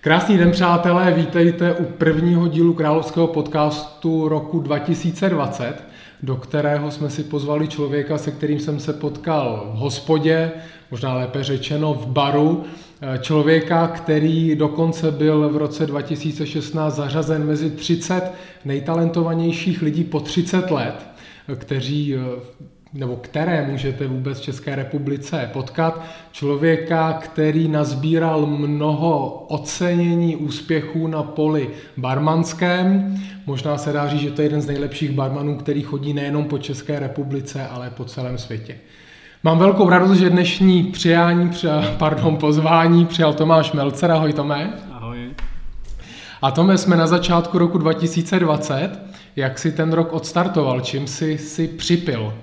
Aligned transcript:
Krásný 0.00 0.38
den, 0.38 0.50
přátelé, 0.50 1.12
vítejte 1.12 1.74
u 1.74 1.84
prvního 1.84 2.48
dílu 2.48 2.74
královského 2.74 3.26
podcastu 3.26 4.28
roku 4.28 4.60
2020, 4.60 5.74
do 6.22 6.36
kterého 6.36 6.90
jsme 6.90 7.10
si 7.10 7.24
pozvali 7.24 7.68
člověka, 7.68 8.18
se 8.18 8.30
kterým 8.30 8.60
jsem 8.60 8.80
se 8.80 8.92
potkal 8.92 9.70
v 9.74 9.76
hospodě, 9.76 10.50
možná 10.90 11.14
lépe 11.14 11.44
řečeno 11.44 11.94
v 11.94 12.06
baru, 12.06 12.64
člověka, 13.20 13.88
který 13.88 14.56
dokonce 14.56 15.10
byl 15.10 15.48
v 15.48 15.56
roce 15.56 15.86
2016 15.86 16.94
zařazen 16.94 17.46
mezi 17.46 17.70
30 17.70 18.32
nejtalentovanějších 18.64 19.82
lidí 19.82 20.04
po 20.04 20.20
30 20.20 20.70
let, 20.70 21.06
kteří 21.56 22.14
nebo 22.94 23.16
které 23.16 23.66
můžete 23.70 24.06
vůbec 24.06 24.38
v 24.38 24.42
České 24.42 24.76
republice 24.76 25.50
potkat. 25.52 26.04
Člověka, 26.32 27.12
který 27.12 27.68
nazbíral 27.68 28.46
mnoho 28.46 29.28
ocenění 29.48 30.36
úspěchů 30.36 31.06
na 31.06 31.22
poli 31.22 31.70
barmanském. 31.96 33.16
Možná 33.46 33.78
se 33.78 33.92
dá 33.92 34.08
říct, 34.08 34.20
že 34.20 34.30
to 34.30 34.42
je 34.42 34.46
jeden 34.46 34.60
z 34.60 34.66
nejlepších 34.66 35.10
barmanů, 35.10 35.56
který 35.56 35.82
chodí 35.82 36.12
nejenom 36.12 36.44
po 36.44 36.58
České 36.58 36.98
republice, 36.98 37.66
ale 37.66 37.90
po 37.90 38.04
celém 38.04 38.38
světě. 38.38 38.74
Mám 39.44 39.58
velkou 39.58 39.88
radost, 39.88 40.18
že 40.18 40.30
dnešní 40.30 40.82
přijání, 40.82 41.50
pardon, 41.98 42.36
pozvání 42.36 43.06
přijal 43.06 43.32
Tomáš 43.32 43.72
Melcer. 43.72 44.10
Ahoj 44.10 44.32
Tomé. 44.32 44.72
Ahoj. 44.92 45.18
A 46.42 46.50
Tome, 46.50 46.78
jsme 46.78 46.96
na 46.96 47.06
začátku 47.06 47.58
roku 47.58 47.78
2020. 47.78 48.90
Jak 49.36 49.58
si 49.58 49.72
ten 49.72 49.92
rok 49.92 50.12
odstartoval? 50.12 50.80
Čím 50.80 51.06
jsi 51.06 51.38
si 51.38 51.68
připil? 51.68 52.34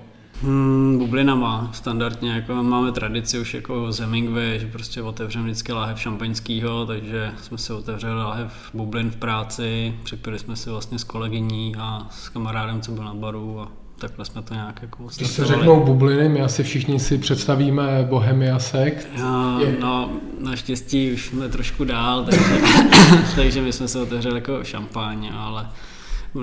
Hmm, 0.42 0.98
bublinama, 0.98 1.70
standardně, 1.72 2.30
jako 2.30 2.54
máme 2.54 2.92
tradici 2.92 3.38
už 3.38 3.54
jako 3.54 3.92
z 3.92 4.00
Hemingway, 4.00 4.58
že 4.58 4.66
prostě 4.66 5.02
otevřeme 5.02 5.44
vždycky 5.44 5.72
láhev 5.72 6.00
šampaňského, 6.00 6.86
takže 6.86 7.32
jsme 7.42 7.58
si 7.58 7.72
otevřeli 7.72 8.14
láhev 8.14 8.70
bublin 8.74 9.10
v 9.10 9.16
práci, 9.16 9.94
připili 10.04 10.38
jsme 10.38 10.56
si 10.56 10.70
vlastně 10.70 10.98
s 10.98 11.04
kolegyní 11.04 11.76
a 11.78 12.06
s 12.10 12.28
kamarádem, 12.28 12.80
co 12.80 12.92
byl 12.92 13.04
na 13.04 13.14
baru 13.14 13.60
a 13.60 13.68
takhle 13.98 14.24
jsme 14.24 14.42
to 14.42 14.54
nějak 14.54 14.82
jako 14.82 15.08
Když 15.16 15.28
se 15.28 15.44
řeknou 15.44 15.84
bubliny, 15.84 16.28
my 16.28 16.42
asi 16.42 16.62
všichni 16.62 17.00
si 17.00 17.18
představíme 17.18 18.06
Bohemia 18.10 18.58
Sekt. 18.58 19.08
Já, 19.16 19.58
no, 19.80 20.10
naštěstí 20.40 21.12
už 21.12 21.26
jsme 21.26 21.48
trošku 21.48 21.84
dál, 21.84 22.24
takže, 22.24 22.60
takže 23.36 23.62
my 23.62 23.72
jsme 23.72 23.88
se 23.88 24.00
otevřeli 24.00 24.34
jako 24.34 24.64
šampaň, 24.64 25.30
ale 25.36 25.68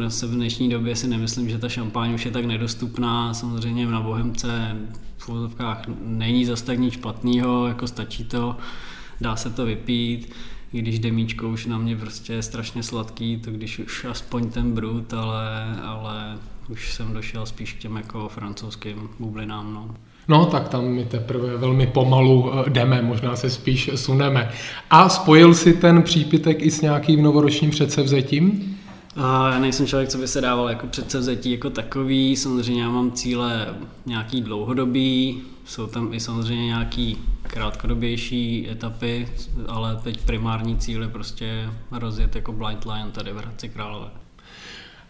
se 0.07 0.27
v 0.27 0.31
dnešní 0.31 0.69
době 0.69 0.95
si 0.95 1.07
nemyslím, 1.07 1.49
že 1.49 1.57
ta 1.57 1.69
šampáň 1.69 2.13
už 2.13 2.25
je 2.25 2.31
tak 2.31 2.45
nedostupná. 2.45 3.33
Samozřejmě 3.33 3.85
na 3.85 4.01
Bohemce 4.01 4.77
v 5.17 5.29
úvodovkách 5.29 5.81
není 6.05 6.45
zas 6.45 6.61
tak 6.61 6.79
nic 6.79 6.93
špatného, 6.93 7.67
jako 7.67 7.87
stačí 7.87 8.23
to, 8.23 8.57
dá 9.21 9.35
se 9.35 9.49
to 9.49 9.65
vypít. 9.65 10.33
I 10.73 10.81
když 10.81 10.99
demíčko 10.99 11.49
už 11.49 11.65
na 11.65 11.77
mě 11.77 11.95
prostě 11.95 12.33
je 12.33 12.43
strašně 12.43 12.83
sladký, 12.83 13.37
to 13.37 13.51
když 13.51 13.79
už 13.79 14.05
aspoň 14.05 14.49
ten 14.49 14.73
brut, 14.73 15.13
ale, 15.13 15.75
ale 15.83 16.37
už 16.69 16.93
jsem 16.93 17.13
došel 17.13 17.45
spíš 17.45 17.73
k 17.73 17.79
těm 17.79 17.95
jako 17.95 18.29
francouzským 18.29 19.09
bublinám. 19.19 19.73
No. 19.73 19.95
No, 20.27 20.45
tak 20.45 20.69
tam 20.69 20.85
my 20.85 21.05
teprve 21.05 21.57
velmi 21.57 21.87
pomalu 21.87 22.51
eh, 22.53 22.69
jdeme, 22.69 23.01
možná 23.01 23.35
se 23.35 23.49
spíš 23.49 23.89
suneme. 23.95 24.51
A 24.89 25.09
spojil 25.09 25.53
si 25.53 25.73
ten 25.73 26.03
přípitek 26.03 26.61
i 26.61 26.71
s 26.71 26.81
nějakým 26.81 27.23
novoročním 27.23 27.69
předsevzetím? 27.69 28.72
A 29.15 29.51
já 29.51 29.59
nejsem 29.59 29.87
člověk, 29.87 30.09
co 30.09 30.17
by 30.17 30.27
se 30.27 30.41
dával 30.41 30.69
jako 30.69 30.87
předsevzetí 30.87 31.51
jako 31.51 31.69
takový, 31.69 32.35
samozřejmě 32.35 32.83
já 32.83 32.89
mám 32.89 33.11
cíle 33.11 33.67
nějaký 34.05 34.41
dlouhodobý, 34.41 35.41
jsou 35.65 35.87
tam 35.87 36.13
i 36.13 36.19
samozřejmě 36.19 36.65
nějaký 36.65 37.17
krátkodobější 37.43 38.69
etapy, 38.71 39.27
ale 39.67 39.99
teď 40.03 40.25
primární 40.25 40.77
cíl 40.77 41.01
je 41.01 41.07
prostě 41.07 41.69
rozjet 41.91 42.35
jako 42.35 42.51
blind 42.51 42.85
line 42.85 43.11
tady 43.11 43.31
v 43.31 43.37
Hradci 43.37 43.69
Králové. 43.69 44.07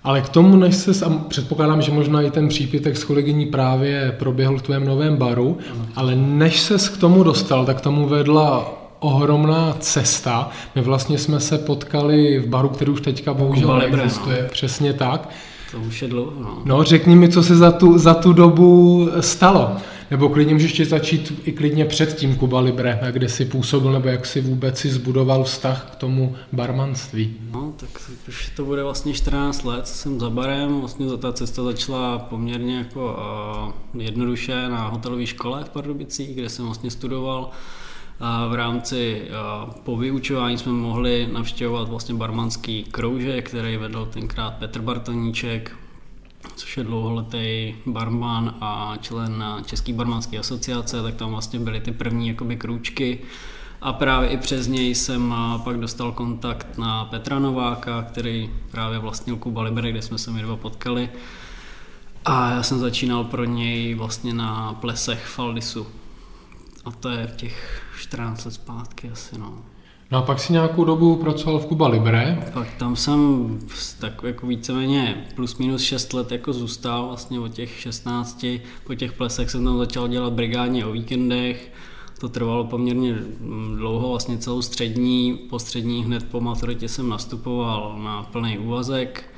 Ale 0.03 0.22
k 0.22 0.29
tomu, 0.29 0.57
než 0.57 0.75
se, 0.75 1.06
a 1.06 1.09
předpokládám, 1.09 1.81
že 1.81 1.91
možná 1.91 2.22
i 2.22 2.31
ten 2.31 2.47
přípitek 2.47 2.97
s 2.97 3.03
kolegyní 3.03 3.45
právě 3.45 4.16
proběhl 4.19 4.57
v 4.57 4.61
tvém 4.61 4.85
novém 4.85 5.17
baru, 5.17 5.57
ale 5.95 6.16
než 6.16 6.59
se 6.59 6.77
k 6.77 6.97
tomu 6.97 7.23
dostal, 7.23 7.66
tak 7.66 7.81
tomu 7.81 8.07
vedla 8.07 8.82
ohromná 9.03 9.75
cesta. 9.79 10.49
My 10.75 10.81
vlastně 10.81 11.17
jsme 11.17 11.39
se 11.39 11.57
potkali 11.57 12.39
v 12.39 12.47
baru, 12.47 12.69
který 12.69 12.91
už 12.91 13.01
teďka 13.01 13.33
bohužel 13.33 13.77
neexistuje. 13.77 14.39
No. 14.43 14.49
Přesně 14.49 14.93
tak. 14.93 15.29
To 15.71 15.79
už 15.79 16.01
je 16.01 16.07
dlouho. 16.07 16.31
No. 16.39 16.61
no, 16.65 16.83
řekni 16.83 17.15
mi, 17.15 17.29
co 17.29 17.43
se 17.43 17.55
za 17.55 17.71
tu, 17.71 17.97
za 17.97 18.13
tu 18.13 18.33
dobu 18.33 19.09
stalo. 19.19 19.77
Nebo 20.11 20.29
klidně 20.29 20.53
můžeš 20.53 20.69
ještě 20.69 20.85
začít 20.85 21.41
i 21.45 21.51
klidně 21.51 21.85
před 21.85 22.15
tím 22.15 22.35
Kuba 22.35 22.59
Libre, 22.59 22.99
kde 23.11 23.29
si 23.29 23.45
působil, 23.45 23.91
nebo 23.91 24.07
jak 24.07 24.25
si 24.25 24.41
vůbec 24.41 24.77
si 24.77 24.89
zbudoval 24.89 25.43
vztah 25.43 25.89
k 25.91 25.95
tomu 25.95 26.35
barmanství. 26.51 27.33
No, 27.51 27.73
tak 27.77 27.89
už 28.27 28.51
to 28.55 28.65
bude 28.65 28.83
vlastně 28.83 29.13
14 29.13 29.63
let, 29.63 29.87
jsem 29.87 30.19
za 30.19 30.29
barem, 30.29 30.79
vlastně 30.79 31.09
za 31.09 31.17
ta 31.17 31.33
cesta 31.33 31.63
začala 31.63 32.19
poměrně 32.19 32.77
jako 32.77 33.17
uh, 33.95 34.01
jednoduše 34.01 34.69
na 34.69 34.87
hotelové 34.87 35.25
škole 35.25 35.63
v 35.63 35.69
Pardubicích, 35.69 36.35
kde 36.35 36.49
jsem 36.49 36.65
vlastně 36.65 36.91
studoval 36.91 37.49
a 38.19 38.47
v 38.47 38.53
rámci 38.53 39.28
po 39.84 39.97
vyučování 39.97 40.57
jsme 40.57 40.72
mohli 40.72 41.29
navštěvovat 41.34 41.90
vlastně 41.90 42.16
barmanský 42.16 42.84
kroužek, 42.84 43.50
který 43.50 43.78
vedl 43.78 44.06
tenkrát 44.06 44.53
Petr 44.53 44.81
Bartoníček, 44.81 45.75
což 46.56 46.78
je 46.78 46.84
dlouholetý 46.84 47.75
barman 47.85 48.56
a 48.62 48.97
člen 49.01 49.44
České 49.66 49.94
barmanské 49.94 50.38
asociace, 50.40 51.01
tak 51.01 51.16
tam 51.16 51.31
vlastně 51.31 51.59
byly 51.59 51.81
ty 51.81 51.91
první 51.91 52.28
jakoby 52.28 52.56
krůčky. 52.56 53.19
A 53.81 53.94
právě 53.94 54.30
i 54.30 54.38
přes 54.38 54.68
něj 54.68 54.95
jsem 54.95 55.35
pak 55.63 55.80
dostal 55.80 56.12
kontakt 56.12 56.78
na 56.78 57.06
Petra 57.06 57.40
Nováka, 57.40 58.01
který 58.01 58.50
právě 58.72 59.00
vlastnil 59.00 59.35
Kuba 59.35 59.62
Libre, 59.62 59.91
kde 59.91 60.01
jsme 60.01 60.18
se 60.18 60.31
my 60.31 60.41
dva 60.41 60.56
potkali. 60.56 61.09
A 62.25 62.50
já 62.50 62.63
jsem 62.63 62.80
začínal 62.80 63.24
pro 63.24 63.44
něj 63.44 63.94
vlastně 63.94 64.34
na 64.34 64.74
plesech 64.74 65.25
Faldisu. 65.25 65.88
A 66.85 66.91
to 66.91 67.09
je 67.09 67.34
těch 67.35 67.81
14 68.03 68.45
let 68.45 68.51
zpátky 68.51 69.09
asi, 69.09 69.39
no. 69.39 69.57
No 70.11 70.17
a 70.17 70.21
pak 70.21 70.39
si 70.39 70.53
nějakou 70.53 70.85
dobu 70.85 71.15
pracoval 71.15 71.59
v 71.59 71.65
Kuba 71.65 71.87
Libre. 71.87 72.49
Pak 72.53 72.73
tam 72.77 72.95
jsem 72.95 73.59
tak 73.99 74.23
jako 74.23 74.47
víceméně 74.47 75.25
plus 75.35 75.57
minus 75.57 75.81
6 75.81 76.13
let 76.13 76.31
jako 76.31 76.53
zůstal 76.53 77.07
vlastně 77.07 77.39
od 77.39 77.53
těch 77.53 77.79
16. 77.79 78.45
Po 78.83 78.95
těch 78.95 79.13
plesech 79.13 79.49
jsem 79.49 79.65
tam 79.65 79.77
začal 79.77 80.07
dělat 80.07 80.33
brigádně 80.33 80.85
o 80.85 80.91
víkendech. 80.91 81.71
To 82.19 82.29
trvalo 82.29 82.63
poměrně 82.63 83.15
dlouho, 83.75 84.09
vlastně 84.09 84.37
celou 84.37 84.61
střední. 84.61 85.33
Po 85.49 85.59
střední 85.59 86.05
hned 86.05 86.23
po 86.23 86.41
maturitě 86.41 86.89
jsem 86.89 87.09
nastupoval 87.09 87.99
na 88.03 88.23
plný 88.23 88.57
úvazek 88.57 89.32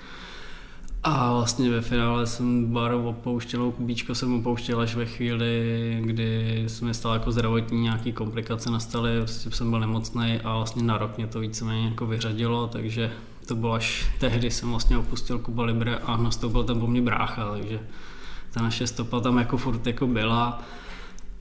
a 1.08 1.34
vlastně 1.34 1.70
ve 1.70 1.82
finále 1.82 2.28
jsem 2.28 2.66
bar 2.74 2.94
opouštěl, 2.94 3.72
Kubíčko 3.72 4.16
jsem 4.16 4.40
opouštěl 4.40 4.80
až 4.80 4.96
ve 4.96 5.06
chvíli, 5.06 6.02
kdy 6.06 6.64
jsme 6.68 6.94
stalo 6.94 7.14
jako 7.16 7.32
zdravotní 7.32 7.82
nějaký 7.82 8.14
komplikace 8.14 8.72
nastaly, 8.72 9.18
prostě 9.18 9.52
jsem 9.52 9.70
byl 9.70 9.80
nemocný 9.80 10.40
a 10.44 10.56
vlastně 10.56 10.84
na 10.84 10.98
rok 10.98 11.18
mě 11.18 11.28
to 11.28 11.40
víceméně 11.40 11.88
jako 11.88 12.06
vyřadilo, 12.06 12.68
takže 12.68 13.12
to 13.48 13.56
bylo 13.56 13.74
až 13.74 14.08
tehdy 14.20 14.52
jsem 14.52 14.70
vlastně 14.70 14.98
opustil 14.98 15.40
Kuba 15.40 15.64
Libre 15.64 15.98
a 15.98 16.18
nastoupil 16.18 16.64
tam 16.64 16.80
po 16.80 16.88
mně 16.88 17.02
brácha, 17.02 17.52
takže 17.52 17.80
ta 18.54 18.62
naše 18.62 18.88
stopa 18.88 19.20
tam 19.20 19.38
jako 19.38 19.58
furt 19.58 19.88
jako 19.88 20.08
byla. 20.08 20.64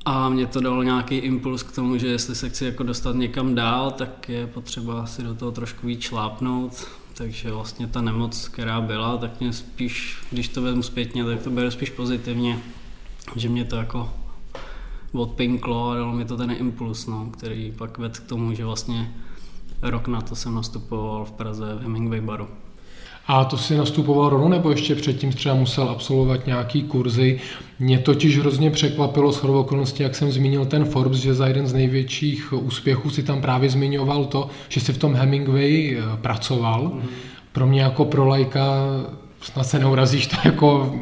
A 0.04 0.28
mě 0.28 0.46
to 0.46 0.60
dalo 0.60 0.82
nějaký 0.82 1.16
impuls 1.16 1.62
k 1.62 1.74
tomu, 1.74 1.96
že 1.96 2.06
jestli 2.06 2.34
se 2.34 2.48
chci 2.48 2.64
jako 2.64 2.82
dostat 2.82 3.16
někam 3.16 3.54
dál, 3.54 3.90
tak 3.90 4.28
je 4.28 4.46
potřeba 4.46 5.06
si 5.06 5.22
do 5.22 5.34
toho 5.34 5.52
trošku 5.52 5.86
víc 5.86 6.02
šlápnout 6.02 6.86
takže 7.16 7.52
vlastně 7.52 7.86
ta 7.86 8.00
nemoc, 8.00 8.48
která 8.48 8.80
byla, 8.80 9.16
tak 9.16 9.40
mě 9.40 9.52
spíš, 9.52 10.18
když 10.30 10.48
to 10.48 10.62
vezmu 10.62 10.82
zpětně, 10.82 11.24
tak 11.24 11.42
to 11.42 11.50
bude 11.50 11.70
spíš 11.70 11.90
pozitivně, 11.90 12.58
že 13.36 13.48
mě 13.48 13.64
to 13.64 13.76
jako 13.76 14.10
odpinklo 15.12 15.90
a 15.90 15.94
dalo 15.94 16.12
mi 16.12 16.24
to 16.24 16.36
ten 16.36 16.50
impuls, 16.50 17.06
no, 17.06 17.30
který 17.30 17.72
pak 17.72 17.98
vedl 17.98 18.14
k 18.14 18.28
tomu, 18.28 18.54
že 18.54 18.64
vlastně 18.64 19.14
rok 19.82 20.08
na 20.08 20.20
to 20.20 20.36
jsem 20.36 20.54
nastupoval 20.54 21.24
v 21.24 21.32
Praze 21.32 21.74
v 21.74 21.82
Hemingway 21.82 22.20
baru. 22.20 22.48
A 23.26 23.44
to 23.44 23.56
si 23.56 23.76
nastupoval 23.76 24.28
rovnou, 24.28 24.48
nebo 24.48 24.70
ještě 24.70 24.94
předtím 24.94 25.32
třeba 25.32 25.54
musel 25.54 25.88
absolvovat 25.88 26.46
nějaký 26.46 26.82
kurzy? 26.82 27.40
Mě 27.78 27.98
totiž 27.98 28.38
hrozně 28.38 28.70
překvapilo 28.70 29.32
s 29.32 29.44
okolností, 29.44 30.02
jak 30.02 30.14
jsem 30.14 30.32
zmínil 30.32 30.66
ten 30.66 30.84
Forbes, 30.84 31.18
že 31.18 31.34
za 31.34 31.46
jeden 31.46 31.66
z 31.66 31.72
největších 31.72 32.52
úspěchů 32.52 33.10
si 33.10 33.22
tam 33.22 33.40
právě 33.40 33.70
zmiňoval 33.70 34.24
to, 34.24 34.48
že 34.68 34.80
si 34.80 34.92
v 34.92 34.98
tom 34.98 35.14
Hemingway 35.14 35.96
eh, 35.98 36.16
pracoval. 36.16 36.82
Mm-hmm. 36.82 37.08
Pro 37.52 37.66
mě 37.66 37.82
jako 37.82 38.04
pro 38.04 38.26
lajka 38.26 38.64
snad 39.40 39.64
se 39.64 39.78
neurazíš, 39.78 40.26
to 40.26 40.36
jako 40.44 40.94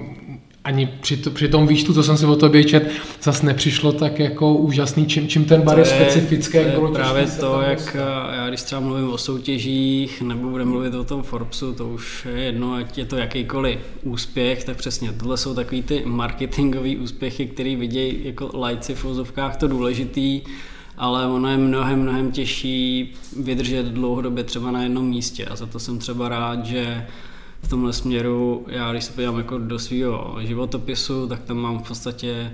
ani 0.65 0.87
při, 0.87 1.17
to, 1.17 1.31
při 1.31 1.49
tom 1.49 1.67
výčtu, 1.67 1.95
co 1.95 2.03
jsem 2.03 2.17
si 2.17 2.27
o 2.27 2.37
tobě 2.37 2.65
čet, 2.65 2.91
zase 3.23 3.47
nepřišlo 3.47 3.93
tak 3.93 4.19
jako 4.19 4.55
úžasný, 4.55 5.07
čím, 5.07 5.29
čím 5.29 5.45
ten 5.45 5.63
bar 5.63 5.79
je, 5.79 5.81
je 5.81 5.87
specifický. 5.87 6.53
To 6.53 6.59
je 6.59 6.93
právě 6.93 7.27
to, 7.27 7.61
jak 7.61 7.97
já 8.33 8.49
když 8.49 8.63
třeba 8.63 8.81
mluvím 8.81 9.11
o 9.11 9.19
soutěžích, 9.19 10.23
nebo 10.23 10.49
budeme 10.49 10.71
mluvit 10.71 10.95
o 10.95 11.05
tom 11.05 11.23
Forbesu, 11.23 11.73
to 11.73 11.89
už 11.89 12.27
je 12.35 12.43
jedno, 12.43 12.75
ať 12.75 12.99
je 12.99 13.05
to 13.05 13.17
jakýkoliv 13.17 13.79
úspěch, 14.03 14.65
tak 14.65 14.77
přesně 14.77 15.13
tohle 15.13 15.37
jsou 15.37 15.55
takový 15.55 15.83
ty 15.83 16.03
marketingové 16.07 16.97
úspěchy, 16.97 17.47
které 17.47 17.77
vidějí 17.77 18.19
jako 18.25 18.51
lajci 18.55 18.95
v 18.95 19.05
úzovkách 19.05 19.57
to 19.57 19.69
důležitý, 19.69 20.41
ale 20.99 21.27
ono 21.27 21.49
je 21.51 21.57
mnohem, 21.57 22.03
mnohem 22.03 22.33
těžší 22.33 23.13
vydržet 23.41 23.87
dlouhodobě 23.87 24.45
třeba 24.45 24.71
na 24.71 24.83
jednom 24.83 25.09
místě 25.09 25.45
a 25.45 25.57
za 25.57 25.67
to 25.67 25.79
jsem 25.79 25.99
třeba 25.99 26.29
rád, 26.29 26.67
že 26.67 27.07
v 27.63 27.69
tomhle 27.69 27.93
směru, 27.93 28.67
já 28.69 28.93
když 28.93 29.05
se 29.05 29.13
podívám 29.13 29.39
jako 29.39 29.59
do 29.59 29.79
svého 29.79 30.37
životopisu, 30.41 31.29
tak 31.29 31.43
tam 31.43 31.57
mám 31.57 31.79
v 31.79 31.89
podstatě 31.89 32.53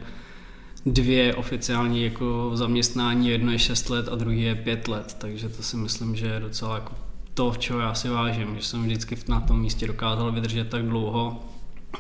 dvě 0.87 1.35
oficiální 1.35 2.05
jako 2.05 2.51
zaměstnání, 2.55 3.29
jedno 3.29 3.53
je 3.53 3.59
6 3.59 3.91
let 3.91 4.09
a 4.09 4.15
druhý 4.15 4.43
je 4.43 4.55
5 4.55 4.89
let, 4.89 5.17
takže 5.19 5.49
to 5.49 5.63
si 5.63 5.77
myslím, 5.77 6.17
že 6.17 6.27
je 6.27 6.41
docela 6.41 6.75
jako 6.75 6.95
to, 7.35 7.55
čeho 7.59 7.81
já 7.81 7.95
si 7.95 8.09
vážím, 8.09 8.57
že 8.57 8.63
jsem 8.63 8.83
vždycky 8.83 9.17
na 9.29 9.41
tom 9.41 9.61
místě 9.61 9.87
dokázal 9.87 10.33
vydržet 10.33 10.69
tak 10.69 10.83
dlouho, 10.83 11.37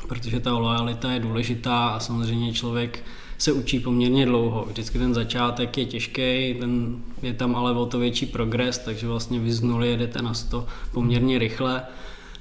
protože 0.08 0.40
ta 0.40 0.52
lojalita 0.52 1.12
je 1.12 1.20
důležitá 1.20 1.88
a 1.88 2.00
samozřejmě 2.00 2.52
člověk 2.52 3.04
se 3.38 3.52
učí 3.52 3.80
poměrně 3.80 4.26
dlouho. 4.26 4.64
Vždycky 4.64 4.98
ten 4.98 5.14
začátek 5.14 5.78
je 5.78 5.86
těžký, 5.86 6.56
ten 6.60 7.02
je 7.22 7.34
tam 7.34 7.56
ale 7.56 7.72
o 7.72 7.86
to 7.86 7.98
větší 7.98 8.26
progres, 8.26 8.78
takže 8.78 9.06
vlastně 9.06 9.38
vy 9.38 9.52
z 9.52 9.62
nuly 9.62 9.88
jedete 9.90 10.22
na 10.22 10.34
100 10.34 10.66
poměrně 10.92 11.38
rychle 11.38 11.82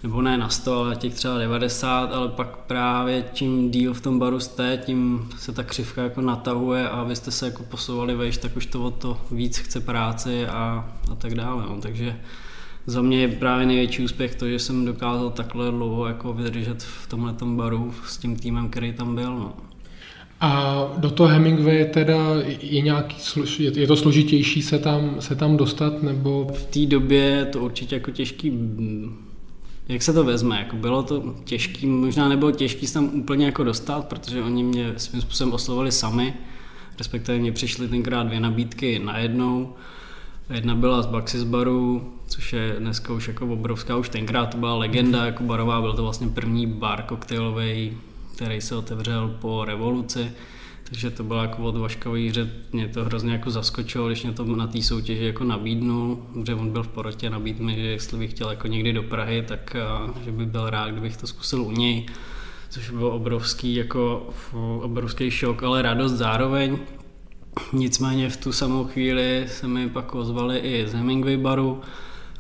nebo 0.08 0.22
ne 0.22 0.38
na 0.38 0.50
100, 0.50 0.80
ale 0.80 0.96
těch 0.96 1.14
třeba 1.14 1.38
90, 1.38 2.14
ale 2.14 2.28
pak 2.28 2.58
právě 2.58 3.26
čím 3.34 3.72
díl 3.72 3.94
v 3.94 4.02
tom 4.02 4.20
baru 4.20 4.40
jste, 4.40 4.82
tím 4.86 5.30
se 5.38 5.52
ta 5.52 5.64
křivka 5.64 6.04
jako 6.04 6.22
natahuje 6.22 6.90
a 6.90 7.02
abyste 7.02 7.32
se 7.32 7.46
jako 7.46 7.64
posouvali 7.64 8.16
vejš, 8.16 8.38
tak 8.38 8.58
už 8.58 8.66
to 8.66 8.84
o 8.84 8.92
to 8.92 9.18
víc 9.32 9.58
chce 9.58 9.80
práci 9.80 10.48
a, 10.48 10.90
a 11.12 11.16
tak 11.16 11.36
dále. 11.36 11.64
No. 11.70 11.82
Takže 11.82 12.16
za 12.86 13.02
mě 13.02 13.22
je 13.22 13.28
právě 13.28 13.66
největší 13.66 14.04
úspěch 14.04 14.36
to, 14.36 14.48
že 14.48 14.60
jsem 14.60 14.86
dokázal 14.86 15.30
takhle 15.30 15.72
dlouho 15.72 16.08
jako 16.08 16.34
vydržet 16.34 16.84
v 16.84 17.08
tomhle 17.08 17.34
baru 17.44 17.94
s 18.06 18.18
tím 18.18 18.36
týmem, 18.36 18.70
který 18.70 18.94
tam 18.94 19.16
byl. 19.16 19.36
No. 19.36 19.54
A 20.40 20.76
do 20.98 21.10
toho 21.10 21.30
Hemingway 21.30 21.86
teda 21.86 22.18
je 22.62 22.82
nějaký, 22.82 23.18
je 23.58 23.88
to 23.88 23.96
složitější 23.96 24.62
se 24.62 24.80
tam, 24.80 25.16
se 25.20 25.36
tam 25.36 25.58
dostat, 25.58 26.04
nebo? 26.04 26.48
V 26.54 26.66
té 26.66 26.86
době 26.86 27.20
je 27.20 27.46
to 27.46 27.60
určitě 27.60 27.96
jako 27.96 28.12
těžký 28.12 28.52
jak 29.88 30.02
se 30.04 30.14
to 30.14 30.24
vezme? 30.24 30.60
Jako 30.60 30.76
bylo 30.76 31.04
to 31.04 31.36
těžký, 31.44 31.88
možná 31.88 32.30
nebylo 32.30 32.52
těžký 32.52 32.88
se 32.88 32.94
tam 32.94 33.06
úplně 33.06 33.46
jako 33.46 33.64
dostat, 33.64 34.08
protože 34.08 34.44
oni 34.44 34.64
mě 34.64 34.94
svým 34.98 35.22
způsobem 35.22 35.54
oslovili 35.54 35.92
sami, 35.92 36.34
respektive 36.98 37.38
mě 37.38 37.52
přišly 37.52 37.88
tenkrát 37.88 38.24
dvě 38.24 38.40
nabídky 38.40 39.00
najednou. 39.00 39.74
Jedna 40.50 40.76
byla 40.76 41.02
z 41.02 41.06
Baxis 41.06 41.44
baru, 41.44 42.14
což 42.28 42.54
je 42.54 42.76
dneska 42.80 43.14
už 43.14 43.28
jako 43.28 43.48
obrovská, 43.48 43.98
už 43.98 44.10
tenkrát 44.10 44.46
to 44.46 44.58
byla 44.58 44.76
legenda 44.76 45.26
jako 45.26 45.44
barová, 45.44 45.82
byl 45.82 45.94
to 45.94 46.04
vlastně 46.04 46.28
první 46.28 46.68
bar 46.68 47.04
koktejlový, 47.04 47.98
který 48.36 48.62
se 48.62 48.76
otevřel 48.76 49.38
po 49.42 49.66
revoluci. 49.66 50.32
Takže 50.90 51.12
to 51.12 51.24
bylo 51.24 51.42
jako 51.42 51.64
od 51.64 51.78
Vaškový 51.78 52.30
hře, 52.30 52.50
mě 52.72 52.88
to 52.88 53.06
hrozně 53.06 53.32
jako 53.32 53.52
zaskočilo, 53.52 54.08
když 54.08 54.24
mě 54.24 54.32
to 54.32 54.46
na 54.46 54.68
té 54.68 54.82
soutěži 54.82 55.26
jako 55.26 55.44
nabídnul, 55.44 56.28
že 56.46 56.56
on 56.56 56.70
byl 56.70 56.84
v 56.84 56.88
porotě, 56.88 57.30
nabídl 57.30 57.64
mi, 57.64 57.76
že 57.76 57.82
jestli 57.82 58.18
bych 58.18 58.32
chtěl 58.32 58.50
jako 58.50 58.68
někdy 58.68 58.94
do 58.94 59.04
Prahy, 59.04 59.42
tak 59.42 59.76
že 60.24 60.32
by 60.32 60.46
byl 60.46 60.70
rád, 60.70 60.90
kdybych 60.90 61.18
to 61.18 61.28
zkusil 61.28 61.62
u 61.62 61.72
něj, 61.72 62.06
což 62.70 62.90
byl 62.90 63.08
obrovský, 63.08 63.76
jako 63.76 64.30
obrovský 64.82 65.32
šok, 65.32 65.64
ale 65.64 65.82
radost 65.82 66.12
zároveň. 66.12 66.78
Nicméně 67.74 68.30
v 68.30 68.38
tu 68.38 68.52
samou 68.52 68.84
chvíli 68.86 69.46
se 69.48 69.68
mi 69.68 69.90
pak 69.90 70.16
ozvali 70.16 70.58
i 70.58 70.88
z 70.88 70.94
Hemingway 70.94 71.38
baru, 71.38 71.82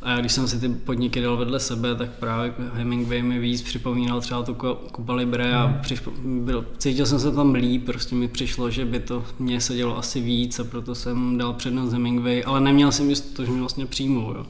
a 0.02 0.12
já 0.12 0.20
když 0.20 0.32
jsem 0.32 0.48
si 0.48 0.60
ty 0.60 0.70
podniky 0.70 1.22
dal 1.22 1.38
vedle 1.38 1.60
sebe, 1.60 1.96
tak 1.96 2.10
právě 2.10 2.54
Hemingway 2.74 3.22
mi 3.22 3.40
víc 3.40 3.62
připomínal 3.62 4.22
třeba 4.22 4.44
tu 4.44 4.54
Kuba 4.92 5.14
Libre 5.14 5.56
a 5.56 5.66
hmm. 5.66 5.80
přišlo, 5.82 6.14
byl, 6.24 6.66
cítil 6.78 7.06
jsem 7.06 7.20
se 7.20 7.32
tam 7.32 7.54
líp, 7.54 7.86
prostě 7.86 8.16
mi 8.16 8.28
přišlo, 8.28 8.70
že 8.70 8.86
by 8.86 9.00
to 9.00 9.26
mě 9.40 9.62
sedělo 9.62 9.98
asi 9.98 10.22
víc 10.22 10.60
a 10.60 10.64
proto 10.64 10.96
jsem 10.96 11.38
dal 11.38 11.54
přednost 11.54 11.94
Hemingway, 11.94 12.44
ale 12.46 12.62
neměl 12.62 12.92
jsem 12.92 13.10
jistotu, 13.10 13.46
že 13.46 13.52
mě 13.52 13.60
vlastně 13.60 13.86
přijmou. 13.86 14.34
Jo. 14.34 14.46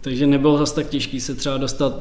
Takže 0.00 0.26
nebylo 0.26 0.58
zase 0.58 0.74
tak 0.74 0.88
těžký 0.88 1.20
se 1.20 1.34
třeba 1.34 1.56
dostat 1.56 1.92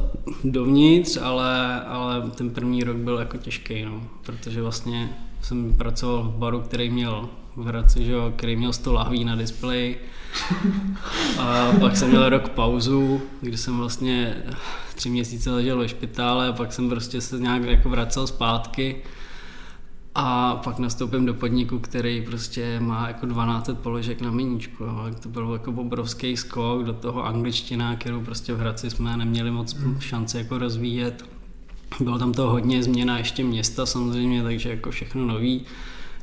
dovnitř, 0.43 1.17
ale, 1.21 1.81
ale 1.81 2.31
ten 2.35 2.49
první 2.49 2.83
rok 2.83 2.97
byl 2.97 3.17
jako 3.17 3.37
těžký, 3.37 3.85
no, 3.85 4.03
protože 4.25 4.61
vlastně 4.61 5.09
jsem 5.41 5.73
pracoval 5.73 6.23
v 6.23 6.35
baru, 6.35 6.61
který 6.61 6.89
měl 6.89 7.29
v 7.55 7.65
Hradci, 7.65 8.05
že 8.05 8.11
jo, 8.11 8.33
který 8.35 8.55
měl 8.55 8.73
100 8.73 8.93
lahví 8.93 9.25
na 9.25 9.35
displeji. 9.35 10.01
A 11.39 11.71
pak 11.79 11.97
jsem 11.97 12.09
měl 12.09 12.29
rok 12.29 12.49
pauzu, 12.49 13.21
kdy 13.41 13.57
jsem 13.57 13.77
vlastně 13.77 14.43
tři 14.95 15.09
měsíce 15.09 15.51
ležel 15.51 15.77
ve 15.77 15.87
špitále 15.87 16.47
a 16.47 16.53
pak 16.53 16.73
jsem 16.73 16.89
prostě 16.89 17.21
se 17.21 17.39
nějak 17.39 17.63
jako 17.63 17.89
vracel 17.89 18.27
zpátky. 18.27 18.95
A 20.15 20.55
pak 20.55 20.79
nastoupím 20.79 21.25
do 21.25 21.33
podniku, 21.33 21.79
který 21.79 22.21
prostě 22.21 22.79
má 22.79 23.07
jako 23.07 23.25
12 23.25 23.69
položek 23.81 24.21
na 24.21 24.31
miníčku. 24.31 24.85
To 25.23 25.29
byl 25.29 25.53
jako 25.53 25.71
obrovský 25.71 26.37
skok 26.37 26.83
do 26.83 26.93
toho 26.93 27.25
angličtina, 27.25 27.95
kterou 27.95 28.21
prostě 28.21 28.53
v 28.53 28.59
Hradci 28.59 28.89
jsme 28.89 29.17
neměli 29.17 29.51
moc 29.51 29.77
šance 29.99 30.37
jako 30.37 30.57
rozvíjet. 30.57 31.25
Bylo 31.99 32.19
tam 32.19 32.33
to 32.33 32.49
hodně 32.49 32.83
změna 32.83 33.17
ještě 33.17 33.43
města 33.43 33.85
samozřejmě, 33.85 34.43
takže 34.43 34.69
jako 34.69 34.91
všechno 34.91 35.25
nový. 35.25 35.61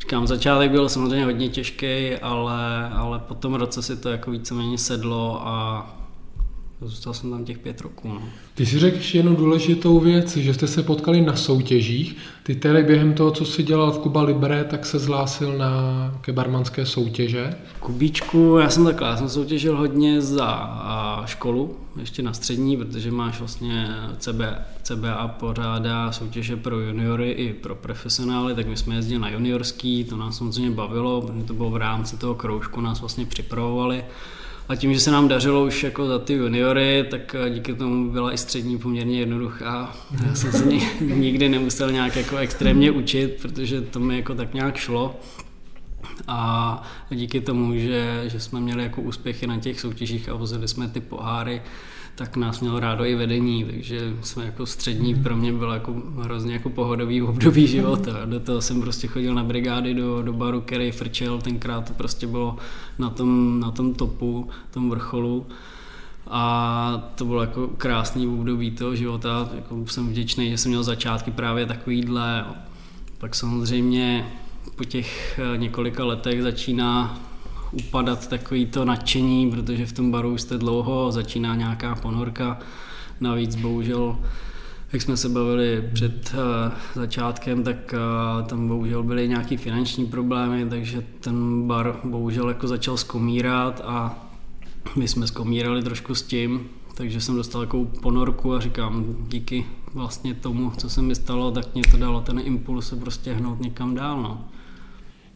Říkám, 0.08 0.26
začátek 0.26 0.70
byl 0.70 0.88
samozřejmě 0.88 1.24
hodně 1.24 1.48
těžký, 1.48 2.14
ale, 2.22 2.88
ale 2.88 3.18
po 3.18 3.34
tom 3.34 3.54
roce 3.54 3.82
si 3.82 3.96
to 3.96 4.08
jako 4.08 4.30
víceméně 4.30 4.78
sedlo 4.78 5.48
a 5.48 5.86
Zůstal 6.82 7.14
jsem 7.14 7.30
tam 7.30 7.44
těch 7.44 7.58
pět 7.58 7.80
roků. 7.80 8.08
No. 8.08 8.22
Ty 8.54 8.66
si 8.66 8.78
řekl 8.78 8.96
ještě 8.96 9.18
jednu 9.18 9.36
důležitou 9.36 10.00
věc, 10.00 10.36
že 10.36 10.54
jste 10.54 10.66
se 10.66 10.82
potkali 10.82 11.20
na 11.20 11.36
soutěžích. 11.36 12.16
Ty 12.42 12.54
tedy 12.54 12.82
během 12.82 13.14
toho, 13.14 13.30
co 13.30 13.44
jsi 13.44 13.62
dělal 13.62 13.92
v 13.92 13.98
Kuba 13.98 14.22
Libre, 14.22 14.64
tak 14.64 14.86
se 14.86 14.98
zhlásil 14.98 15.58
na 15.58 15.70
kebarmanské 16.20 16.86
soutěže? 16.86 17.54
Kubíčku, 17.80 18.58
já 18.60 18.70
jsem 18.70 18.84
takhle, 18.84 19.08
já 19.08 19.16
jsem 19.16 19.28
soutěžil 19.28 19.76
hodně 19.76 20.20
za 20.20 21.22
školu, 21.26 21.76
ještě 22.00 22.22
na 22.22 22.32
střední, 22.32 22.76
protože 22.76 23.10
máš 23.10 23.38
vlastně 23.38 23.88
CB, 24.18 24.40
CBA 24.82 25.28
pořádá 25.28 26.12
soutěže 26.12 26.56
pro 26.56 26.80
juniory 26.80 27.30
i 27.30 27.52
pro 27.52 27.74
profesionály, 27.74 28.54
tak 28.54 28.66
my 28.66 28.76
jsme 28.76 28.94
jezdili 28.94 29.20
na 29.20 29.30
juniorský, 29.30 30.04
to 30.04 30.16
nás 30.16 30.38
samozřejmě 30.38 30.70
bavilo, 30.70 31.22
protože 31.22 31.44
to 31.44 31.54
bylo 31.54 31.70
v 31.70 31.76
rámci 31.76 32.16
toho 32.16 32.34
kroužku, 32.34 32.80
nás 32.80 33.00
vlastně 33.00 33.26
připravovali. 33.26 34.04
A 34.68 34.76
tím, 34.76 34.94
že 34.94 35.00
se 35.00 35.10
nám 35.10 35.28
dařilo 35.28 35.64
už 35.64 35.82
jako 35.82 36.06
za 36.06 36.18
ty 36.18 36.32
juniory, 36.32 37.06
tak 37.10 37.34
eh, 37.34 37.50
díky 37.50 37.74
tomu 37.74 38.10
byla 38.10 38.32
i 38.32 38.38
střední 38.38 38.78
poměrně 38.78 39.20
jednoduchá. 39.20 39.96
Já 40.26 40.34
jsem 40.34 40.52
se 40.52 40.64
nikdy 41.00 41.48
nemusel 41.48 41.92
nějak 41.92 42.16
jako 42.16 42.36
extrémně 42.36 42.90
učit, 42.90 43.38
protože 43.42 43.80
to 43.80 44.00
mi 44.00 44.16
jako 44.16 44.34
tak 44.34 44.54
nějak 44.54 44.76
šlo. 44.76 45.20
A 46.28 46.82
díky 47.10 47.40
tomu, 47.40 47.76
že, 47.76 48.24
že 48.26 48.40
jsme 48.40 48.60
měli 48.60 48.82
jako 48.82 49.02
úspěchy 49.02 49.46
na 49.46 49.58
těch 49.58 49.80
soutěžích 49.80 50.28
a 50.28 50.34
vozili 50.34 50.68
jsme 50.68 50.88
ty 50.88 51.00
poháry, 51.00 51.62
tak 52.18 52.36
nás 52.36 52.60
mělo 52.60 52.80
rádo 52.80 53.04
i 53.04 53.14
vedení, 53.14 53.64
takže 53.64 54.14
jsme 54.22 54.44
jako 54.44 54.66
střední 54.66 55.14
pro 55.14 55.36
mě 55.36 55.52
bylo 55.52 55.72
jako 55.72 55.94
hrozně 56.16 56.52
jako 56.52 56.70
pohodový 56.70 57.22
období 57.22 57.66
života. 57.66 58.12
Do 58.24 58.40
toho 58.40 58.60
jsem 58.60 58.80
prostě 58.80 59.06
chodil 59.06 59.34
na 59.34 59.44
brigády 59.44 59.94
do, 59.94 60.22
do 60.22 60.32
baru, 60.32 60.60
který 60.60 60.90
frčel, 60.90 61.38
tenkrát 61.38 61.88
to 61.88 61.92
prostě 61.94 62.26
bylo 62.26 62.56
na 62.98 63.10
tom, 63.10 63.60
na 63.60 63.70
tom 63.70 63.94
topu, 63.94 64.48
tom 64.70 64.90
vrcholu. 64.90 65.46
A 66.26 67.10
to 67.14 67.24
bylo 67.24 67.40
jako 67.40 67.68
krásný 67.68 68.26
období 68.26 68.70
toho 68.70 68.96
života, 68.96 69.48
jako 69.54 69.86
jsem 69.86 70.08
vděčný, 70.08 70.50
že 70.50 70.58
jsem 70.58 70.70
měl 70.70 70.82
začátky 70.82 71.30
právě 71.30 71.66
takovýhle. 71.66 72.44
Pak 73.18 73.34
samozřejmě 73.34 74.32
po 74.76 74.84
těch 74.84 75.40
několika 75.56 76.04
letech 76.04 76.42
začíná 76.42 77.20
upadat 77.72 78.28
takový 78.28 78.66
to 78.66 78.84
nadšení, 78.84 79.50
protože 79.50 79.86
v 79.86 79.92
tom 79.92 80.10
baru 80.10 80.38
jste 80.38 80.58
dlouho, 80.58 81.12
začíná 81.12 81.54
nějaká 81.54 81.94
ponorka. 81.94 82.58
Navíc 83.20 83.56
bohužel, 83.56 84.18
jak 84.92 85.02
jsme 85.02 85.16
se 85.16 85.28
bavili 85.28 85.88
před 85.92 86.34
uh, 86.34 86.72
začátkem, 86.94 87.64
tak 87.64 87.94
uh, 87.94 88.46
tam 88.46 88.68
bohužel 88.68 89.02
byly 89.02 89.28
nějaké 89.28 89.56
finanční 89.56 90.06
problémy, 90.06 90.66
takže 90.70 91.04
ten 91.20 91.66
bar 91.66 92.00
bohužel 92.04 92.48
jako 92.48 92.68
začal 92.68 92.96
skomírat 92.96 93.80
a 93.84 94.24
my 94.96 95.08
jsme 95.08 95.26
skomírali 95.26 95.82
trošku 95.82 96.14
s 96.14 96.22
tím, 96.22 96.68
takže 96.94 97.20
jsem 97.20 97.36
dostal 97.36 97.60
takovou 97.60 97.84
ponorku 97.84 98.54
a 98.54 98.60
říkám, 98.60 99.04
díky 99.28 99.66
vlastně 99.94 100.34
tomu, 100.34 100.72
co 100.76 100.90
se 100.90 101.02
mi 101.02 101.14
stalo, 101.14 101.50
tak 101.50 101.74
mě 101.74 101.82
to 101.90 101.96
dalo 101.96 102.20
ten 102.20 102.40
impuls 102.44 102.88
se 102.88 102.96
prostě 102.96 103.32
hnout 103.32 103.60
někam 103.60 103.94
dál. 103.94 104.22
No. 104.22 104.44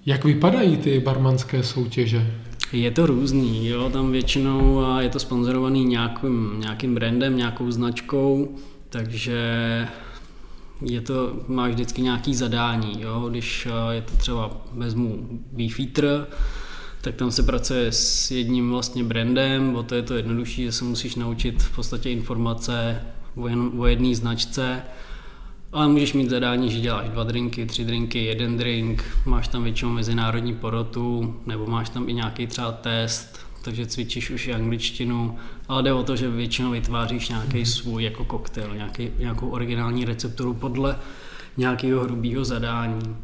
Jak 0.07 0.25
vypadají 0.25 0.77
ty 0.77 1.01
barmanské 1.01 1.63
soutěže? 1.63 2.35
Je 2.73 2.91
to 2.91 3.07
různý, 3.07 3.69
jo, 3.69 3.91
tam 3.91 4.13
většinou 4.13 4.85
je 4.99 5.09
to 5.09 5.19
sponzorovaný 5.19 5.85
nějakým, 5.85 6.61
nějakým 6.61 6.95
brandem, 6.95 7.37
nějakou 7.37 7.71
značkou, 7.71 8.57
takže 8.89 9.39
je 10.85 11.01
to, 11.01 11.41
máš 11.49 11.73
vždycky 11.73 12.03
nějaký 12.03 12.35
zadání, 12.35 13.01
jo, 13.01 13.27
když 13.31 13.69
je 13.91 14.03
to 14.03 14.17
třeba 14.17 14.51
vezmu 14.73 15.29
Beefeater, 15.53 16.27
tak 17.01 17.15
tam 17.15 17.31
se 17.31 17.43
pracuje 17.43 17.93
s 17.93 18.31
jedním 18.31 18.71
vlastně 18.71 19.05
brandem, 19.05 19.77
o 19.77 19.83
to 19.83 19.95
je 19.95 20.03
to 20.03 20.15
jednodušší, 20.15 20.65
že 20.65 20.73
se 20.73 20.85
musíš 20.85 21.15
naučit 21.15 21.63
v 21.63 21.77
podstatě 21.77 22.11
informace 22.11 23.03
o, 23.37 23.49
jen, 23.49 23.71
o 23.77 23.87
jedné 23.87 24.15
značce, 24.15 24.83
Ale 25.73 25.89
můžeš 25.89 26.13
mít 26.13 26.31
zadání, 26.31 26.71
že 26.71 26.81
děláš 26.81 27.09
dva 27.09 27.25
drinky, 27.25 27.67
tři 27.67 27.85
drinky, 27.85 28.25
jeden 28.25 28.57
drink, 28.57 29.05
máš 29.27 29.49
tam 29.49 29.65
většinou 29.65 29.91
mezinárodní 29.91 30.55
porotu, 30.55 31.37
nebo 31.47 31.67
máš 31.67 31.89
tam 31.89 32.09
i 32.09 32.15
nějaký 32.15 32.47
třeba 32.47 32.73
test, 32.73 33.41
takže 33.63 33.87
cvičíš 33.87 34.31
už 34.31 34.47
i 34.47 34.55
angličtinu, 34.55 35.37
ale 35.69 35.83
jde 35.83 35.93
o 35.93 36.03
to, 36.03 36.17
že 36.17 36.31
většinou 36.31 36.71
vytváříš 36.71 37.29
nějaký 37.29 37.57
mhm. 37.57 37.67
svůj 37.67 38.05
jako 38.05 38.25
koktejl, 38.25 38.75
nějaký, 38.75 39.11
nějakou 39.19 39.49
originální 39.49 40.05
recepturu 40.05 40.55
podle 40.55 40.99
nějakého 41.57 42.05
hrubého 42.05 42.45
zadání. 42.45 43.17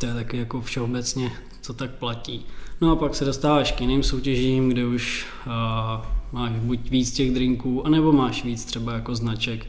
To 0.00 0.06
je 0.06 0.14
taky 0.14 0.36
jako 0.36 0.60
všeobecně, 0.60 1.32
co 1.60 1.74
tak 1.74 1.90
platí. 1.90 2.46
No 2.80 2.92
a 2.92 2.96
pak 2.96 3.14
se 3.14 3.24
dostáváš 3.24 3.72
k 3.72 3.80
jiným 3.80 4.02
soutěžím, 4.02 4.68
kde 4.68 4.86
už 4.86 5.26
uh, 5.46 5.52
máš 6.32 6.52
buď 6.52 6.90
víc 6.90 7.12
těch 7.12 7.30
drinků, 7.30 7.86
anebo 7.86 8.12
máš 8.12 8.44
víc 8.44 8.64
třeba 8.64 8.92
jako 8.92 9.14
značek. 9.14 9.66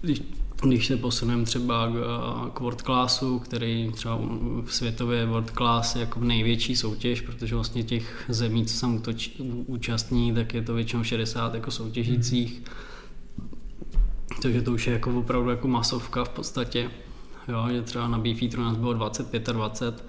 Když, 0.00 0.22
když 0.68 0.86
se 0.86 0.96
posuneme 0.96 1.44
třeba 1.44 1.88
k, 1.88 1.94
k 2.52 2.60
world 2.60 2.82
classu, 2.82 3.38
který 3.38 3.90
třeba 3.92 4.18
v 4.64 4.74
světově 4.74 5.26
world 5.26 5.50
class 5.50 5.94
je 5.94 6.00
jako 6.00 6.20
největší 6.20 6.76
soutěž, 6.76 7.20
protože 7.20 7.54
vlastně 7.54 7.82
těch 7.82 8.24
zemí, 8.28 8.66
co 8.66 8.74
jsem 8.74 9.02
účastní, 9.66 10.34
tak 10.34 10.54
je 10.54 10.62
to 10.62 10.74
většinou 10.74 11.04
60 11.04 11.54
jako 11.54 11.70
soutěžících. 11.70 12.62
Takže 14.42 14.62
to 14.62 14.72
už 14.72 14.86
je 14.86 14.92
jako 14.92 15.18
opravdu 15.18 15.50
jako 15.50 15.68
masovka 15.68 16.24
v 16.24 16.28
podstatě. 16.28 16.90
Jo, 17.48 17.66
že 17.70 17.82
třeba 17.82 18.08
na 18.08 18.18
Beefeateru 18.18 18.62
nás 18.62 18.76
bylo 18.76 18.92
25 18.92 19.48
a 19.48 19.52
20 19.52 20.04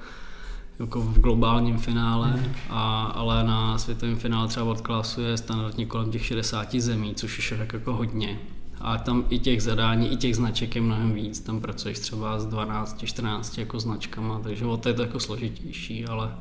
jako 0.79 1.01
v 1.01 1.20
globálním 1.20 1.77
finále, 1.77 2.27
mm. 2.27 2.53
a, 2.70 3.03
ale 3.03 3.43
na 3.43 3.77
světovém 3.77 4.15
finále 4.15 4.48
třeba 4.48 4.65
world 4.65 4.86
classu 4.86 5.22
je 5.22 5.38
standardně 5.38 5.86
kolem 5.86 6.12
těch 6.12 6.25
60 6.25 6.75
zemí, 6.75 7.15
což 7.15 7.38
už 7.38 7.51
je 7.51 7.58
tak 7.58 7.74
jako 7.74 7.93
hodně. 7.93 8.39
A 8.84 8.98
tam 8.98 9.26
i 9.30 9.40
těch 9.40 9.64
zadání, 9.64 10.12
i 10.12 10.16
těch 10.16 10.36
značek 10.36 10.76
je 10.76 10.82
mnohem 10.82 11.14
víc. 11.14 11.40
Tam 11.40 11.62
pracuješ 11.62 12.00
třeba 12.00 12.40
s 12.40 12.46
12, 12.46 13.04
14 13.06 13.58
jako 13.58 13.80
značkama, 13.80 14.40
takže 14.40 14.66
o 14.66 14.78
to 14.78 14.90
je 14.90 14.94
to 14.94 15.02
jako 15.02 15.20
složitější, 15.20 16.06
ale, 16.06 16.36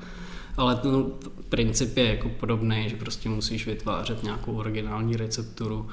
ale 0.56 0.76
ten 0.76 1.04
princip 1.48 1.96
je 1.96 2.04
jako 2.04 2.28
podobný, 2.28 2.88
že 2.88 2.96
prostě 2.96 3.28
musíš 3.28 3.66
vytvářet 3.66 4.22
nějakou 4.22 4.52
originální 4.52 5.16
recepturu 5.16 5.88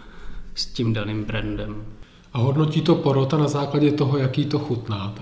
s 0.56 0.66
tím 0.66 0.94
daným 0.94 1.24
brandem. 1.24 1.86
A 2.34 2.38
hodnotí 2.38 2.82
to 2.82 2.96
porota 2.96 3.38
na 3.38 3.48
základě 3.48 3.92
toho, 3.92 4.18
jaký 4.18 4.46
to 4.46 4.60
chutnáte? 4.60 5.22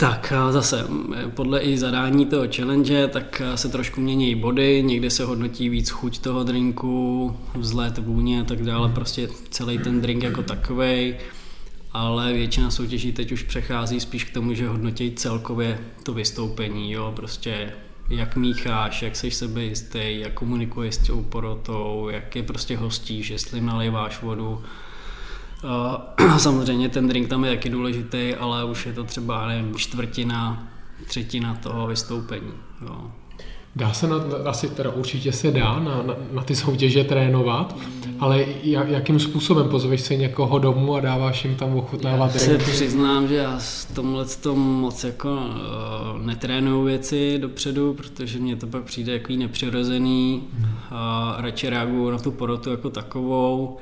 Tak 0.00 0.32
zase, 0.50 0.86
podle 1.34 1.60
i 1.60 1.78
zadání 1.78 2.26
toho 2.26 2.46
challenge, 2.56 3.08
tak 3.08 3.42
se 3.54 3.68
trošku 3.68 4.00
mění 4.00 4.34
body, 4.34 4.82
někde 4.82 5.10
se 5.10 5.24
hodnotí 5.24 5.68
víc 5.68 5.90
chuť 5.90 6.18
toho 6.18 6.44
drinku, 6.44 7.36
vzhled, 7.54 7.98
vůně 7.98 8.40
a 8.40 8.44
tak 8.44 8.62
dále, 8.62 8.88
prostě 8.88 9.28
celý 9.50 9.78
ten 9.78 10.00
drink 10.00 10.22
jako 10.22 10.42
takový. 10.42 11.14
ale 11.92 12.32
většina 12.32 12.70
soutěží 12.70 13.12
teď 13.12 13.32
už 13.32 13.42
přechází 13.42 14.00
spíš 14.00 14.24
k 14.24 14.34
tomu, 14.34 14.54
že 14.54 14.68
hodnotí 14.68 15.12
celkově 15.12 15.78
to 16.02 16.14
vystoupení, 16.14 16.92
jo, 16.92 17.12
prostě 17.16 17.72
jak 18.08 18.36
mícháš, 18.36 19.02
jak 19.02 19.16
seš 19.16 19.34
sebejistý, 19.34 19.98
jak 20.20 20.32
komunikuješ 20.32 20.94
s 20.94 21.06
tou 21.06 21.22
porotou, 21.22 22.08
jak 22.12 22.36
je 22.36 22.42
prostě 22.42 22.76
hostíš, 22.76 23.30
jestli 23.30 23.60
naliváš 23.60 24.22
vodu, 24.22 24.62
Samozřejmě 26.38 26.88
ten 26.88 27.08
drink 27.08 27.28
tam 27.28 27.44
je 27.44 27.50
taky 27.50 27.68
důležitý, 27.68 28.34
ale 28.34 28.64
už 28.64 28.86
je 28.86 28.92
to 28.92 29.04
třeba 29.04 29.46
nevím, 29.46 29.74
čtvrtina, 29.74 30.68
třetina 31.06 31.54
toho 31.54 31.86
vystoupení. 31.86 32.52
Jo. 32.82 33.10
Dá 33.76 33.92
se 33.92 34.06
na, 34.06 34.16
asi 34.44 34.68
teda 34.68 34.90
určitě 34.90 35.32
se 35.32 35.50
dá 35.50 35.78
na, 35.78 36.02
na, 36.02 36.14
na 36.32 36.42
ty 36.42 36.56
soutěže 36.56 37.04
trénovat, 37.04 37.76
ale 38.20 38.44
jak, 38.62 38.88
jakým 38.88 39.20
způsobem 39.20 39.68
pozveš 39.68 40.00
se 40.00 40.16
někoho 40.16 40.58
domů 40.58 40.94
a 40.94 41.00
dáváš 41.00 41.44
jim 41.44 41.54
tam 41.54 41.76
ochutnávat 41.76 42.34
Já 42.34 42.40
se 42.40 42.58
přiznám, 42.58 43.28
že 43.28 43.34
já 43.34 43.58
s 43.58 43.84
tomhle 43.84 44.24
tom 44.24 44.58
moc 44.58 45.04
jako 45.04 45.32
uh, 45.32 46.26
netrénuju 46.26 46.84
věci 46.84 47.38
dopředu, 47.38 47.94
protože 47.94 48.38
mně 48.38 48.56
to 48.56 48.66
pak 48.66 48.82
přijde 48.82 49.12
jako 49.12 49.32
nepřirozený 49.32 50.42
a 50.90 51.34
radši 51.38 51.68
reaguju 51.70 52.10
na 52.10 52.18
tu 52.18 52.30
porotu 52.30 52.70
jako 52.70 52.90
takovou 52.90 53.78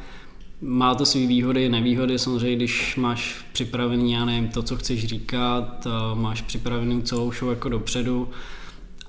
má 0.60 0.94
to 0.94 1.06
své 1.06 1.26
výhody, 1.26 1.68
nevýhody, 1.68 2.18
samozřejmě, 2.18 2.56
když 2.56 2.96
máš 2.96 3.44
připravený, 3.52 4.12
já 4.12 4.24
nevím, 4.24 4.48
to, 4.48 4.62
co 4.62 4.76
chceš 4.76 5.06
říkat, 5.06 5.86
máš 6.14 6.42
připravený 6.42 7.02
celou 7.02 7.32
show 7.32 7.50
jako 7.50 7.68
dopředu 7.68 8.28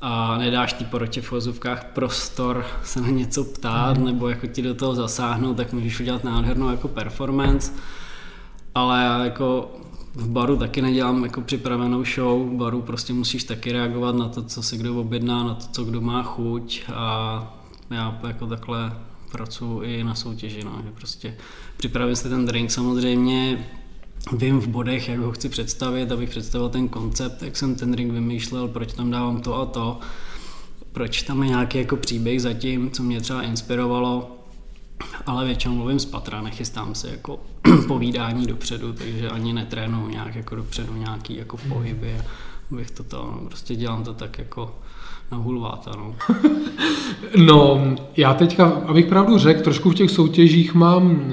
a 0.02 0.38
nedáš 0.38 0.74
ti 0.74 0.86
porotě 0.86 1.22
v 1.22 1.32
vozovkách 1.32 1.84
prostor 1.84 2.66
se 2.84 3.02
na 3.02 3.10
něco 3.10 3.44
ptát 3.44 3.98
mm. 3.98 4.06
nebo 4.06 4.30
jako 4.30 4.48
ti 4.48 4.62
do 4.62 4.76
toho 4.76 4.96
zasáhnout, 4.96 5.58
tak 5.58 5.74
můžeš 5.74 6.00
udělat 6.00 6.24
nádhernou 6.24 6.70
jako 6.70 6.88
performance, 6.88 7.72
ale 8.76 9.04
já 9.04 9.26
jako 9.26 9.72
v 10.16 10.30
baru 10.30 10.58
taky 10.58 10.82
nedělám 10.82 11.24
jako 11.24 11.42
připravenou 11.42 12.04
show, 12.06 12.50
v 12.50 12.58
baru 12.58 12.82
prostě 12.82 13.14
musíš 13.14 13.44
taky 13.44 13.72
reagovat 13.72 14.16
na 14.16 14.30
to, 14.30 14.44
co 14.44 14.64
si 14.64 14.78
kdo 14.78 15.00
objedná, 15.00 15.44
na 15.44 15.54
to, 15.54 15.66
co 15.72 15.84
kdo 15.84 16.02
má 16.02 16.24
chuť. 16.24 16.84
A 16.94 17.58
já 17.92 18.20
jako 18.28 18.48
takhle 18.48 18.94
pracuji 19.32 19.82
i 19.82 20.04
na 20.04 20.16
soutěži, 20.16 20.64
no, 20.64 20.82
že 20.84 20.92
prostě 20.92 21.36
připravím 21.78 22.16
si 22.16 22.30
ten 22.30 22.46
drink. 22.46 22.72
Samozřejmě, 22.72 23.68
vím 24.32 24.60
v 24.60 24.68
bodech, 24.68 25.10
jak 25.10 25.20
ho 25.20 25.32
chci 25.32 25.50
představit, 25.50 26.12
abych 26.12 26.30
představil 26.30 26.70
ten 26.70 26.88
koncept, 26.88 27.42
jak 27.42 27.58
jsem 27.58 27.76
ten 27.76 27.92
drink 27.92 28.12
vymýšlel, 28.12 28.68
proč 28.68 28.94
tam 28.94 29.12
dávám 29.12 29.42
to 29.42 29.56
a 29.56 29.66
to, 29.66 30.00
proč 30.92 31.22
tam 31.22 31.44
je 31.44 31.50
nějaký 31.50 31.78
jako 31.78 31.96
příběh 31.96 32.42
zatím, 32.42 32.92
co 32.92 33.04
mě 33.04 33.22
třeba 33.22 33.42
inspirovalo, 33.42 34.38
ale 35.26 35.46
většinou 35.46 35.76
mluvím 35.76 36.00
z 36.00 36.06
patra, 36.06 36.42
nechystám 36.42 36.96
se 36.96 37.10
jako 37.10 37.40
povídání 37.88 38.48
dopředu, 38.48 38.94
takže 38.94 39.30
ani 39.30 39.54
netrénuju 39.54 40.10
nějak 40.10 40.36
jako 40.36 40.56
dopředu 40.56 40.94
nějaký 40.94 41.36
jako 41.36 41.58
pohyby, 41.58 42.22
abych 42.72 42.92
to 42.92 43.04
to, 43.04 43.42
prostě 43.46 43.76
dělám 43.76 44.04
to 44.04 44.14
tak 44.14 44.38
jako 44.38 44.76
na 45.32 45.38
hulváta, 45.38 45.92
no. 45.98 46.16
no, 47.46 47.96
já 48.18 48.34
teďka, 48.34 48.66
abych 48.66 49.06
pravdu 49.06 49.38
řekl, 49.38 49.64
trošku 49.64 49.90
v 49.90 49.96
těch 49.96 50.12
soutěžích 50.12 50.74
mám 50.74 51.32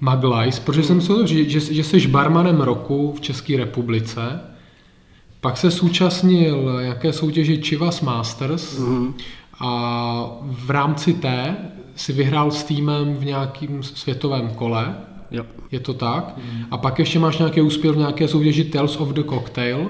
Maglajs, 0.00 0.58
protože 0.58 0.82
jsem 0.82 1.00
se 1.00 1.26
že, 1.26 1.48
že, 1.48 1.60
že 1.60 1.84
jsi 1.84 2.06
barmanem 2.06 2.60
roku 2.60 3.12
v 3.16 3.20
České 3.20 3.56
republice, 3.56 4.40
pak 5.40 5.56
se 5.56 5.70
zúčastnil 5.70 6.78
jaké 6.80 7.12
soutěži 7.12 7.62
Chivas 7.62 8.00
Masters 8.00 8.78
mm-hmm. 8.78 9.12
a 9.60 10.40
v 10.42 10.70
rámci 10.70 11.12
té 11.12 11.56
si 11.96 12.12
vyhrál 12.12 12.50
s 12.50 12.64
týmem 12.64 13.14
v 13.14 13.24
nějakém 13.24 13.82
světovém 13.82 14.48
kole. 14.48 14.94
Jo. 15.30 15.44
Je 15.70 15.80
to 15.80 15.94
tak? 15.94 16.36
Mm. 16.36 16.64
A 16.70 16.76
pak 16.76 16.98
ještě 16.98 17.18
máš 17.18 17.38
nějaký 17.38 17.60
úspěch 17.60 17.92
v 17.92 17.98
nějaké 17.98 18.28
soutěži 18.28 18.64
Tales 18.64 18.96
of 18.96 19.08
the 19.08 19.22
Cocktail. 19.22 19.88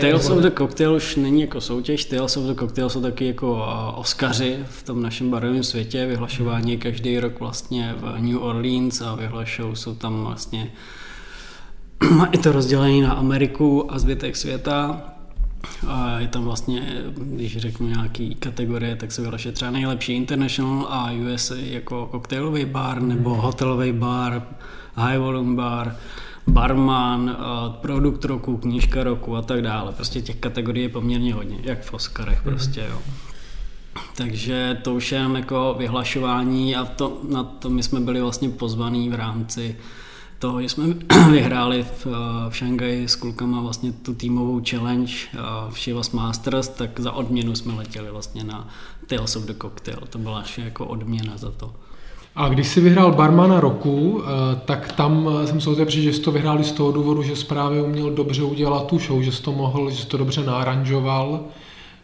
Tales 0.00 0.30
of 0.30 0.38
the 0.38 0.50
Cocktail 0.50 0.94
už 0.94 1.16
není 1.16 1.40
jako 1.40 1.60
soutěž, 1.60 2.04
Tales 2.04 2.36
of 2.36 2.44
the 2.44 2.54
Cocktail 2.54 2.90
jsou 2.90 3.02
taky 3.02 3.26
jako 3.26 3.66
Oscaři 3.94 4.58
v 4.70 4.82
tom 4.82 5.02
našem 5.02 5.30
barovém 5.30 5.62
světě, 5.62 6.06
vyhlašování 6.06 6.78
každý 6.78 7.20
rok 7.20 7.40
vlastně 7.40 7.94
v 7.98 8.20
New 8.20 8.42
Orleans 8.42 9.00
a 9.00 9.14
vyhlašou 9.14 9.74
jsou 9.74 9.94
tam 9.94 10.24
vlastně 10.24 10.72
je 12.32 12.38
to 12.38 12.52
rozdělené 12.52 13.06
na 13.06 13.12
Ameriku 13.12 13.92
a 13.92 13.98
zbytek 13.98 14.36
světa. 14.36 15.02
A 15.86 16.20
je 16.20 16.28
tam 16.28 16.44
vlastně, 16.44 17.02
když 17.16 17.56
řeknu 17.56 17.88
nějaký 17.88 18.34
kategorie, 18.34 18.96
tak 18.96 19.12
se 19.12 19.22
vyhlašuje 19.22 19.52
třeba 19.52 19.70
nejlepší 19.70 20.12
International 20.12 20.86
a 20.90 21.12
USA 21.12 21.54
jako 21.54 22.06
koktejlový 22.06 22.64
bar 22.64 23.02
nebo 23.02 23.34
hotelový 23.34 23.92
bar, 23.92 24.42
high 24.94 25.18
volume 25.18 25.56
bar 25.56 25.96
barman, 26.46 27.36
eh, 27.38 27.72
produkt 27.80 28.24
roku, 28.24 28.56
knížka 28.56 29.04
roku 29.04 29.36
a 29.36 29.42
tak 29.42 29.62
dále. 29.62 29.92
Prostě 29.92 30.20
těch 30.20 30.36
kategorií 30.36 30.82
je 30.82 30.88
poměrně 30.88 31.34
hodně, 31.34 31.58
jak 31.62 31.82
v 31.82 31.94
Oscarech 31.94 32.44
mhm. 32.44 32.54
prostě, 32.54 32.86
jo. 32.90 32.98
Takže 34.16 34.80
to 34.82 34.94
už 34.94 35.12
je 35.12 35.18
jenom 35.18 35.36
jako 35.36 35.74
vyhlašování 35.78 36.76
a 36.76 36.84
to, 36.84 37.20
na 37.28 37.44
to 37.44 37.70
my 37.70 37.82
jsme 37.82 38.00
byli 38.00 38.20
vlastně 38.20 38.48
pozvaní 38.48 39.10
v 39.10 39.14
rámci 39.14 39.76
toho, 40.38 40.62
že 40.62 40.68
jsme 40.68 40.84
vyhráli 41.30 41.82
v, 41.82 42.06
eh, 42.06 42.50
v 42.50 42.56
Šangaji 42.56 43.08
s 43.08 43.16
klukama 43.16 43.60
vlastně 43.60 43.92
tu 43.92 44.14
týmovou 44.14 44.62
challenge 44.70 45.12
eh, 45.32 45.38
v 45.70 45.80
Shivas 45.80 46.10
Masters, 46.10 46.68
tak 46.68 47.00
za 47.00 47.12
odměnu 47.12 47.56
jsme 47.56 47.74
letěli 47.74 48.10
vlastně 48.10 48.44
na 48.44 48.68
Tales 49.06 49.36
of 49.36 49.42
the 49.42 49.54
Cocktail. 49.62 50.00
To 50.10 50.18
byla 50.18 50.38
naše 50.38 50.60
jako 50.60 50.86
odměna 50.86 51.36
za 51.36 51.50
to. 51.50 51.74
A 52.36 52.48
když 52.48 52.68
jsi 52.68 52.80
vyhrál 52.80 53.12
barmana 53.12 53.60
roku, 53.60 54.22
eh, 54.22 54.60
tak 54.64 54.92
tam 54.92 55.28
jsem 55.44 55.60
se 55.60 55.70
otevřel, 55.70 56.02
že 56.02 56.12
jsi 56.12 56.20
to 56.20 56.32
vyhráli 56.32 56.64
z 56.64 56.72
toho 56.72 56.92
důvodu, 56.92 57.22
že 57.22 57.36
jsi 57.36 57.44
právě 57.44 57.82
uměl 57.82 58.10
dobře 58.10 58.42
udělat 58.42 58.86
tu 58.86 58.98
show, 58.98 59.22
že 59.22 59.32
jsi 59.32 59.42
to 59.42 59.52
mohl, 59.52 59.90
že 59.90 59.96
jsi 59.96 60.06
to 60.06 60.16
dobře 60.16 60.44
náranžoval, 60.44 61.40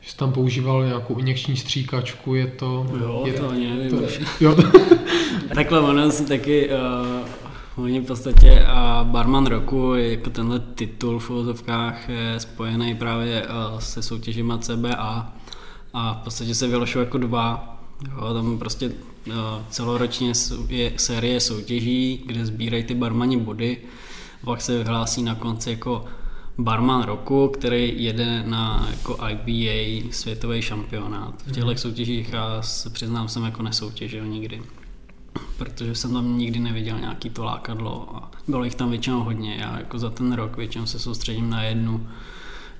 že 0.00 0.10
jsi 0.10 0.16
tam 0.16 0.32
používal 0.32 0.84
nějakou 0.84 1.18
injekční 1.18 1.56
stříkačku, 1.56 2.34
je 2.34 2.46
to... 2.46 2.86
Jo, 3.00 3.22
je, 3.26 3.32
to 3.32 3.52
nevím. 3.52 3.90
To, 3.90 4.06
jo. 4.44 4.56
Takhle 5.54 5.80
ono 5.80 6.10
si 6.10 6.26
taky... 6.26 6.68
Uh, 6.68 7.84
oni 7.84 8.00
v 8.00 8.06
podstatě 8.06 8.66
uh, 8.66 9.08
barman 9.08 9.46
roku, 9.46 9.94
jako 9.94 10.30
tenhle 10.30 10.60
titul 10.60 11.18
v 11.18 11.30
uvozovkách 11.30 12.08
je 12.08 12.40
spojený 12.40 12.94
právě 12.94 13.46
se 13.78 14.02
soutěžima 14.02 14.58
CBA 14.58 15.32
a 15.94 16.18
v 16.20 16.24
podstatě 16.24 16.54
se 16.54 16.68
vyložil 16.68 17.00
jako 17.00 17.18
dva 17.18 17.79
Jo, 18.08 18.34
tam 18.34 18.58
prostě 18.58 18.92
celoročně 19.70 20.32
je 20.68 20.92
série 20.96 21.40
soutěží, 21.40 22.22
kde 22.26 22.46
sbírají 22.46 22.84
ty 22.84 22.94
barmani 22.94 23.36
body 23.36 23.78
pak 24.44 24.60
se 24.60 24.78
vyhlásí 24.78 25.22
na 25.22 25.34
konci 25.34 25.70
jako 25.70 26.04
barman 26.58 27.02
roku, 27.02 27.48
který 27.48 28.04
jede 28.04 28.42
na 28.46 28.88
jako 28.90 29.18
IBA 29.28 30.08
světový 30.12 30.62
šampionát. 30.62 31.42
V 31.46 31.52
těchto 31.52 31.66
mhm. 31.66 31.78
soutěžích 31.78 32.32
já 32.32 32.62
se 32.62 32.90
přiznám, 32.90 33.28
jsem 33.28 33.44
jako 33.44 33.62
nesoutěžil 33.62 34.26
nikdy 34.26 34.62
protože 35.58 35.94
jsem 35.94 36.12
tam 36.12 36.38
nikdy 36.38 36.58
neviděl 36.58 37.00
nějaký 37.00 37.30
to 37.30 37.44
lákadlo 37.44 38.16
a 38.16 38.30
bylo 38.48 38.64
jich 38.64 38.74
tam 38.74 38.90
většinou 38.90 39.24
hodně. 39.24 39.56
Já 39.60 39.78
jako 39.78 39.98
za 39.98 40.10
ten 40.10 40.32
rok 40.32 40.56
většinou 40.56 40.86
se 40.86 40.98
soustředím 40.98 41.50
na 41.50 41.62
jednu, 41.62 42.08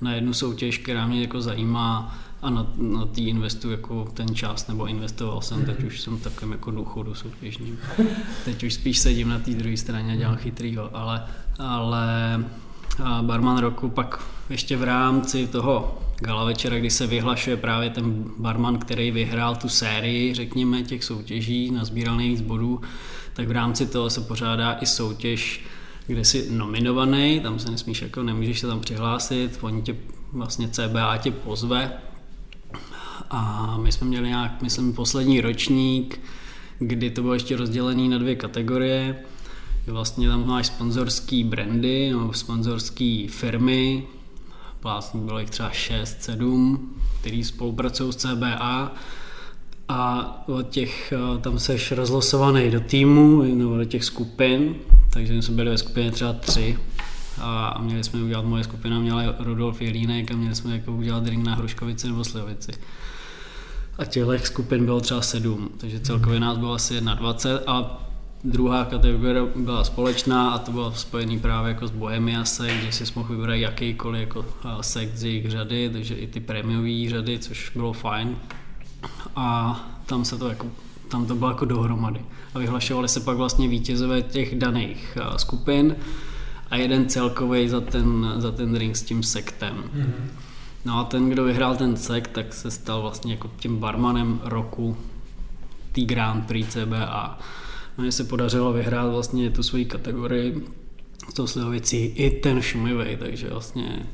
na 0.00 0.14
jednu 0.14 0.34
soutěž, 0.34 0.78
která 0.78 1.06
mě 1.06 1.20
jako 1.20 1.40
zajímá 1.40 2.18
a 2.42 2.50
na, 2.50 2.66
na 2.76 3.06
tý 3.06 3.28
investuju 3.28 3.72
jako 3.72 4.08
ten 4.14 4.34
čas, 4.34 4.66
nebo 4.66 4.86
investoval 4.86 5.42
jsem, 5.42 5.64
teď 5.64 5.84
už 5.84 6.00
jsem 6.00 6.18
takovým 6.18 6.52
jako 6.52 6.70
důchodu 6.70 7.14
soutěžním. 7.14 7.78
Teď 8.44 8.62
už 8.62 8.74
spíš 8.74 8.98
sedím 8.98 9.28
na 9.28 9.38
té 9.38 9.50
druhé 9.50 9.76
straně 9.76 10.12
a 10.12 10.16
dělám 10.16 10.36
chytrýho, 10.36 10.96
ale, 10.96 11.24
ale 11.58 12.44
barman 13.22 13.58
roku 13.58 13.88
pak 13.88 14.24
ještě 14.50 14.76
v 14.76 14.82
rámci 14.82 15.46
toho 15.46 15.98
gala 16.20 16.44
večera, 16.44 16.78
kdy 16.78 16.90
se 16.90 17.06
vyhlašuje 17.06 17.56
právě 17.56 17.90
ten 17.90 18.24
barman, 18.38 18.78
který 18.78 19.10
vyhrál 19.10 19.56
tu 19.56 19.68
sérii, 19.68 20.34
řekněme, 20.34 20.82
těch 20.82 21.04
soutěží, 21.04 21.70
nazbíral 21.70 22.16
nejvíc 22.16 22.40
bodů, 22.40 22.80
tak 23.32 23.48
v 23.48 23.50
rámci 23.50 23.86
toho 23.86 24.10
se 24.10 24.20
pořádá 24.20 24.78
i 24.80 24.86
soutěž, 24.86 25.64
kde 26.06 26.24
jsi 26.24 26.46
nominovaný, 26.50 27.40
tam 27.40 27.58
se 27.58 27.70
nesmíš, 27.70 28.02
jako 28.02 28.22
nemůžeš 28.22 28.60
se 28.60 28.66
tam 28.66 28.80
přihlásit, 28.80 29.58
oni 29.60 29.82
tě, 29.82 29.96
vlastně 30.32 30.68
CBA 30.68 31.16
tě 31.16 31.30
pozve 31.30 31.92
a 33.30 33.76
my 33.82 33.92
jsme 33.92 34.06
měli 34.06 34.28
nějak, 34.28 34.62
myslím, 34.62 34.92
poslední 34.92 35.40
ročník, 35.40 36.20
kdy 36.78 37.10
to 37.10 37.22
bylo 37.22 37.34
ještě 37.34 37.56
rozdělené 37.56 38.08
na 38.08 38.18
dvě 38.18 38.34
kategorie. 38.34 39.16
Vlastně 39.86 40.28
tam 40.28 40.46
máš 40.46 40.66
sponzorský 40.66 41.44
brandy 41.44 42.10
nebo 42.10 42.32
sponzorské 42.32 43.26
firmy, 43.30 44.06
vlastně 44.82 45.20
bylo 45.20 45.38
jich 45.38 45.50
třeba 45.50 45.70
6-7, 45.70 46.78
který 47.20 47.44
spolupracují 47.44 48.12
s 48.12 48.16
CBA 48.16 48.94
a 49.88 50.42
od 50.48 50.68
těch, 50.68 51.12
eh, 51.12 51.38
tam 51.40 51.58
seš 51.58 51.92
rozlosovaný 51.92 52.70
do 52.70 52.80
týmu 52.80 53.42
nebo 53.42 53.76
do 53.76 53.84
těch 53.84 54.04
skupin, 54.04 54.74
takže 55.12 55.42
jsme 55.42 55.54
byli 55.54 55.70
ve 55.70 55.78
skupině 55.78 56.10
třeba 56.10 56.32
tři 56.32 56.78
a 57.40 57.78
měli 57.80 58.04
jsme 58.04 58.22
udělat, 58.22 58.44
moje 58.44 58.64
skupina 58.64 58.98
měla 58.98 59.34
Rudolf 59.38 59.82
Jelínek 59.82 60.30
a 60.30 60.36
měli 60.36 60.54
jsme 60.54 60.74
jako 60.74 60.92
udělat 60.92 61.24
drink 61.24 61.44
na 61.46 61.54
Hruškovici 61.54 62.06
nebo 62.06 62.24
Slivovici. 62.24 62.72
A 63.98 64.04
těchto 64.04 64.38
skupin 64.38 64.84
bylo 64.84 65.00
třeba 65.00 65.22
sedm, 65.22 65.70
takže 65.76 66.00
celkově 66.00 66.40
nás 66.40 66.58
bylo 66.58 66.72
asi 66.72 67.00
21 67.00 67.72
a 67.72 68.06
Druhá 68.44 68.84
kategorie 68.84 69.42
byla 69.56 69.84
společná 69.84 70.50
a 70.50 70.58
to 70.58 70.72
bylo 70.72 70.92
spojený 70.92 71.38
právě 71.38 71.68
jako 71.68 71.86
s 71.86 71.90
Bohemia 71.90 72.44
Sekt, 72.44 72.80
kde 72.80 72.92
si 72.92 73.04
mohl 73.16 73.36
vybrat 73.36 73.54
jakýkoliv 73.54 74.20
jako 74.20 74.44
sekt 74.80 75.16
z 75.16 75.24
jejich 75.24 75.50
řady, 75.50 75.90
takže 75.90 76.14
i 76.14 76.26
ty 76.26 76.40
prémiové 76.40 77.10
řady, 77.10 77.38
což 77.38 77.70
bylo 77.70 77.92
fajn. 77.92 78.36
A 79.36 79.80
tam 80.06 80.24
se 80.24 80.38
to 80.38 80.48
jako 80.48 80.66
tam 81.08 81.26
to 81.26 81.34
bylo 81.34 81.50
jako 81.50 81.64
dohromady. 81.64 82.20
A 82.54 82.58
vyhlašovali 82.58 83.08
se 83.08 83.20
pak 83.20 83.36
vlastně 83.36 83.68
vítězové 83.68 84.22
těch 84.22 84.58
daných 84.58 85.18
skupin 85.36 85.96
a 86.70 86.76
jeden 86.76 87.08
celkový 87.08 87.68
za 87.68 87.80
ten, 87.80 88.34
za 88.36 88.52
ten 88.52 88.72
drink 88.72 88.96
s 88.96 89.02
tím 89.02 89.22
sektem. 89.22 89.74
Mm-hmm. 89.76 90.30
No 90.84 90.98
a 90.98 91.04
ten, 91.04 91.30
kdo 91.30 91.44
vyhrál 91.44 91.76
ten 91.76 91.96
sekt, 91.96 92.28
tak 92.28 92.54
se 92.54 92.70
stal 92.70 93.02
vlastně 93.02 93.32
jako 93.32 93.50
tím 93.56 93.76
barmanem 93.76 94.40
roku 94.44 94.96
té 95.92 96.00
Grand 96.00 96.46
Prix 96.46 96.68
CBA. 96.72 97.38
Mně 97.98 98.12
se 98.12 98.24
podařilo 98.24 98.72
vyhrát 98.72 99.10
vlastně 99.12 99.50
tu 99.50 99.62
svoji 99.62 99.84
kategorii 99.84 100.66
s 101.30 101.34
tou 101.34 101.46
slivovicí 101.46 101.96
i 101.96 102.40
ten 102.40 102.62
šumivý, 102.62 103.16
takže 103.16 103.48
vlastně 103.48 104.06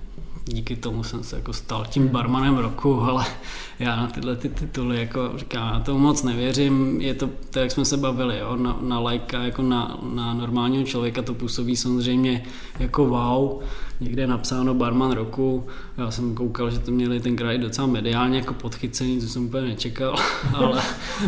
díky 0.49 0.76
tomu 0.76 1.05
jsem 1.05 1.23
se 1.23 1.37
jako 1.37 1.53
stal 1.53 1.87
tím 1.91 2.09
barmanem 2.09 2.59
roku, 2.59 3.01
ale 3.01 3.25
já 3.79 3.97
na 3.97 4.07
tyhle 4.07 4.37
ty 4.37 4.49
tituly 4.49 4.99
jako 5.01 5.33
říkám, 5.37 5.75
já 5.75 5.81
tomu 5.81 5.99
moc 5.99 6.23
nevěřím, 6.23 7.01
je 7.01 7.14
to, 7.14 7.31
to 7.51 7.59
jak 7.59 7.70
jsme 7.70 7.85
se 7.85 7.97
bavili, 7.97 8.38
jo, 8.38 8.57
na, 8.57 8.79
na 8.81 9.01
lajka, 9.01 9.42
jako 9.42 9.62
na, 9.62 9.99
na 10.14 10.35
normálního 10.35 10.85
člověka 10.85 11.23
to 11.23 11.35
působí 11.35 11.77
samozřejmě 11.77 12.42
jako 12.79 13.07
wow, 13.07 13.62
někde 14.01 14.23
je 14.23 14.27
napsáno 14.27 14.75
barman 14.75 15.12
roku, 15.12 15.66
já 15.99 16.11
jsem 16.11 16.35
koukal, 16.35 16.70
že 16.70 16.79
to 16.79 16.90
měli 16.90 17.20
tenkrát 17.20 17.53
i 17.53 17.59
docela 17.59 17.87
mediálně 17.87 18.38
jako 18.38 18.55
podchycený, 18.55 19.20
co 19.20 19.29
jsem 19.29 19.44
úplně 19.44 19.68
nečekal, 19.68 20.16
ale, 20.55 20.83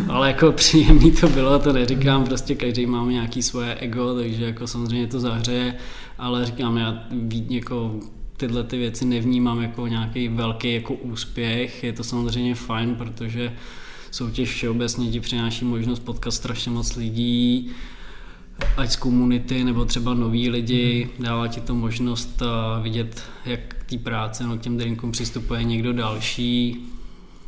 ale 0.07 0.27
jako 0.27 0.51
příjemný 0.51 1.11
to 1.11 1.29
bylo, 1.29 1.59
to 1.59 1.73
neříkám, 1.73 2.23
prostě 2.23 2.55
každý 2.55 2.85
máme 2.85 3.13
nějaký 3.13 3.43
svoje 3.43 3.75
ego, 3.75 4.15
takže 4.15 4.45
jako 4.45 4.67
samozřejmě 4.67 5.07
to 5.07 5.19
zahřeje, 5.19 5.75
ale 6.17 6.45
říkám, 6.45 6.77
já 6.77 7.03
jako 7.49 7.99
tyhle 8.39 8.63
ty 8.63 8.77
věci 8.77 9.05
nevnímám 9.05 9.61
jako 9.61 9.87
nějaký 9.87 10.27
velký 10.27 10.73
jako 10.73 10.93
úspěch. 10.93 11.83
Je 11.83 11.93
to 11.93 12.03
samozřejmě 12.03 12.55
fajn, 12.55 12.95
protože 12.95 13.53
soutěž 14.11 14.49
všeobecně 14.49 15.11
ti 15.11 15.19
přináší 15.19 15.65
možnost 15.65 15.99
potkat 15.99 16.31
strašně 16.31 16.71
moc 16.71 16.95
lidí, 16.95 17.71
ať 18.77 18.91
z 18.91 18.95
komunity 18.95 19.63
nebo 19.63 19.85
třeba 19.85 20.13
noví 20.13 20.49
lidi, 20.49 21.09
dává 21.19 21.47
ti 21.47 21.61
to 21.61 21.75
možnost 21.75 22.41
eh, 22.41 22.83
vidět, 22.83 23.23
jak 23.45 23.59
k 23.59 23.83
té 23.83 23.97
práci 23.97 24.43
no, 24.43 24.57
k 24.57 24.61
těm 24.61 24.77
drinkům 24.77 25.11
přistupuje 25.11 25.63
někdo 25.63 25.93
další, 25.93 26.77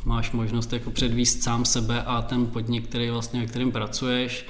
máš 0.04 0.32
možnost 0.32 0.72
jako 0.72 0.90
předvíst 0.90 1.42
sám 1.42 1.64
sebe 1.64 2.02
a 2.02 2.22
ten 2.22 2.46
podnik, 2.46 2.88
který 2.88 3.10
vlastně, 3.10 3.40
ve 3.40 3.46
kterým 3.46 3.72
pracuješ, 3.72 4.46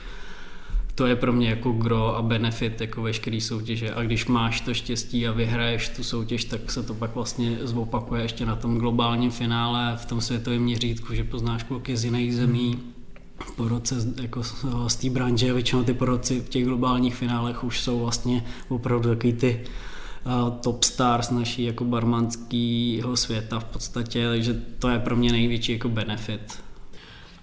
to 0.95 1.07
je 1.07 1.17
pro 1.17 1.33
mě 1.33 1.49
jako 1.49 1.73
gro 1.73 2.17
a 2.17 2.23
benefit 2.23 2.81
jako 2.81 3.03
veškerý 3.03 3.41
soutěže. 3.41 3.95
A 3.95 4.03
když 4.03 4.27
máš 4.27 4.61
to 4.61 4.75
štěstí 4.75 5.27
a 5.27 5.33
vyhraješ 5.33 5.89
tu 5.89 6.05
soutěž, 6.05 6.45
tak 6.45 6.71
se 6.71 6.83
to 6.83 6.95
pak 6.95 7.15
vlastně 7.15 7.59
zopakuje 7.63 8.23
ještě 8.23 8.47
na 8.47 8.57
tom 8.57 8.79
globálním 8.79 9.31
finále 9.31 9.97
v 9.97 10.07
tom 10.07 10.21
světovém 10.21 10.63
měřítku, 10.63 11.15
že 11.15 11.25
poznáš 11.25 11.63
kluky 11.63 11.97
z 11.97 12.05
jiných 12.05 12.37
zemí, 12.37 12.79
po 13.57 13.69
roce 13.69 13.95
jako 14.23 14.43
z 14.89 14.97
té 14.97 15.11
branže, 15.11 15.53
většinou 15.53 15.83
ty 15.83 15.95
poroci 15.95 16.41
v 16.41 16.49
těch 16.49 16.65
globálních 16.65 17.15
finálech 17.15 17.65
už 17.65 17.81
jsou 17.81 18.01
vlastně 18.01 18.45
opravdu 18.69 19.09
takový 19.09 19.33
ty 19.33 19.61
uh, 20.25 20.59
top 20.59 20.85
stars 20.85 21.31
naší 21.31 21.65
jako 21.65 21.85
barmanského 21.85 23.17
světa 23.17 23.61
v 23.61 23.65
podstatě, 23.65 24.29
takže 24.29 24.55
to 24.79 24.89
je 24.89 24.99
pro 24.99 25.17
mě 25.17 25.33
největší 25.33 25.73
jako 25.73 25.89
benefit. 25.89 26.63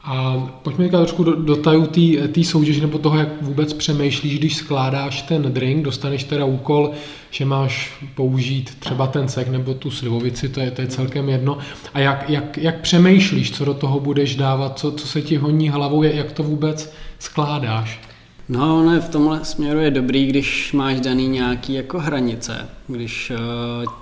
A 0.03 0.47
pojďme 0.63 0.83
teďka 0.83 0.97
trošku 0.97 1.23
do, 1.23 1.35
do 1.35 1.55
tajů 1.55 1.87
té 2.31 2.43
soutěže 2.43 2.81
nebo 2.81 2.97
toho, 2.97 3.17
jak 3.17 3.41
vůbec 3.41 3.73
přemýšlíš, 3.73 4.39
když 4.39 4.55
skládáš 4.55 5.21
ten 5.21 5.41
drink, 5.41 5.85
dostaneš 5.85 6.23
teda 6.23 6.45
úkol, 6.45 6.91
že 7.31 7.45
máš 7.45 8.03
použít 8.15 8.75
třeba 8.79 9.07
ten 9.07 9.27
sek 9.27 9.47
nebo 9.47 9.73
tu 9.73 9.91
slivovici, 9.91 10.49
to 10.49 10.59
je, 10.59 10.71
to 10.71 10.81
je 10.81 10.87
celkem 10.87 11.29
jedno. 11.29 11.57
A 11.93 11.99
jak, 11.99 12.29
jak, 12.29 12.57
jak 12.57 12.81
přemýšlíš, 12.81 13.51
co 13.51 13.65
do 13.65 13.73
toho 13.73 13.99
budeš 13.99 14.35
dávat, 14.35 14.79
co, 14.79 14.91
co 14.91 15.07
se 15.07 15.21
ti 15.21 15.37
honí 15.37 15.69
hlavou, 15.69 16.03
jak 16.03 16.31
to 16.31 16.43
vůbec 16.43 16.93
skládáš? 17.19 18.01
No, 18.49 18.83
ne, 18.83 18.99
v 18.99 19.09
tomhle 19.09 19.45
směru 19.45 19.79
je 19.79 19.91
dobrý, 19.91 20.25
když 20.25 20.73
máš 20.73 20.99
daný 20.99 21.27
nějaký 21.27 21.73
jako 21.73 21.99
hranice, 21.99 22.69
když 22.87 23.31
uh, 23.31 23.93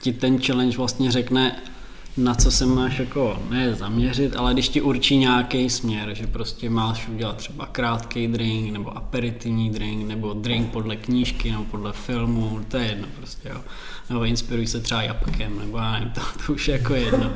ti 0.00 0.12
ten 0.12 0.40
challenge 0.40 0.76
vlastně 0.76 1.10
řekne, 1.10 1.56
na 2.16 2.34
co 2.34 2.50
se 2.50 2.66
máš 2.66 2.98
jako 2.98 3.42
ne 3.50 3.74
zaměřit, 3.74 4.36
ale 4.36 4.52
když 4.52 4.68
ti 4.68 4.80
určí 4.80 5.16
nějaký 5.16 5.70
směr, 5.70 6.14
že 6.14 6.26
prostě 6.26 6.70
máš 6.70 7.08
udělat 7.08 7.36
třeba 7.36 7.66
krátký 7.66 8.26
drink, 8.26 8.72
nebo 8.72 8.96
aperitivní 8.96 9.70
drink, 9.70 10.08
nebo 10.08 10.32
drink 10.32 10.70
podle 10.70 10.96
knížky, 10.96 11.50
nebo 11.50 11.64
podle 11.64 11.92
filmu, 11.92 12.60
to 12.68 12.76
je 12.76 12.86
jedno 12.86 13.08
prostě, 13.16 13.48
jo. 13.48 13.60
Nebo 14.10 14.24
inspiruj 14.24 14.66
se 14.66 14.80
třeba 14.80 15.02
jabkem, 15.02 15.58
nebo 15.58 15.78
já 15.78 15.92
nevím, 15.92 16.10
to, 16.14 16.20
to 16.46 16.52
už 16.52 16.68
je 16.68 16.72
jako 16.72 16.94
jedno. 16.94 17.32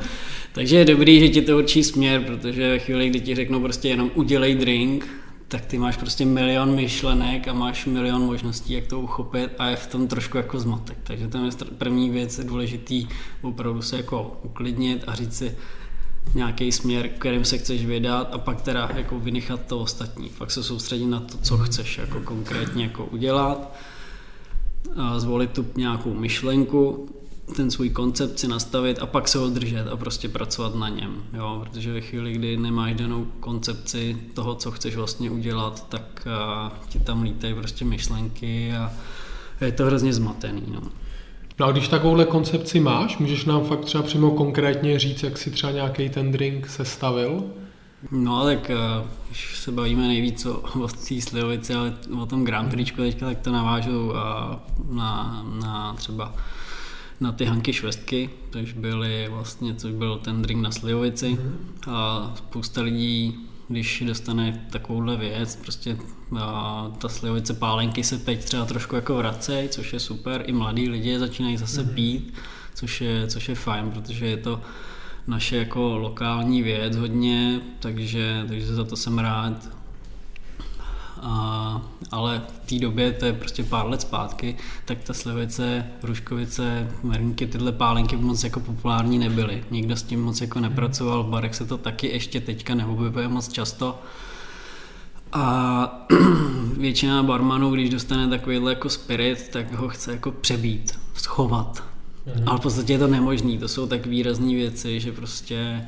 Takže 0.53 0.75
je 0.75 0.85
dobrý, 0.85 1.19
že 1.19 1.29
ti 1.29 1.41
to 1.41 1.57
určí 1.57 1.83
směr, 1.83 2.21
protože 2.21 2.69
ve 2.69 2.79
chvíli, 2.79 3.09
kdy 3.09 3.19
ti 3.19 3.35
řeknou 3.35 3.59
prostě 3.59 3.89
jenom 3.89 4.11
udělej 4.15 4.55
drink, 4.55 5.07
tak 5.49 5.65
ty 5.65 5.77
máš 5.77 5.97
prostě 5.97 6.25
milion 6.25 6.75
myšlenek 6.75 7.47
a 7.47 7.53
máš 7.53 7.85
milion 7.85 8.21
možností, 8.21 8.73
jak 8.73 8.87
to 8.87 8.99
uchopit 8.99 9.51
a 9.59 9.67
je 9.67 9.75
v 9.75 9.87
tom 9.87 10.07
trošku 10.07 10.37
jako 10.37 10.59
zmatek. 10.59 10.97
Takže 11.03 11.27
to 11.27 11.37
je 11.37 11.51
první 11.77 12.09
věc, 12.09 12.37
je 12.37 12.43
důležitý 12.43 13.07
opravdu 13.41 13.81
se 13.81 13.97
jako 13.97 14.39
uklidnit 14.43 15.03
a 15.07 15.15
říct 15.15 15.37
si 15.37 15.57
nějaký 16.35 16.71
směr, 16.71 17.09
kterým 17.09 17.45
se 17.45 17.57
chceš 17.57 17.85
vydat 17.85 18.29
a 18.33 18.37
pak 18.37 18.61
teda 18.61 18.89
jako 18.95 19.19
vynechat 19.19 19.65
to 19.65 19.79
ostatní. 19.79 20.29
Fakt 20.29 20.51
se 20.51 20.63
soustředit 20.63 21.05
na 21.05 21.19
to, 21.19 21.37
co 21.37 21.57
chceš 21.57 21.97
jako 21.97 22.19
konkrétně 22.19 22.83
jako 22.83 23.05
udělat, 23.05 23.75
a 24.95 25.19
zvolit 25.19 25.51
tu 25.51 25.65
nějakou 25.75 26.13
myšlenku, 26.13 27.09
ten 27.55 27.71
svůj 27.71 27.89
koncept 27.89 28.39
si 28.39 28.47
nastavit 28.47 28.99
a 28.99 29.05
pak 29.05 29.27
se 29.27 29.37
ho 29.37 29.49
držet 29.49 29.87
a 29.87 29.97
prostě 29.97 30.29
pracovat 30.29 30.75
na 30.75 30.89
něm. 30.89 31.23
Jo? 31.33 31.63
Protože 31.63 31.93
ve 31.93 32.01
chvíli, 32.01 32.33
kdy 32.33 32.57
nemáš 32.57 32.95
danou 32.95 33.25
koncepci 33.39 34.17
toho, 34.33 34.55
co 34.55 34.71
chceš 34.71 34.95
vlastně 34.95 35.31
udělat, 35.31 35.89
tak 35.89 36.27
ti 36.89 36.99
tam 36.99 37.23
lítají 37.23 37.53
prostě 37.53 37.85
myšlenky 37.85 38.73
a 38.73 38.91
je 39.61 39.71
to 39.71 39.85
hrozně 39.85 40.13
zmatený. 40.13 40.63
No. 40.73 40.81
No 41.59 41.65
a 41.65 41.71
když 41.71 41.87
takovouhle 41.87 42.25
koncepci 42.25 42.79
máš, 42.79 43.17
můžeš 43.17 43.45
nám 43.45 43.63
fakt 43.63 43.85
třeba 43.85 44.03
přímo 44.03 44.31
konkrétně 44.31 44.99
říct, 44.99 45.23
jak 45.23 45.37
si 45.37 45.51
třeba 45.51 45.71
nějaký 45.71 46.09
ten 46.09 46.31
drink 46.31 46.67
sestavil? 46.67 47.43
No 48.11 48.43
tak 48.43 48.71
když 49.27 49.57
se 49.57 49.71
bavíme 49.71 50.07
nejvíc 50.07 50.45
o, 50.45 50.63
o 50.83 50.87
té 50.87 51.21
slivovici, 51.21 51.73
ale 51.73 51.93
o 52.21 52.25
tom 52.25 52.45
Grand 52.45 52.71
Prixku 52.71 52.97
teďka, 52.97 53.25
tak 53.25 53.39
to 53.39 53.51
navážu 53.51 54.11
na, 54.91 55.41
na 55.61 55.93
třeba 55.93 56.33
na 57.19 57.31
ty 57.31 57.45
Hanky 57.45 57.73
švestky, 57.73 58.29
což 58.51 58.73
byly 58.73 59.27
vlastně, 59.29 59.75
což 59.75 59.91
byl 59.91 60.17
ten 60.17 60.41
drink 60.41 60.61
na 60.61 60.71
slivovici 60.71 61.37
mm-hmm. 61.37 61.91
a 61.91 62.33
spousta 62.35 62.81
lidí, 62.81 63.35
když 63.67 64.03
dostane 64.07 64.67
takovouhle 64.71 65.17
věc, 65.17 65.55
prostě 65.55 65.97
a 66.39 66.91
ta 66.97 67.09
slivovice 67.09 67.53
pálenky 67.53 68.03
se 68.03 68.17
teď 68.17 68.43
třeba 68.43 68.65
trošku 68.65 68.95
jako 68.95 69.15
vracej, 69.15 69.69
což 69.69 69.93
je 69.93 69.99
super, 69.99 70.43
i 70.47 70.51
mladí 70.51 70.89
lidi 70.89 71.19
začínají 71.19 71.57
zase 71.57 71.83
mm-hmm. 71.83 71.93
pít, 71.93 72.33
což 72.75 73.01
je, 73.01 73.27
což 73.27 73.49
je 73.49 73.55
fajn, 73.55 73.91
protože 73.91 74.25
je 74.25 74.37
to 74.37 74.61
naše 75.27 75.57
jako 75.57 75.97
lokální 75.97 76.63
věc 76.63 76.95
hodně, 76.95 77.61
takže, 77.79 78.45
takže 78.47 78.75
za 78.75 78.83
to 78.83 78.95
jsem 78.95 79.19
rád. 79.19 79.78
A, 81.21 81.81
ale 82.11 82.41
v 82.63 82.69
té 82.69 82.79
době, 82.79 83.11
to 83.11 83.25
je 83.25 83.33
prostě 83.33 83.63
pár 83.63 83.85
let 83.85 84.01
zpátky, 84.01 84.55
tak 84.85 84.97
ta 85.03 85.13
slivice, 85.13 85.85
ruškovice, 86.03 86.87
merinky, 87.03 87.47
tyhle 87.47 87.71
pálenky 87.71 88.15
moc 88.15 88.43
jako 88.43 88.59
populární 88.59 89.19
nebyly. 89.19 89.63
Nikdo 89.71 89.95
s 89.95 90.03
tím 90.03 90.23
moc 90.23 90.41
jako 90.41 90.59
nepracoval, 90.59 91.23
v 91.23 91.27
barech 91.29 91.55
se 91.55 91.65
to 91.65 91.77
taky 91.77 92.07
ještě 92.07 92.41
teďka 92.41 92.75
neobjevuje 92.75 93.27
moc 93.27 93.47
často. 93.47 93.99
A 95.31 96.07
většina 96.77 97.23
barmanů, 97.23 97.71
když 97.71 97.89
dostane 97.89 98.27
takovýhle 98.27 98.71
jako 98.71 98.89
spirit, 98.89 99.49
tak 99.53 99.73
ho 99.73 99.89
chce 99.89 100.11
jako 100.11 100.31
přebít, 100.31 100.99
schovat. 101.13 101.83
Mhm. 102.25 102.49
Ale 102.49 102.57
v 102.57 102.61
podstatě 102.61 102.93
je 102.93 102.99
to 102.99 103.07
nemožný, 103.07 103.57
to 103.57 103.67
jsou 103.67 103.87
tak 103.87 104.05
výrazné 104.05 104.53
věci, 104.53 104.99
že 104.99 105.11
prostě 105.11 105.87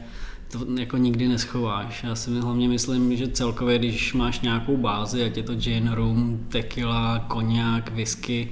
to 0.51 0.65
jako 0.79 0.97
nikdy 0.97 1.27
neschováš. 1.27 2.03
Já 2.03 2.15
si 2.15 2.39
hlavně 2.39 2.67
myslím, 2.67 3.15
že 3.15 3.27
celkově, 3.27 3.79
když 3.79 4.13
máš 4.13 4.41
nějakou 4.41 4.77
bázi, 4.77 5.23
ať 5.23 5.37
je 5.37 5.43
to 5.43 5.55
gin, 5.55 5.91
rum, 5.93 6.45
tequila, 6.49 7.19
koniak, 7.19 7.91
whisky, 7.91 8.49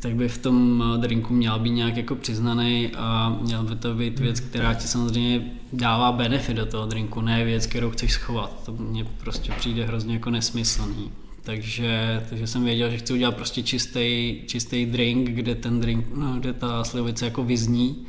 tak 0.00 0.14
by 0.14 0.28
v 0.28 0.38
tom 0.38 0.84
drinku 0.96 1.34
měl 1.34 1.58
být 1.58 1.70
nějak 1.70 1.96
jako 1.96 2.14
přiznaný 2.14 2.90
a 2.96 3.38
měl 3.40 3.62
by 3.62 3.76
to 3.76 3.94
být 3.94 4.18
věc, 4.18 4.40
která 4.40 4.74
ti 4.74 4.88
samozřejmě 4.88 5.52
dává 5.72 6.12
benefit 6.12 6.56
do 6.56 6.66
toho 6.66 6.86
drinku, 6.86 7.20
ne 7.20 7.44
věc, 7.44 7.66
kterou 7.66 7.90
chceš 7.90 8.12
schovat. 8.12 8.62
To 8.66 8.72
mně 8.72 9.04
prostě 9.04 9.52
přijde 9.58 9.84
hrozně 9.84 10.14
jako 10.14 10.30
nesmyslný. 10.30 11.10
Takže, 11.42 12.22
takže 12.30 12.46
jsem 12.46 12.64
věděl, 12.64 12.90
že 12.90 12.98
chci 12.98 13.12
udělat 13.12 13.36
prostě 13.36 13.62
čistý, 13.62 14.36
čistý 14.46 14.86
drink, 14.86 15.30
kde 15.30 15.54
ten 15.54 15.80
drink, 15.80 16.06
no, 16.14 16.34
kde 16.38 16.52
ta 16.52 16.84
slivovice 16.84 17.24
jako 17.24 17.44
vyzní, 17.44 18.06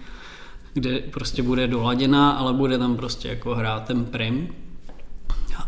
kde 0.74 1.00
prostě 1.00 1.44
bude 1.44 1.68
doladěná, 1.68 2.32
ale 2.32 2.54
bude 2.54 2.78
tam 2.78 2.96
prostě 2.96 3.28
jako 3.28 3.56
hrát 3.56 3.84
ten 3.84 4.06
prim. 4.06 4.48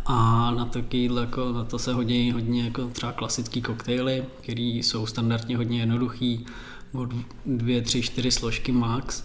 A 0.05 0.51
na 0.51 0.65
to, 0.65 0.79
jako, 0.91 1.51
na 1.51 1.63
to 1.63 1.79
se 1.79 1.93
hodí 1.93 2.31
hodně 2.31 2.63
jako 2.63 2.87
třeba 2.87 3.11
klasický 3.11 3.61
koktejly, 3.61 4.23
které 4.41 4.61
jsou 4.61 5.05
standardně 5.05 5.57
hodně 5.57 5.79
jednoduchý, 5.79 6.45
od 6.93 7.09
dvě, 7.45 7.81
tři, 7.81 8.01
čtyři 8.01 8.31
složky 8.31 8.71
max, 8.71 9.23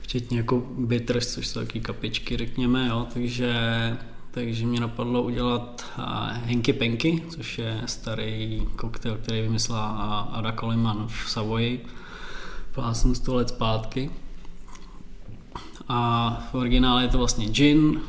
včetně 0.00 0.36
jako 0.36 0.66
bitters, 0.78 1.34
což 1.34 1.48
jsou 1.48 1.60
taky 1.60 1.80
kapičky, 1.80 2.36
řekněme, 2.36 2.88
jo, 2.88 3.06
takže 3.14 3.56
takže 4.30 4.66
mě 4.66 4.80
napadlo 4.80 5.22
udělat 5.22 5.84
Henky 6.44 6.72
Penky, 6.72 7.22
což 7.28 7.58
je 7.58 7.82
starý 7.86 8.62
koktejl, 8.76 9.16
který 9.16 9.40
vymyslela 9.40 10.20
Ada 10.20 10.52
Koliman 10.52 11.08
v 11.08 11.30
Savoji 11.30 11.86
pár 12.74 12.94
100 12.94 13.34
let 13.34 13.48
zpátky. 13.48 14.10
A 15.88 16.30
v 16.50 16.54
originále 16.54 17.02
je 17.02 17.08
to 17.08 17.18
vlastně 17.18 17.46
gin, 17.46 18.00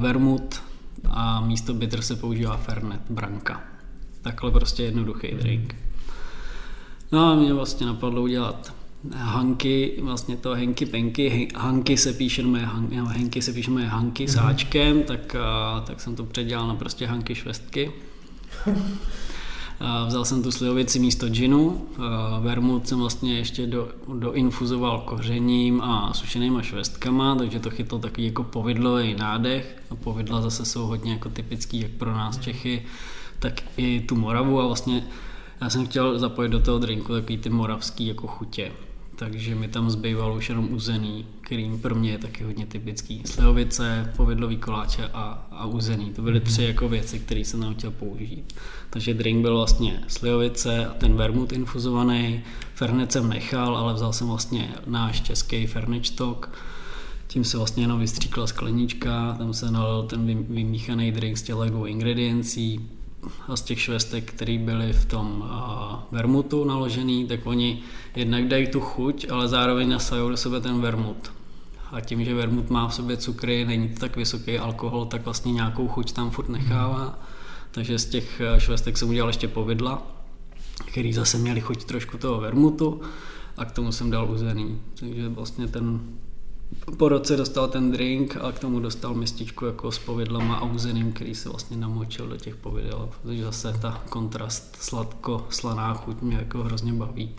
vermut 0.00 0.62
a 1.10 1.40
místo 1.40 1.74
bitter 1.74 2.02
se 2.02 2.16
používá 2.16 2.56
fernet, 2.56 3.00
branka. 3.10 3.60
Takhle 4.22 4.50
prostě 4.50 4.82
jednoduchý 4.82 5.28
drink. 5.32 5.76
No 7.12 7.32
a 7.32 7.34
mě 7.34 7.54
vlastně 7.54 7.86
napadlo 7.86 8.22
udělat 8.22 8.74
Hanky, 9.14 9.98
vlastně 10.02 10.36
to 10.36 10.50
Henky 10.54 10.86
Penky, 10.86 11.48
Hanky 11.56 11.96
se 11.96 12.12
píše 12.12 12.42
moje 12.42 12.68
Henky 13.06 13.42
se 13.42 13.52
píše 13.52 13.70
moje 13.70 13.86
Hanky 13.86 14.26
mm-hmm. 14.26 14.34
sáčkem, 14.34 15.02
tak, 15.02 15.36
tak 15.84 16.00
jsem 16.00 16.16
to 16.16 16.24
předělal 16.24 16.68
na 16.68 16.74
prostě 16.74 17.06
Hanky 17.06 17.34
švestky. 17.34 17.92
Vzal 20.06 20.24
jsem 20.24 20.42
tu 20.42 20.52
slivovici 20.52 20.98
místo 20.98 21.28
džinu, 21.28 21.86
vermut 22.40 22.88
jsem 22.88 22.98
vlastně 22.98 23.34
ještě 23.34 23.66
do, 23.66 23.88
doinfuzoval 24.18 25.00
kořením 25.00 25.80
a 25.80 26.14
sušenýma 26.14 26.62
švestkama, 26.62 27.34
takže 27.34 27.60
to 27.60 27.70
chytlo 27.70 27.98
takový 27.98 28.26
jako 28.26 28.44
povidlový 28.44 29.14
nádech. 29.14 29.76
A 29.90 29.94
povidla 29.94 30.40
zase 30.40 30.64
jsou 30.64 30.86
hodně 30.86 31.12
jako 31.12 31.28
typický 31.28 31.80
jak 31.80 31.90
pro 31.90 32.12
nás 32.12 32.38
Čechy, 32.38 32.82
tak 33.38 33.62
i 33.76 34.00
tu 34.00 34.16
Moravu. 34.16 34.60
A 34.60 34.66
vlastně 34.66 35.06
já 35.60 35.70
jsem 35.70 35.86
chtěl 35.86 36.18
zapojit 36.18 36.48
do 36.48 36.60
toho 36.60 36.78
drinku 36.78 37.12
takový 37.12 37.38
ty 37.38 37.50
moravský 37.50 38.06
jako 38.06 38.26
chutě 38.26 38.72
takže 39.20 39.54
mi 39.54 39.68
tam 39.68 39.90
zbývalo 39.90 40.36
už 40.36 40.48
jenom 40.48 40.72
uzený, 40.72 41.26
který 41.40 41.78
pro 41.82 41.94
mě 41.94 42.10
je 42.10 42.18
taky 42.18 42.44
hodně 42.44 42.66
typický. 42.66 43.22
Slivovice, 43.26 44.12
povidlový 44.16 44.56
koláče 44.56 45.08
a, 45.12 45.46
a 45.50 45.66
uzený. 45.66 46.10
To 46.10 46.22
byly 46.22 46.40
tři 46.40 46.62
jako 46.62 46.88
věci, 46.88 47.18
které 47.18 47.40
jsem 47.40 47.60
tam 47.60 47.74
chtěl 47.74 47.90
použít. 47.90 48.54
Takže 48.90 49.14
drink 49.14 49.42
byl 49.42 49.56
vlastně 49.56 50.02
slivovice 50.08 50.86
a 50.86 50.94
ten 50.94 51.14
vermut 51.14 51.52
infuzovaný. 51.52 52.40
Fernet 52.74 53.12
jsem 53.12 53.28
nechal, 53.28 53.76
ale 53.76 53.94
vzal 53.94 54.12
jsem 54.12 54.26
vlastně 54.26 54.74
náš 54.86 55.20
český 55.20 55.66
fernet 55.66 56.06
stock. 56.06 56.48
Tím 57.26 57.44
se 57.44 57.56
vlastně 57.56 57.82
jenom 57.82 58.00
vystříkla 58.00 58.46
sklenička, 58.46 59.34
tam 59.38 59.52
se 59.54 59.70
nalil 59.70 60.02
ten 60.02 60.44
vymíchaný 60.44 61.12
drink 61.12 61.38
z 61.38 61.42
těch 61.42 61.54
dvou 61.54 61.84
ingrediencí, 61.84 62.80
a 63.48 63.56
z 63.56 63.62
těch 63.62 63.80
švestek, 63.80 64.32
které 64.32 64.58
byly 64.58 64.92
v 64.92 65.04
tom 65.04 65.50
vermutu 66.10 66.64
naložený, 66.64 67.26
tak 67.26 67.46
oni 67.46 67.82
jednak 68.16 68.48
dají 68.48 68.66
tu 68.66 68.80
chuť, 68.80 69.26
ale 69.30 69.48
zároveň 69.48 69.88
nasají 69.88 70.28
do 70.28 70.36
sebe 70.36 70.60
ten 70.60 70.80
vermut. 70.80 71.32
A 71.92 72.00
tím, 72.00 72.24
že 72.24 72.34
vermut 72.34 72.70
má 72.70 72.88
v 72.88 72.94
sobě 72.94 73.16
cukry, 73.16 73.64
není 73.64 73.88
to 73.88 74.00
tak 74.00 74.16
vysoký 74.16 74.58
alkohol, 74.58 75.06
tak 75.06 75.24
vlastně 75.24 75.52
nějakou 75.52 75.88
chuť 75.88 76.12
tam 76.12 76.30
furt 76.30 76.48
nechává. 76.48 77.18
Takže 77.70 77.98
z 77.98 78.04
těch 78.04 78.42
švestek 78.58 78.98
jsem 78.98 79.08
udělal 79.08 79.28
ještě 79.28 79.48
povidla, 79.48 80.02
který 80.86 81.12
zase 81.12 81.38
měli 81.38 81.60
chuť 81.60 81.84
trošku 81.84 82.18
toho 82.18 82.40
vermutu 82.40 83.00
a 83.56 83.64
k 83.64 83.72
tomu 83.72 83.92
jsem 83.92 84.10
dal 84.10 84.30
uzený. 84.30 84.80
Takže 85.00 85.28
vlastně 85.28 85.66
ten 85.68 86.00
po 86.96 87.08
roce 87.08 87.36
dostal 87.36 87.68
ten 87.68 87.92
drink 87.92 88.36
a 88.36 88.52
k 88.52 88.58
tomu 88.58 88.80
dostal 88.80 89.14
mističku 89.14 89.66
jako 89.66 89.92
s 89.92 89.98
povidlama 89.98 90.56
a 90.56 90.64
uzeným, 90.64 91.12
který 91.12 91.34
se 91.34 91.48
vlastně 91.48 91.76
namočil 91.76 92.26
do 92.26 92.36
těch 92.36 92.56
povidel, 92.56 93.08
protože 93.22 93.44
zase 93.44 93.78
ta 93.82 94.02
kontrast 94.08 94.76
sladko-slaná 94.76 95.94
chuť 95.94 96.22
mě 96.22 96.36
jako 96.36 96.58
hrozně 96.58 96.92
baví. 96.92 97.34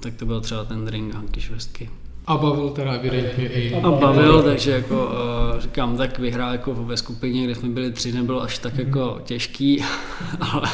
Tak 0.00 0.14
to 0.14 0.26
byl 0.26 0.40
třeba 0.40 0.64
ten 0.64 0.84
drink 0.84 1.14
Hanky 1.14 1.40
Švestky. 1.40 1.90
A 2.26 2.36
bavil 2.36 2.70
teda 2.70 2.92
evidentně 2.92 3.48
i... 3.48 3.74
A 3.74 3.90
bavil, 3.90 4.42
takže 4.42 4.70
jako 4.70 5.06
uh, 5.06 5.60
říkám, 5.60 5.96
tak 5.96 6.18
vyhrál 6.18 6.52
jako 6.52 6.74
ve 6.74 6.96
skupině, 6.96 7.44
kde 7.44 7.54
jsme 7.54 7.68
byli 7.68 7.92
tři, 7.92 8.12
nebylo 8.12 8.42
až 8.42 8.58
tak 8.58 8.78
jako 8.78 9.20
těžký, 9.24 9.84
ale, 10.40 10.70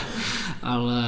ale, 0.62 1.02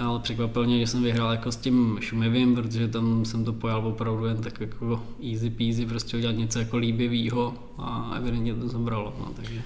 ale 0.00 0.20
překvapil 0.20 0.66
mě, 0.66 0.78
že 0.78 0.86
jsem 0.86 1.02
vyhrál 1.02 1.30
jako 1.30 1.52
s 1.52 1.56
tím 1.56 1.98
šumivým, 2.00 2.54
protože 2.54 2.88
tam 2.88 3.24
jsem 3.24 3.44
to 3.44 3.52
pojal 3.52 3.86
opravdu 3.86 4.26
jen 4.26 4.36
tak 4.36 4.60
jako 4.60 5.02
easy 5.32 5.50
peasy, 5.50 5.86
prostě 5.86 6.16
udělat 6.16 6.36
něco 6.36 6.58
jako 6.58 6.76
líbivého 6.76 7.54
a 7.78 8.12
evidentně 8.16 8.54
to 8.54 8.68
zabralo, 8.68 9.14
no, 9.18 9.32
takže... 9.36 9.62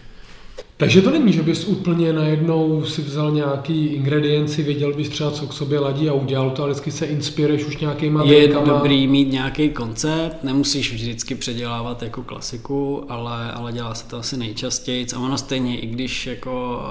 Takže 0.81 1.03
to 1.03 1.11
není, 1.11 1.33
že 1.33 1.43
bys 1.43 1.65
úplně 1.65 2.13
najednou 2.13 2.85
si 2.85 3.03
vzal 3.03 3.31
nějaký 3.31 3.87
ingredienci, 3.87 4.63
věděl 4.63 4.95
bys 4.95 5.09
třeba, 5.09 5.31
co 5.31 5.47
k 5.47 5.53
sobě 5.53 5.79
ladí 5.79 6.09
a 6.09 6.13
udělal 6.13 6.51
to, 6.51 6.63
ale 6.63 6.73
vždycky 6.73 6.91
se 6.91 7.07
inspiruješ 7.07 7.65
už 7.65 7.77
nějakýma 7.77 8.25
Je 8.25 8.39
drinkama. 8.41 8.73
dobrý 8.73 9.07
mít 9.07 9.33
nějaký 9.33 9.71
koncept, 9.71 10.45
nemusíš 10.45 10.93
vždycky 10.93 11.35
předělávat 11.35 12.03
jako 12.03 12.23
klasiku, 12.23 13.05
ale, 13.09 13.53
ale 13.53 13.73
dělá 13.73 13.95
se 13.95 14.09
to 14.09 14.17
asi 14.17 14.37
nejčastěji. 14.37 15.07
A 15.17 15.19
ono 15.19 15.39
stejně, 15.39 15.81
i 15.81 15.87
když 15.87 16.27
jako 16.27 16.83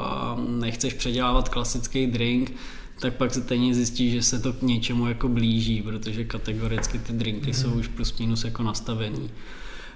nechceš 0.48 0.94
předělávat 0.94 1.50
klasický 1.50 2.08
drink, 2.08 2.52
tak 3.00 3.14
pak 3.14 3.34
se 3.34 3.42
stejně 3.42 3.74
zjistí, 3.74 4.12
že 4.12 4.24
se 4.24 4.40
to 4.40 4.54
k 4.54 4.62
něčemu 4.62 5.08
jako 5.08 5.28
blíží, 5.28 5.82
protože 5.82 6.24
kategoricky 6.24 7.00
ty 7.00 7.14
drinky 7.14 7.48
mm. 7.48 7.54
jsou 7.54 7.70
už 7.70 7.88
plus 7.88 8.20
minus 8.20 8.44
jako 8.44 8.64
nastavený 8.64 9.30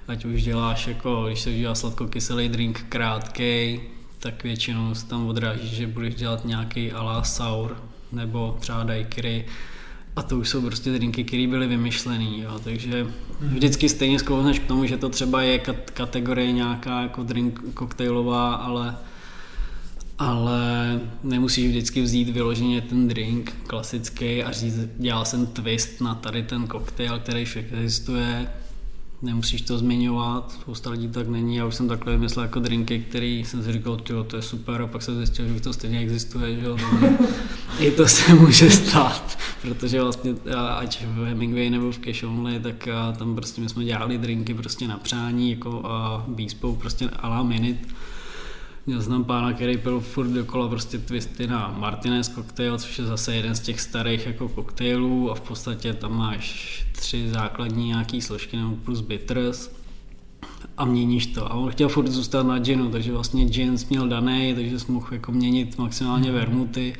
ať 0.07 0.25
už 0.25 0.43
děláš 0.43 0.87
jako, 0.87 1.23
když 1.27 1.39
se 1.39 1.49
udělá 1.49 1.75
sladkokyselý 1.75 2.49
drink 2.49 2.85
krátký, 2.89 3.79
tak 4.19 4.43
většinou 4.43 4.95
se 4.95 5.05
tam 5.05 5.27
odráží, 5.27 5.75
že 5.75 5.87
budeš 5.87 6.15
dělat 6.15 6.45
nějaký 6.45 6.91
ala 6.91 7.23
sour 7.23 7.77
nebo 8.11 8.57
třeba 8.59 8.83
daiquiri 8.83 9.45
a 10.15 10.21
to 10.21 10.37
už 10.37 10.49
jsou 10.49 10.61
prostě 10.61 10.91
drinky, 10.91 11.23
které 11.23 11.47
byly 11.47 11.67
vymyšlený, 11.67 12.41
jo. 12.41 12.59
takže 12.63 13.03
mhm. 13.03 13.55
vždycky 13.55 13.89
stejně 13.89 14.19
sklouzhneš 14.19 14.59
k 14.59 14.67
tomu, 14.67 14.85
že 14.85 14.97
to 14.97 15.09
třeba 15.09 15.41
je 15.41 15.59
kategorie 15.93 16.51
nějaká 16.51 17.01
jako 17.01 17.23
drink 17.23 17.59
koktejlová, 17.73 18.55
ale 18.55 18.95
ale 20.19 21.01
nemusíš 21.23 21.67
vždycky 21.67 22.01
vzít 22.01 22.29
vyloženě 22.29 22.81
ten 22.81 23.07
drink 23.07 23.55
klasický 23.67 24.43
a 24.43 24.51
říct, 24.51 24.79
dělal 24.97 25.25
jsem 25.25 25.47
twist 25.47 26.01
na 26.01 26.15
tady 26.15 26.43
ten 26.43 26.67
koktejl, 26.67 27.19
který 27.19 27.45
existuje, 27.55 28.47
nemusíš 29.23 29.61
to 29.61 29.77
zmiňovat, 29.77 30.51
spousta 30.51 30.89
lidí 30.89 31.07
tak 31.07 31.27
není, 31.27 31.55
já 31.55 31.65
už 31.65 31.75
jsem 31.75 31.87
takhle 31.87 32.13
vymyslel 32.13 32.45
jako 32.45 32.59
drinky, 32.59 32.99
který 32.99 33.45
jsem 33.45 33.63
si 33.63 33.73
říkal, 33.73 33.97
tyjo, 33.97 34.23
to 34.23 34.35
je 34.35 34.41
super. 34.41 34.81
A 34.81 34.87
pak 34.87 35.01
jsem 35.01 35.17
zjistil, 35.17 35.47
že 35.47 35.61
to 35.61 35.73
stejně 35.73 35.99
existuje, 35.99 36.59
že 36.59 36.65
jo, 36.65 36.77
i 37.79 37.91
to 37.91 38.07
se 38.07 38.33
může 38.33 38.69
stát, 38.69 39.37
protože 39.61 40.01
vlastně 40.01 40.35
ať 40.77 41.05
v 41.05 41.25
Hemingway 41.25 41.69
nebo 41.69 41.91
v 41.91 41.99
Cash 41.99 42.23
Only, 42.23 42.59
tak 42.59 42.87
tam 43.17 43.35
prostě 43.35 43.61
my 43.61 43.69
jsme 43.69 43.83
dělali 43.83 44.17
drinky 44.17 44.53
prostě 44.53 44.87
na 44.87 44.97
přání, 44.97 45.49
jako 45.49 45.81
a 45.85 46.25
bespoke 46.27 46.79
prostě 46.79 47.09
a 47.09 47.29
la 47.29 47.43
minute, 47.43 47.87
Měl 48.85 49.01
jsem 49.01 49.23
pána, 49.23 49.53
který 49.53 49.77
pil 49.77 49.99
furt 49.99 50.27
dokola 50.27 50.69
prostě 50.69 50.97
twisty 50.97 51.47
na 51.47 51.75
Martinez 51.77 52.27
koktejl, 52.27 52.77
což 52.77 52.99
je 52.99 53.05
zase 53.05 53.35
jeden 53.35 53.55
z 53.55 53.59
těch 53.59 53.81
starých 53.81 54.25
jako 54.25 54.49
koktejlů 54.49 55.31
a 55.31 55.35
v 55.35 55.41
podstatě 55.41 55.93
tam 55.93 56.17
máš 56.17 56.85
tři 56.91 57.29
základní 57.29 57.87
nějaký 57.87 58.21
složky 58.21 58.57
nebo 58.57 58.75
plus 58.75 59.01
bitters 59.01 59.71
a 60.77 60.85
měníš 60.85 61.25
to. 61.25 61.45
A 61.45 61.53
on 61.53 61.71
chtěl 61.71 61.89
furt 61.89 62.07
zůstat 62.07 62.43
na 62.43 62.59
ginu, 62.59 62.89
takže 62.89 63.11
vlastně 63.11 63.45
gin 63.45 63.75
měl 63.89 64.07
daný, 64.07 64.53
takže 64.55 64.79
jsi 64.79 64.91
mohl 64.91 65.07
jako 65.11 65.31
měnit 65.31 65.77
maximálně 65.77 66.31
vermuty 66.31 66.93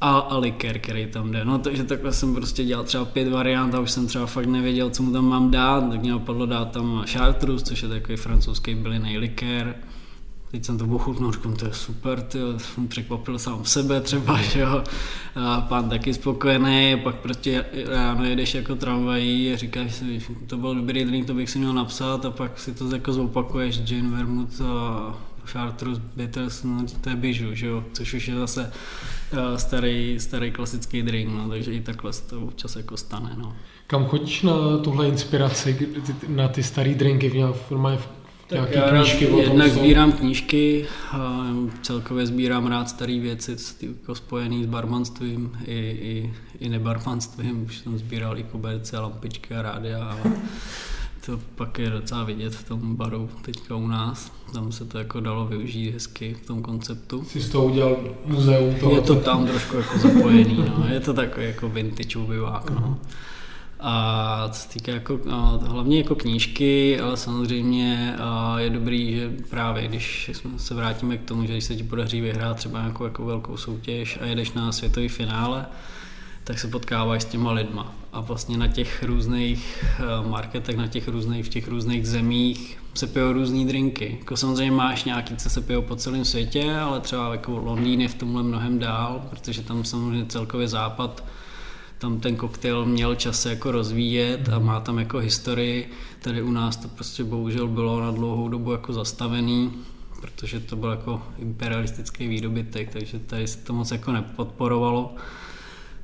a, 0.00 0.18
a 0.18 0.38
liker, 0.38 0.78
který 0.78 1.06
tam 1.06 1.32
jde. 1.32 1.44
No 1.44 1.58
takže 1.58 1.84
takhle 1.84 2.12
jsem 2.12 2.34
prostě 2.34 2.64
dělal 2.64 2.84
třeba 2.84 3.04
pět 3.04 3.28
variant 3.28 3.74
a 3.74 3.80
už 3.80 3.90
jsem 3.90 4.06
třeba 4.06 4.26
fakt 4.26 4.46
nevěděl, 4.46 4.90
co 4.90 5.02
mu 5.02 5.12
tam 5.12 5.24
mám 5.24 5.50
dát, 5.50 5.90
tak 5.90 6.00
mě 6.00 6.10
napadlo 6.10 6.46
dát 6.46 6.70
tam 6.70 7.04
chartreuse, 7.06 7.64
což 7.64 7.82
je 7.82 7.88
takový 7.88 8.16
francouzský 8.16 8.74
bylinný 8.74 9.18
liker, 9.18 9.74
Teď 10.50 10.64
jsem 10.64 10.78
to 10.78 10.84
ochutnal, 10.84 11.32
říkám, 11.32 11.56
to 11.56 11.66
je 11.66 11.72
super, 11.72 12.20
ty 12.20 12.38
jsem 12.56 12.88
překvapil 12.88 13.38
sám 13.38 13.64
sebe 13.64 14.00
třeba, 14.00 14.42
že 14.42 14.60
jo. 14.60 14.84
A 15.34 15.60
pán 15.60 15.88
taky 15.88 16.14
spokojený, 16.14 17.00
pak 17.04 17.14
prostě 17.14 17.64
ráno 17.86 18.24
jedeš 18.24 18.54
jako 18.54 18.76
tramvají 18.76 19.52
a 19.52 19.56
říkáš 19.56 19.94
si, 19.94 20.22
to 20.46 20.56
byl 20.56 20.74
dobrý 20.74 21.04
drink, 21.04 21.26
to 21.26 21.34
bych 21.34 21.50
si 21.50 21.58
měl 21.58 21.72
napsat 21.72 22.24
a 22.24 22.30
pak 22.30 22.58
si 22.58 22.74
to 22.74 22.94
jako 22.94 23.12
zopakuješ, 23.12 23.82
gin, 23.82 24.10
vermouth 24.10 24.60
a 24.60 25.14
chartreuse, 25.44 26.02
bitters, 26.16 26.62
no 26.62 26.84
to 27.00 27.10
je 27.10 27.16
běžu, 27.16 27.54
že 27.54 27.66
jo, 27.66 27.84
což 27.92 28.14
už 28.14 28.28
je 28.28 28.34
zase 28.34 28.72
eh, 29.32 29.58
starý, 29.58 30.20
starý 30.20 30.50
klasický 30.50 31.02
drink, 31.02 31.30
no, 31.30 31.48
takže 31.48 31.72
i 31.72 31.80
takhle 31.80 32.12
se 32.12 32.22
to 32.22 32.40
občas 32.40 32.76
jako 32.76 32.96
stane, 32.96 33.36
no. 33.36 33.56
Kam 33.86 34.04
chodíš 34.04 34.42
na 34.42 34.78
tuhle 34.84 35.08
inspiraci, 35.08 35.88
na 36.28 36.48
ty 36.48 36.62
staré 36.62 36.94
drinky, 36.94 37.30
v, 37.30 37.70
v 37.70 38.17
tak 38.48 38.70
já 38.70 38.90
knížky 38.90 39.24
jednak 39.24 39.70
sbírám 39.70 40.12
knížky, 40.12 40.86
a 41.12 41.46
celkově 41.82 42.26
sbírám 42.26 42.66
rád 42.66 42.88
staré 42.88 43.18
věci, 43.18 43.56
jako 43.82 44.14
spojený 44.14 44.64
s 44.64 44.66
barmanstvím 44.66 45.52
i, 45.64 45.74
i, 45.74 46.32
i 46.58 46.68
nebarmanstvím. 46.68 47.64
Už 47.64 47.78
jsem 47.78 47.98
sbíral 47.98 48.38
i 48.38 48.42
koberce, 48.42 48.98
lampičky 48.98 49.54
a 49.54 49.62
rádia, 49.62 50.04
ale 50.04 50.32
to 51.26 51.40
pak 51.54 51.78
je 51.78 51.90
docela 51.90 52.24
vidět 52.24 52.54
v 52.54 52.68
tom 52.68 52.96
baru 52.96 53.30
teďka 53.42 53.76
u 53.76 53.86
nás. 53.86 54.32
Tam 54.52 54.72
se 54.72 54.84
to 54.84 54.98
jako 54.98 55.20
dalo 55.20 55.46
využít 55.46 55.90
hezky 55.90 56.34
v 56.42 56.46
tom 56.46 56.62
konceptu. 56.62 57.24
Jsi 57.24 57.40
z 57.40 57.48
toho 57.48 57.64
udělal 57.64 57.96
muzeum 58.26 58.74
toho? 58.74 58.94
Je 58.94 59.00
to 59.00 59.14
tam 59.14 59.46
trošku 59.46 59.76
jako 59.76 59.98
zapojený, 59.98 60.64
no. 60.78 60.86
Je 60.92 61.00
to 61.00 61.14
takový 61.14 61.46
jako 61.46 61.68
vintage 61.68 62.18
obyvák, 62.18 62.70
no. 62.70 62.98
A 63.80 64.48
co 64.48 64.60
se 64.60 64.68
týká 64.68 64.92
jako, 64.92 65.20
hlavně 65.66 65.98
jako 65.98 66.14
knížky, 66.14 67.00
ale 67.00 67.16
samozřejmě 67.16 68.16
je 68.56 68.70
dobrý, 68.70 69.16
že 69.16 69.30
právě 69.50 69.88
když 69.88 70.30
se 70.56 70.74
vrátíme 70.74 71.18
k 71.18 71.24
tomu, 71.24 71.46
že 71.46 71.52
když 71.52 71.64
se 71.64 71.76
ti 71.76 71.82
podaří 71.82 72.20
vyhrát 72.20 72.56
třeba 72.56 72.80
nějakou 72.80 73.04
jako 73.04 73.24
velkou 73.24 73.56
soutěž 73.56 74.18
a 74.22 74.24
jedeš 74.24 74.52
na 74.52 74.72
světový 74.72 75.08
finále, 75.08 75.66
tak 76.44 76.58
se 76.58 76.68
potkáváš 76.68 77.22
s 77.22 77.24
těma 77.24 77.52
lidma. 77.52 77.94
A 78.12 78.20
vlastně 78.20 78.58
na 78.58 78.68
těch 78.68 79.02
různých 79.02 79.84
marketech, 80.26 80.76
na 80.76 80.86
těch 80.86 81.08
různých, 81.08 81.46
v 81.46 81.48
těch 81.48 81.68
různých 81.68 82.08
zemích 82.08 82.78
se 82.94 83.06
pijou 83.06 83.32
různé 83.32 83.64
drinky. 83.64 84.16
Jako 84.20 84.36
samozřejmě 84.36 84.72
máš 84.72 85.04
nějaký, 85.04 85.36
co 85.36 85.50
se 85.50 85.60
pijou 85.60 85.82
po 85.82 85.96
celém 85.96 86.24
světě, 86.24 86.74
ale 86.74 87.00
třeba 87.00 87.32
jako 87.32 87.58
Londýn 87.58 88.00
je 88.00 88.08
v 88.08 88.14
tomhle 88.14 88.42
mnohem 88.42 88.78
dál, 88.78 89.26
protože 89.30 89.62
tam 89.62 89.84
samozřejmě 89.84 90.26
celkově 90.26 90.68
západ 90.68 91.24
tam 91.98 92.20
ten 92.20 92.36
koktejl 92.36 92.84
měl 92.84 93.14
čas 93.14 93.46
jako 93.46 93.70
rozvíjet 93.70 94.48
a 94.48 94.58
má 94.58 94.80
tam 94.80 94.98
jako 94.98 95.18
historii. 95.18 95.90
Tady 96.22 96.42
u 96.42 96.50
nás 96.50 96.76
to 96.76 96.88
prostě 96.88 97.24
bohužel 97.24 97.68
bylo 97.68 98.00
na 98.00 98.10
dlouhou 98.10 98.48
dobu 98.48 98.72
jako 98.72 98.92
zastavený, 98.92 99.72
protože 100.20 100.60
to 100.60 100.76
byl 100.76 100.90
jako 100.90 101.22
imperialistický 101.38 102.28
výdobytek, 102.28 102.92
takže 102.92 103.18
tady 103.18 103.46
se 103.46 103.58
to 103.58 103.72
moc 103.72 103.90
jako 103.90 104.12
nepodporovalo. 104.12 105.14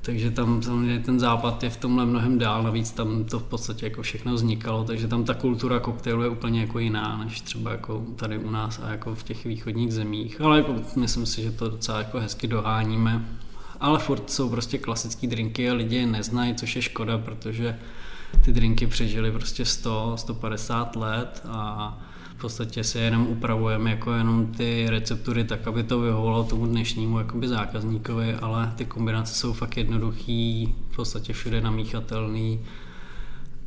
Takže 0.03 0.31
tam 0.31 0.63
samozřejmě 0.63 0.99
ten 0.99 1.21
západ 1.21 1.63
je 1.63 1.71
v 1.71 1.77
tomhle 1.77 2.07
mnohem 2.07 2.39
dál, 2.39 2.63
navíc 2.63 2.93
tam 2.93 3.25
to 3.25 3.39
v 3.39 3.43
podstatě 3.43 3.87
jako 3.87 4.03
všechno 4.03 4.35
vznikalo, 4.35 4.85
takže 4.85 5.09
tam 5.09 5.25
ta 5.25 5.35
kultura 5.35 5.81
koktejlu 5.81 6.23
je 6.23 6.29
úplně 6.29 6.61
jako 6.61 6.79
jiná, 6.79 7.17
než 7.25 7.41
třeba 7.41 7.71
jako 7.71 8.05
tady 8.17 8.39
u 8.39 8.51
nás 8.51 8.81
a 8.83 8.91
jako 8.91 9.15
v 9.15 9.23
těch 9.23 9.45
východních 9.45 9.93
zemích, 9.93 10.41
ale 10.41 10.59
jako 10.59 10.75
myslím 10.97 11.27
si, 11.27 11.43
že 11.43 11.51
to 11.51 11.69
docela 11.69 11.99
jako 11.99 12.21
hezky 12.21 12.47
doháníme 12.47 13.25
ale 13.85 13.99
furt 13.99 14.31
jsou 14.31 14.49
prostě 14.49 14.79
klasické 14.79 15.27
drinky 15.27 15.71
a 15.71 15.75
lidi 15.75 15.97
je 15.97 16.07
neznají, 16.07 16.55
což 16.55 16.77
je 16.77 16.83
škoda, 16.83 17.19
protože 17.19 17.79
ty 18.45 18.53
drinky 18.53 18.87
přežily 18.87 19.33
prostě 19.33 19.65
100, 19.65 20.17
150 20.17 20.97
let 20.97 21.43
a 21.49 21.99
v 22.37 22.41
podstatě 22.41 22.85
se 22.85 23.01
jenom 23.01 23.27
upravujeme 23.27 23.91
jako 23.91 24.13
jenom 24.13 24.47
ty 24.47 24.87
receptury 24.89 25.45
tak, 25.45 25.67
aby 25.67 25.83
to 25.83 26.01
vyhovovalo 26.01 26.45
tomu 26.45 26.67
dnešnímu 26.67 27.19
jakoby 27.19 27.49
zákazníkovi, 27.49 28.35
ale 28.35 28.73
ty 28.77 28.85
kombinace 28.85 29.35
jsou 29.35 29.53
fakt 29.53 29.77
jednoduchý, 29.77 30.75
v 30.91 30.97
podstatě 30.97 31.33
všude 31.33 31.61
namíchatelný 31.61 32.61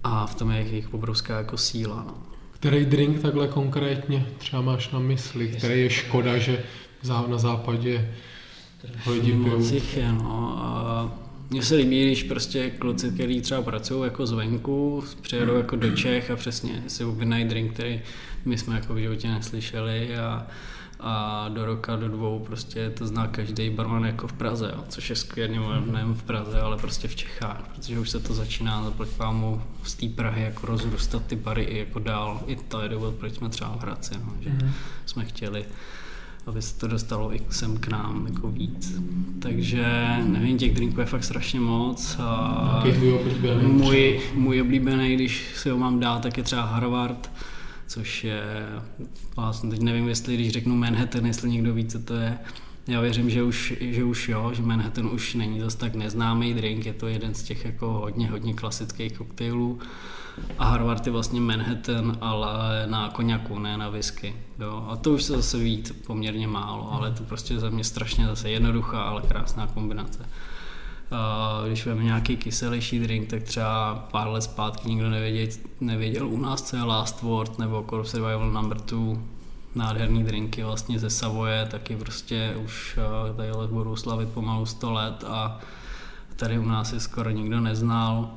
a 0.03 0.25
v 0.25 0.35
tom 0.35 0.51
je 0.51 0.61
jejich 0.61 0.93
obrovská 0.93 1.37
jako 1.37 1.57
síla. 1.57 2.03
No. 2.07 2.13
Který 2.51 2.85
drink 2.85 3.21
takhle 3.21 3.47
konkrétně 3.47 4.25
třeba 4.37 4.61
máš 4.61 4.91
na 4.91 4.99
mysli, 4.99 5.47
který 5.47 5.81
je 5.81 5.89
škoda, 5.89 6.37
že 6.37 6.63
na 7.27 7.37
západě 7.37 8.15
Lidi 9.05 9.33
moc 9.33 9.71
je, 9.71 10.11
no. 10.11 10.57
A 10.57 11.11
mně 11.49 11.63
se 11.63 11.75
líbí, 11.75 12.05
když 12.05 12.23
prostě 12.23 12.69
kluci, 12.69 13.11
kteří 13.11 13.41
třeba 13.41 13.61
pracují 13.61 14.03
jako 14.03 14.25
zvenku, 14.25 15.03
přijedou 15.21 15.55
jako 15.55 15.75
do 15.75 15.91
Čech 15.91 16.31
a 16.31 16.35
přesně 16.35 16.83
si 16.87 17.05
objednají 17.05 17.45
drink, 17.45 17.73
který 17.73 18.01
my 18.45 18.57
jsme 18.57 18.75
jako 18.75 18.93
v 18.93 18.97
životě 18.97 19.27
neslyšeli 19.27 20.17
a, 20.17 20.47
a 20.99 21.49
do 21.49 21.65
roka, 21.65 21.95
do 21.95 22.07
dvou 22.07 22.39
prostě 22.39 22.89
to 22.89 23.07
zná 23.07 23.27
každý 23.27 23.69
barman 23.69 24.05
jako 24.05 24.27
v 24.27 24.33
Praze, 24.33 24.71
jo, 24.75 24.83
což 24.89 25.09
je 25.09 25.15
skvělé, 25.15 25.81
nejen 25.91 26.13
v 26.13 26.23
Praze, 26.23 26.61
ale 26.61 26.77
prostě 26.77 27.07
v 27.07 27.15
Čechách, 27.15 27.63
protože 27.75 27.99
už 27.99 28.09
se 28.09 28.19
to 28.19 28.33
začíná 28.33 28.83
zaplať 28.83 29.09
pámu 29.09 29.61
z 29.83 29.93
té 29.93 30.07
Prahy 30.09 30.43
jako 30.43 30.67
rozrůstat 30.67 31.25
ty 31.25 31.35
bary 31.35 31.63
i 31.63 31.77
jako 31.77 31.99
dál. 31.99 32.41
I 32.47 32.55
to 32.55 32.81
je 32.81 32.89
důvod, 32.89 33.15
proč 33.15 33.33
jsme 33.33 33.49
třeba 33.49 33.77
v 33.77 33.81
Hradci, 33.81 34.15
no, 34.25 34.33
že 34.39 34.49
mm-hmm. 34.49 34.71
jsme 35.05 35.25
chtěli 35.25 35.65
aby 36.47 36.61
se 36.61 36.79
to 36.79 36.87
dostalo 36.87 37.35
i 37.35 37.39
sem 37.49 37.77
k 37.77 37.87
nám 37.87 38.27
jako 38.27 38.51
víc. 38.51 39.01
Takže 39.39 39.85
nevím, 40.23 40.57
těch 40.57 40.73
drinků 40.73 40.99
je 40.99 41.05
fakt 41.05 41.23
strašně 41.23 41.59
moc. 41.59 42.15
A 42.19 42.83
můj, 43.61 44.21
můj 44.33 44.61
oblíbený, 44.61 45.15
když 45.15 45.45
si 45.55 45.69
ho 45.69 45.77
mám 45.77 45.99
dát, 45.99 46.21
tak 46.21 46.37
je 46.37 46.43
třeba 46.43 46.61
Harvard, 46.61 47.31
což 47.87 48.23
je, 48.23 48.43
vlastně 49.35 49.69
teď 49.69 49.81
nevím, 49.81 50.07
jestli 50.07 50.33
když 50.33 50.51
řeknu 50.51 50.75
Manhattan, 50.75 51.25
jestli 51.25 51.49
někdo 51.49 51.73
ví, 51.73 51.85
co 51.85 51.99
to 51.99 52.13
je. 52.13 52.37
Já 52.87 53.01
věřím, 53.01 53.29
že 53.29 53.43
už, 53.43 53.73
že 53.79 54.03
už 54.03 54.29
jo, 54.29 54.51
že 54.53 54.61
Manhattan 54.61 55.09
už 55.13 55.33
není 55.33 55.59
zase 55.59 55.77
tak 55.77 55.95
neznámý 55.95 56.53
drink, 56.53 56.85
je 56.85 56.93
to 56.93 57.07
jeden 57.07 57.33
z 57.33 57.43
těch 57.43 57.65
jako 57.65 57.87
hodně, 57.87 58.29
hodně 58.29 58.53
klasických 58.53 59.17
koktejlů. 59.17 59.79
A 60.57 60.65
Harvard 60.65 61.05
je 61.05 61.11
vlastně 61.11 61.41
Manhattan, 61.41 62.17
ale 62.21 62.87
na 62.87 63.09
koněku, 63.09 63.59
ne 63.59 63.77
na 63.77 63.89
whisky. 63.89 64.35
Jo. 64.59 64.85
A 64.89 64.95
to 64.95 65.11
už 65.11 65.23
se 65.23 65.33
zase 65.33 65.57
ví 65.57 65.83
poměrně 66.07 66.47
málo, 66.47 66.93
ale 66.93 67.11
to 67.11 67.23
prostě 67.23 67.59
za 67.59 67.69
mě 67.69 67.83
strašně 67.83 68.25
zase 68.25 68.49
jednoduchá, 68.49 69.01
ale 69.01 69.21
krásná 69.21 69.67
kombinace. 69.67 70.29
A 71.11 71.61
když 71.67 71.85
máme 71.85 72.03
nějaký 72.03 72.37
kyselější 72.37 72.99
drink, 72.99 73.29
tak 73.29 73.43
třeba 73.43 73.95
pár 74.11 74.27
let 74.27 74.41
zpátky 74.41 74.89
nikdo 74.89 75.09
nevěděl, 75.09 75.57
nevěděl 75.81 76.27
u 76.27 76.37
nás, 76.37 76.61
co 76.61 76.75
je 76.75 76.83
Last 76.83 77.21
Word 77.21 77.59
nebo 77.59 77.85
Corp 77.89 78.05
Survival 78.05 78.51
Number 78.51 78.77
2, 78.77 79.17
nádherný 79.75 80.23
drinky 80.23 80.63
vlastně 80.63 80.99
ze 80.99 81.09
Savoje, 81.09 81.65
taky 81.65 81.95
prostě 81.95 82.55
už 82.65 82.99
tady 83.37 83.49
budou 83.67 83.95
slavit 83.95 84.29
pomalu 84.29 84.65
100 84.65 84.91
let 84.91 85.23
a 85.27 85.59
tady 86.35 86.59
u 86.59 86.65
nás 86.65 86.93
je 86.93 86.99
skoro 86.99 87.29
nikdo 87.29 87.59
neznal 87.59 88.29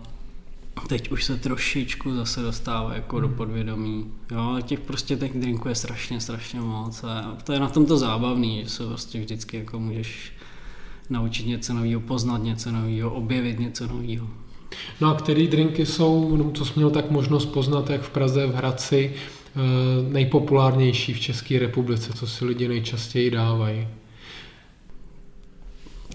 teď 0.88 1.11
už 1.11 1.25
se 1.25 1.37
trošičku 1.37 2.14
zase 2.14 2.43
dostává 2.43 2.95
jako 2.95 3.16
hmm. 3.16 3.29
do 3.29 3.37
podvědomí. 3.37 4.07
Jo, 4.31 4.57
těch 4.62 4.81
prostě 4.81 5.16
těch 5.16 5.40
drinků 5.40 5.69
je 5.69 5.75
strašně, 5.75 6.21
strašně 6.21 6.61
moc 6.61 7.05
a 7.05 7.37
to 7.45 7.53
je 7.53 7.61
na 7.61 7.69
tom 7.69 7.87
to 7.87 7.97
zábavný, 7.97 8.62
že 8.62 8.71
se 8.71 8.87
prostě 8.87 9.21
vždycky 9.21 9.57
jako 9.57 9.79
můžeš 9.79 10.33
naučit 11.11 11.47
něco 11.47 11.75
nového, 11.75 12.01
poznat 12.01 12.43
něco 12.43 12.73
nového, 12.73 13.11
objevit 13.11 13.59
něco 13.59 13.87
nového. 13.87 14.27
No 15.01 15.11
a 15.11 15.14
který 15.14 15.49
drinky 15.49 15.87
jsou, 15.87 16.37
no, 16.37 16.51
co 16.51 16.64
jsi 16.64 16.73
měl 16.77 16.90
tak 16.90 17.11
možnost 17.11 17.47
poznat, 17.47 17.90
jak 17.90 18.03
v 18.03 18.11
Praze, 18.11 18.47
v 18.47 18.55
Hradci, 18.55 19.14
eh, 19.14 19.59
nejpopulárnější 20.12 21.14
v 21.14 21.21
České 21.21 21.59
republice, 21.59 22.12
co 22.12 22.27
si 22.27 22.45
lidi 22.45 22.69
nejčastěji 22.69 23.31
dávají? 23.31 23.88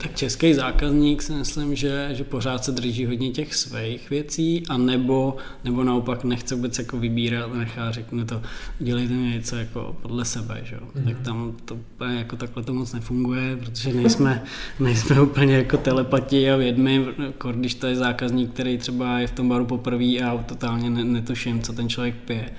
Tak 0.05 0.15
český 0.15 0.53
zákazník 0.53 1.21
si 1.21 1.33
myslím, 1.33 1.75
že, 1.75 2.09
že 2.11 2.23
pořád 2.23 2.65
se 2.65 2.71
drží 2.71 3.05
hodně 3.05 3.31
těch 3.31 3.55
svých 3.55 4.09
věcí 4.09 4.63
a 4.69 4.77
nebo, 4.77 5.37
nebo 5.63 5.83
naopak 5.83 6.23
nechce 6.23 6.55
vůbec 6.55 6.79
jako 6.79 6.97
vybírat 6.97 7.51
a 7.51 7.57
nechá 7.57 7.91
řekne 7.91 8.25
to, 8.25 8.41
dělejte 8.79 9.13
mi 9.13 9.29
něco 9.29 9.55
jako 9.55 9.95
podle 10.01 10.25
sebe, 10.25 10.61
že? 10.63 10.75
Mm-hmm. 10.75 11.05
tak 11.05 11.21
tam 11.21 11.55
to 11.65 11.77
jako 12.05 12.35
takhle 12.35 12.63
to 12.63 12.73
moc 12.73 12.93
nefunguje, 12.93 13.57
protože 13.57 13.93
nejsme, 13.93 14.43
nejsme 14.79 15.21
úplně 15.21 15.55
jako 15.55 15.77
telepati 15.77 16.51
a 16.51 16.55
vědmi, 16.55 17.05
jako 17.25 17.51
když 17.51 17.75
to 17.75 17.87
je 17.87 17.95
zákazník, 17.95 18.53
který 18.53 18.77
třeba 18.77 19.19
je 19.19 19.27
v 19.27 19.31
tom 19.31 19.49
baru 19.49 19.65
poprvé 19.65 20.17
a 20.17 20.37
totálně 20.37 20.89
netuším, 20.89 21.61
co 21.61 21.73
ten 21.73 21.89
člověk 21.89 22.15
pije. 22.15 22.49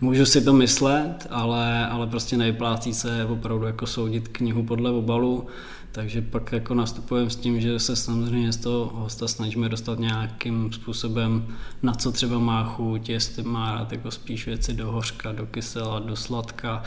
Můžu 0.00 0.26
si 0.26 0.40
to 0.40 0.52
myslet, 0.52 1.26
ale, 1.30 1.86
ale 1.86 2.06
prostě 2.06 2.36
nejplácí 2.36 2.94
se 2.94 3.24
opravdu 3.24 3.66
jako 3.66 3.86
soudit 3.86 4.28
knihu 4.28 4.62
podle 4.62 4.90
obalu, 4.90 5.46
takže 5.92 6.22
pak 6.22 6.52
jako 6.52 6.74
nastupujeme 6.74 7.30
s 7.30 7.36
tím, 7.36 7.60
že 7.60 7.78
se 7.78 7.96
samozřejmě 7.96 8.52
z 8.52 8.56
toho 8.56 8.90
hosta 8.94 9.28
snažíme 9.28 9.68
dostat 9.68 9.98
nějakým 9.98 10.72
způsobem, 10.72 11.46
na 11.82 11.94
co 11.94 12.12
třeba 12.12 12.38
má 12.38 12.64
chuť, 12.64 13.08
jestli 13.08 13.42
má 13.42 13.74
rád 13.74 13.92
jako 13.92 14.10
spíš 14.10 14.46
věci 14.46 14.74
do 14.74 14.92
hořka, 14.92 15.32
do 15.32 15.46
kysela, 15.46 15.98
do 15.98 16.16
sladka, 16.16 16.82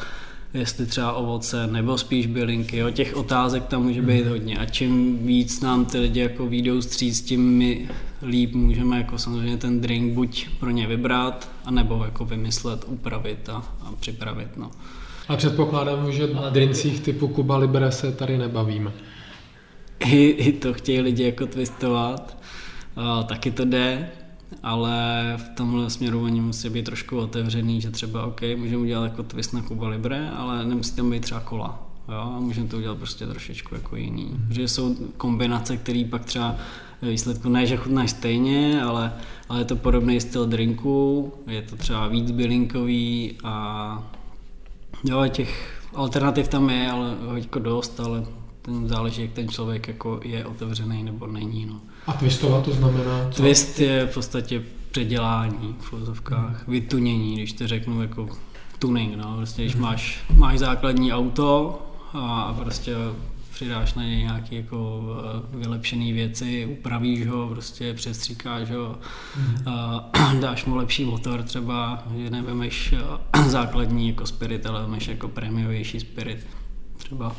jestli 0.53 0.85
třeba 0.85 1.13
ovoce 1.13 1.67
nebo 1.67 1.97
spíš 1.97 2.27
bylinky. 2.27 2.77
Jo, 2.77 2.89
těch 2.89 3.15
otázek 3.15 3.65
tam 3.65 3.83
může 3.83 4.01
být 4.01 4.27
hodně 4.27 4.57
a 4.57 4.65
čím 4.65 5.17
víc 5.27 5.61
nám 5.61 5.85
ty 5.85 5.99
lidi 5.99 6.19
jako 6.19 6.47
výjdou 6.47 6.81
stříc, 6.81 7.21
tím 7.21 7.41
my 7.41 7.89
líp 8.23 8.53
můžeme 8.53 8.97
jako 8.97 9.17
samozřejmě 9.17 9.57
ten 9.57 9.81
drink 9.81 10.13
buď 10.13 10.49
pro 10.59 10.69
ně 10.69 10.87
vybrat, 10.87 11.49
anebo 11.65 12.05
jako 12.05 12.25
vymyslet, 12.25 12.85
upravit 12.87 13.49
a, 13.49 13.55
a 13.55 13.91
připravit. 13.99 14.57
No. 14.57 14.71
A 15.27 15.35
předpokládám, 15.35 16.11
že 16.11 16.27
na 16.33 16.49
drincích 16.49 16.99
typu 16.99 17.27
Kuba 17.27 17.57
Libre 17.57 17.91
se 17.91 18.11
tady 18.11 18.37
nebavíme. 18.37 18.91
I, 19.99 20.25
I 20.25 20.53
to 20.53 20.73
chtějí 20.73 21.01
lidi 21.01 21.23
jako 21.23 21.47
twistovat, 21.47 22.37
a, 22.95 23.23
taky 23.23 23.51
to 23.51 23.65
jde, 23.65 24.09
ale 24.63 25.23
v 25.37 25.55
tomhle 25.55 25.89
směru 25.89 26.23
oni 26.23 26.41
musí 26.41 26.69
být 26.69 26.85
trošku 26.85 27.17
otevřený, 27.17 27.81
že 27.81 27.91
třeba 27.91 28.25
OK, 28.25 28.41
můžeme 28.55 28.81
udělat 28.81 29.03
jako 29.03 29.23
twist 29.23 29.53
na 29.53 29.61
Kuba 29.61 29.87
Libre, 29.87 30.29
ale 30.29 30.65
nemusí 30.65 30.95
tam 30.95 31.09
být 31.09 31.23
třeba 31.23 31.39
kola. 31.39 31.87
Jo, 32.09 32.33
a 32.35 32.39
můžeme 32.39 32.67
to 32.67 32.77
udělat 32.77 32.97
prostě 32.97 33.27
trošičku 33.27 33.75
jako 33.75 33.95
jiný. 33.95 34.31
Že 34.49 34.67
jsou 34.67 34.95
kombinace, 35.17 35.77
které 35.77 36.05
pak 36.09 36.25
třeba 36.25 36.55
výsledku 37.09 37.49
ne, 37.49 37.65
že 37.65 37.77
chutnáš 37.77 38.11
stejně, 38.11 38.83
ale, 38.83 39.13
ale 39.49 39.59
je 39.59 39.65
to 39.65 39.75
podobný 39.75 40.21
styl 40.21 40.45
drinku, 40.45 41.33
je 41.47 41.61
to 41.61 41.75
třeba 41.75 42.07
víc 42.07 42.31
bylinkový 42.31 43.37
a 43.43 44.03
jo, 45.03 45.27
těch 45.27 45.81
alternativ 45.93 46.47
tam 46.47 46.69
je, 46.69 46.91
ale 46.91 47.15
jako 47.35 47.59
dost, 47.59 47.99
ale 47.99 48.25
ten 48.61 48.87
záleží, 48.87 49.21
jak 49.21 49.31
ten 49.31 49.49
člověk 49.49 49.87
jako 49.87 50.19
je 50.23 50.45
otevřený 50.45 51.03
nebo 51.03 51.27
není. 51.27 51.65
No. 51.65 51.81
A 52.07 52.13
twistovat 52.13 52.65
to 52.65 52.71
znamená 52.71 53.29
co? 53.31 53.41
Twist 53.41 53.79
je 53.79 54.07
v 54.07 54.13
podstatě 54.13 54.63
předělání 54.91 55.75
v 55.79 55.91
vozovkách, 55.91 56.67
hmm. 56.67 56.73
vytunění, 56.73 57.35
když 57.35 57.53
to 57.53 57.67
řeknu 57.67 58.01
jako 58.01 58.29
tuning, 58.79 59.15
no. 59.15 59.35
Prostě 59.37 59.61
když 59.61 59.73
hmm. 59.73 59.81
máš, 59.81 60.23
máš 60.35 60.59
základní 60.59 61.13
auto 61.13 61.81
a 62.13 62.53
prostě 62.59 62.95
přidáš 63.53 63.93
na 63.93 64.03
něj 64.03 64.17
nějaké 64.17 64.55
jako 64.55 65.01
eh, 65.19 65.57
vylepšené 65.57 66.13
věci, 66.13 66.65
upravíš 66.65 67.27
ho, 67.27 67.47
prostě 67.47 67.93
přestříkáš 67.93 68.71
ho, 68.71 68.97
mm. 69.37 70.39
dáš 70.41 70.65
mu 70.65 70.75
lepší 70.75 71.05
motor 71.05 71.43
třeba, 71.43 72.03
že 72.17 72.29
nevemeš 72.29 72.93
eh, 72.93 73.43
základní 73.49 74.07
jako 74.07 74.25
spirit, 74.25 74.65
ale 74.65 74.81
vemeš 74.81 75.07
jako 75.07 75.27
prémiovější 75.27 75.99
spirit 75.99 76.47
třeba. 76.97 77.35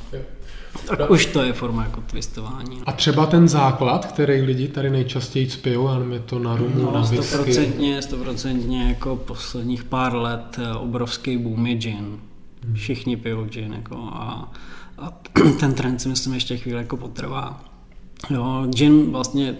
Tak 0.88 0.98
no. 0.98 1.08
už 1.08 1.26
to 1.26 1.42
je 1.42 1.52
forma 1.52 1.82
jako 1.82 2.00
twistování. 2.00 2.80
A 2.86 2.92
třeba 2.92 3.26
ten 3.26 3.48
základ, 3.48 4.06
který 4.06 4.42
lidi 4.42 4.68
tady 4.68 4.90
nejčastěji 4.90 5.50
spijou, 5.50 5.88
a 5.88 6.00
je 6.12 6.20
to 6.20 6.38
na 6.38 6.56
rumu, 6.56 6.82
no, 6.82 6.92
na 6.92 7.00
whisky. 7.00 7.22
Stoprocentně, 7.22 8.02
stoprocentně 8.02 8.88
jako 8.88 9.16
posledních 9.16 9.84
pár 9.84 10.14
let 10.14 10.58
obrovský 10.78 11.36
boom 11.36 11.66
je 11.66 11.74
gin. 11.74 12.18
Hmm. 12.64 12.74
Všichni 12.74 13.16
pijou 13.16 13.44
gin 13.44 13.72
jako 13.72 13.96
a 13.96 14.52
a 14.98 15.20
ten 15.60 15.74
trend 15.74 15.98
si 15.98 16.08
myslím 16.08 16.34
ještě 16.34 16.56
chvíli 16.56 16.78
jako 16.78 16.96
potrvá. 16.96 17.64
Jo, 18.30 18.66
gin 18.70 19.10
vlastně 19.10 19.56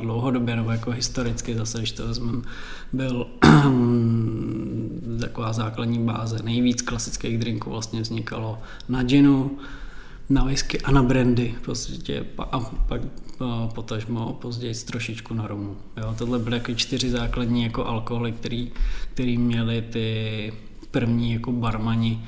dlouhodobě 0.00 0.56
nebo 0.56 0.70
jako 0.70 0.90
historicky 0.90 1.56
zase, 1.56 1.78
když 1.78 1.92
to 1.92 2.06
vezmeme, 2.06 2.42
byl 2.92 3.26
taková 5.20 5.52
základní 5.52 5.98
báze. 5.98 6.42
Nejvíc 6.42 6.82
klasických 6.82 7.38
drinků 7.38 7.70
vlastně 7.70 8.00
vznikalo 8.00 8.58
na 8.88 9.02
ginu, 9.02 9.58
na 10.30 10.44
whisky 10.44 10.80
a 10.80 10.90
na 10.90 11.02
brandy 11.02 11.54
prostě 11.62 12.24
a 12.38 12.60
pak 12.60 13.02
potažmo 13.74 14.38
později 14.40 14.74
trošičku 14.74 15.34
na 15.34 15.46
romu. 15.46 15.76
Jo, 15.96 16.14
tohle 16.18 16.38
byly 16.38 16.56
jako 16.56 16.74
čtyři 16.74 17.10
základní 17.10 17.62
jako 17.62 17.86
alkoholy, 17.86 18.32
který, 18.32 18.72
který 19.14 19.38
měli 19.38 19.82
ty 19.82 20.52
první 20.90 21.32
jako 21.32 21.52
barmani 21.52 22.24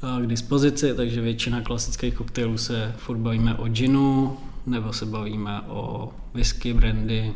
k 0.00 0.26
dispozici, 0.26 0.94
takže 0.94 1.20
většina 1.20 1.60
klasických 1.60 2.14
koktejlů 2.14 2.58
se 2.58 2.94
furt 2.96 3.18
bavíme 3.18 3.54
o 3.54 3.68
ginu, 3.68 4.36
nebo 4.66 4.92
se 4.92 5.06
bavíme 5.06 5.60
o 5.60 6.12
whisky, 6.34 6.74
brandy, 6.74 7.32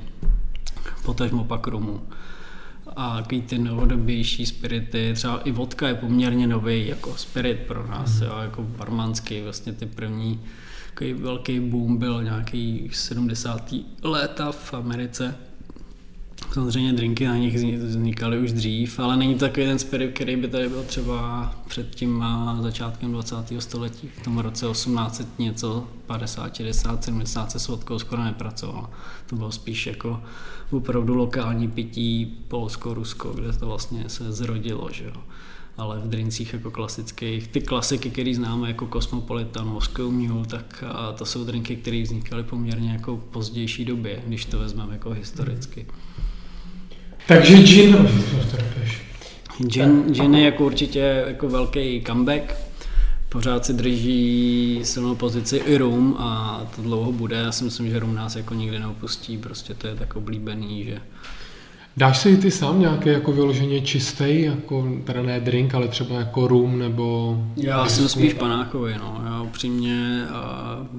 potažmo 1.04 1.44
pak 1.44 1.66
rumu. 1.66 2.00
A 2.96 3.16
takový 3.16 3.42
ty 3.42 3.58
novodobější 3.58 4.46
spirity, 4.46 5.12
třeba 5.14 5.40
i 5.40 5.50
vodka 5.50 5.88
je 5.88 5.94
poměrně 5.94 6.46
nový 6.46 6.88
jako 6.88 7.16
spirit 7.16 7.58
pro 7.66 7.86
nás, 7.86 8.20
mm. 8.20 8.26
jo, 8.26 8.38
jako 8.42 8.62
barmanský, 8.62 9.40
vlastně 9.40 9.72
ty 9.72 9.86
první 9.86 10.40
takový 10.94 11.12
velký 11.12 11.60
boom 11.60 11.96
byl 11.96 12.24
nějaký 12.24 12.90
70. 12.92 13.74
léta 14.02 14.52
v 14.52 14.74
Americe, 14.74 15.36
Samozřejmě 16.52 16.92
drinky 16.92 17.26
na 17.26 17.36
nich 17.36 17.56
vznikaly 17.78 18.38
už 18.38 18.52
dřív, 18.52 18.98
ale 18.98 19.16
není 19.16 19.34
to 19.34 19.40
takový 19.40 19.66
ten 19.66 19.78
spirit, 19.78 20.14
který 20.14 20.36
by 20.36 20.48
tady 20.48 20.68
byl 20.68 20.82
třeba 20.82 21.50
před 21.68 21.94
tím 21.94 22.24
začátkem 22.60 23.12
20. 23.12 23.36
století. 23.58 24.08
V 24.20 24.24
tom 24.24 24.38
roce 24.38 24.66
1800 24.66 25.38
něco, 25.38 25.86
50, 26.06 26.54
60, 26.56 27.04
70 27.04 27.50
se 27.50 27.58
s 27.58 27.68
vodkou 27.68 27.98
skoro 27.98 28.24
nepracoval. 28.24 28.90
To 29.26 29.36
bylo 29.36 29.52
spíš 29.52 29.86
jako 29.86 30.22
opravdu 30.70 31.14
lokální 31.14 31.68
pití 31.68 32.26
Polsko-Rusko, 32.48 33.32
kde 33.32 33.52
to 33.52 33.66
vlastně 33.66 34.08
se 34.08 34.32
zrodilo. 34.32 34.88
Že 34.92 35.04
jo 35.04 35.22
ale 35.76 35.98
v 35.98 36.08
drincích 36.08 36.52
jako 36.52 36.70
klasických. 36.70 37.48
Ty 37.48 37.60
klasiky, 37.60 38.10
které 38.10 38.34
známe 38.34 38.68
jako 38.68 38.88
Cosmopolitan, 38.92 39.68
Moscow 39.68 40.12
Mule, 40.12 40.46
tak 40.46 40.84
to 41.16 41.24
jsou 41.24 41.44
drinky, 41.44 41.76
které 41.76 42.02
vznikaly 42.02 42.42
poměrně 42.42 42.92
jako 42.92 43.16
pozdější 43.16 43.84
době, 43.84 44.22
když 44.26 44.44
to 44.44 44.58
vezmeme 44.58 44.92
jako 44.92 45.10
historicky. 45.10 45.86
Takže 47.26 47.56
gin... 47.56 48.08
Gin, 49.66 50.04
gin 50.14 50.34
je 50.34 50.44
jako 50.44 50.66
určitě 50.66 51.24
jako 51.26 51.48
velký 51.48 52.02
comeback. 52.06 52.54
Pořád 53.28 53.64
si 53.64 53.72
drží 53.72 54.80
silnou 54.82 55.14
pozici 55.14 55.56
i 55.56 55.76
rum 55.76 56.16
a 56.18 56.60
to 56.76 56.82
dlouho 56.82 57.12
bude. 57.12 57.36
Já 57.36 57.52
si 57.52 57.64
myslím, 57.64 57.90
že 57.90 57.98
rum 57.98 58.14
nás 58.14 58.36
jako 58.36 58.54
nikdy 58.54 58.78
neopustí. 58.78 59.38
Prostě 59.38 59.74
to 59.74 59.86
je 59.86 59.94
tak 59.94 60.16
oblíbený, 60.16 60.84
že... 60.84 60.98
Dáš 61.96 62.18
si 62.18 62.36
ty 62.36 62.50
sám 62.50 62.80
nějaký 62.80 63.08
jako 63.08 63.32
vyloženě 63.32 63.80
čistý, 63.80 64.42
jako 64.42 64.88
teda 65.04 65.22
ne 65.22 65.40
drink, 65.40 65.74
ale 65.74 65.88
třeba 65.88 66.16
jako 66.16 66.48
rum 66.48 66.78
nebo... 66.78 67.38
Já 67.56 67.86
jsem 67.86 68.08
spíš 68.08 68.34
panákový, 68.34 68.94
no. 68.98 69.22
Já 69.26 69.42
upřímně 69.42 70.24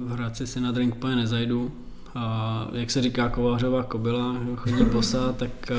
hrát 0.08 0.36
si 0.36 0.46
si 0.46 0.60
na 0.60 0.72
drink 0.72 0.94
úplně 0.94 1.16
nezajdu 1.16 1.72
a 2.14 2.68
jak 2.72 2.90
se 2.90 3.02
říká 3.02 3.28
kovářová 3.28 3.82
kobila, 3.82 4.36
chodí 4.56 4.84
bosa, 4.84 5.32
tak 5.32 5.72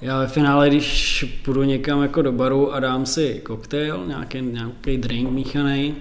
já 0.00 0.18
ve 0.18 0.26
finále, 0.26 0.68
když 0.68 1.24
půjdu 1.44 1.62
někam 1.62 2.02
jako 2.02 2.22
do 2.22 2.32
baru 2.32 2.72
a 2.72 2.80
dám 2.80 3.06
si 3.06 3.40
koktejl, 3.44 4.04
nějaký, 4.06 4.42
nějaký 4.42 4.96
drink 4.96 5.30
míchaný, 5.30 5.94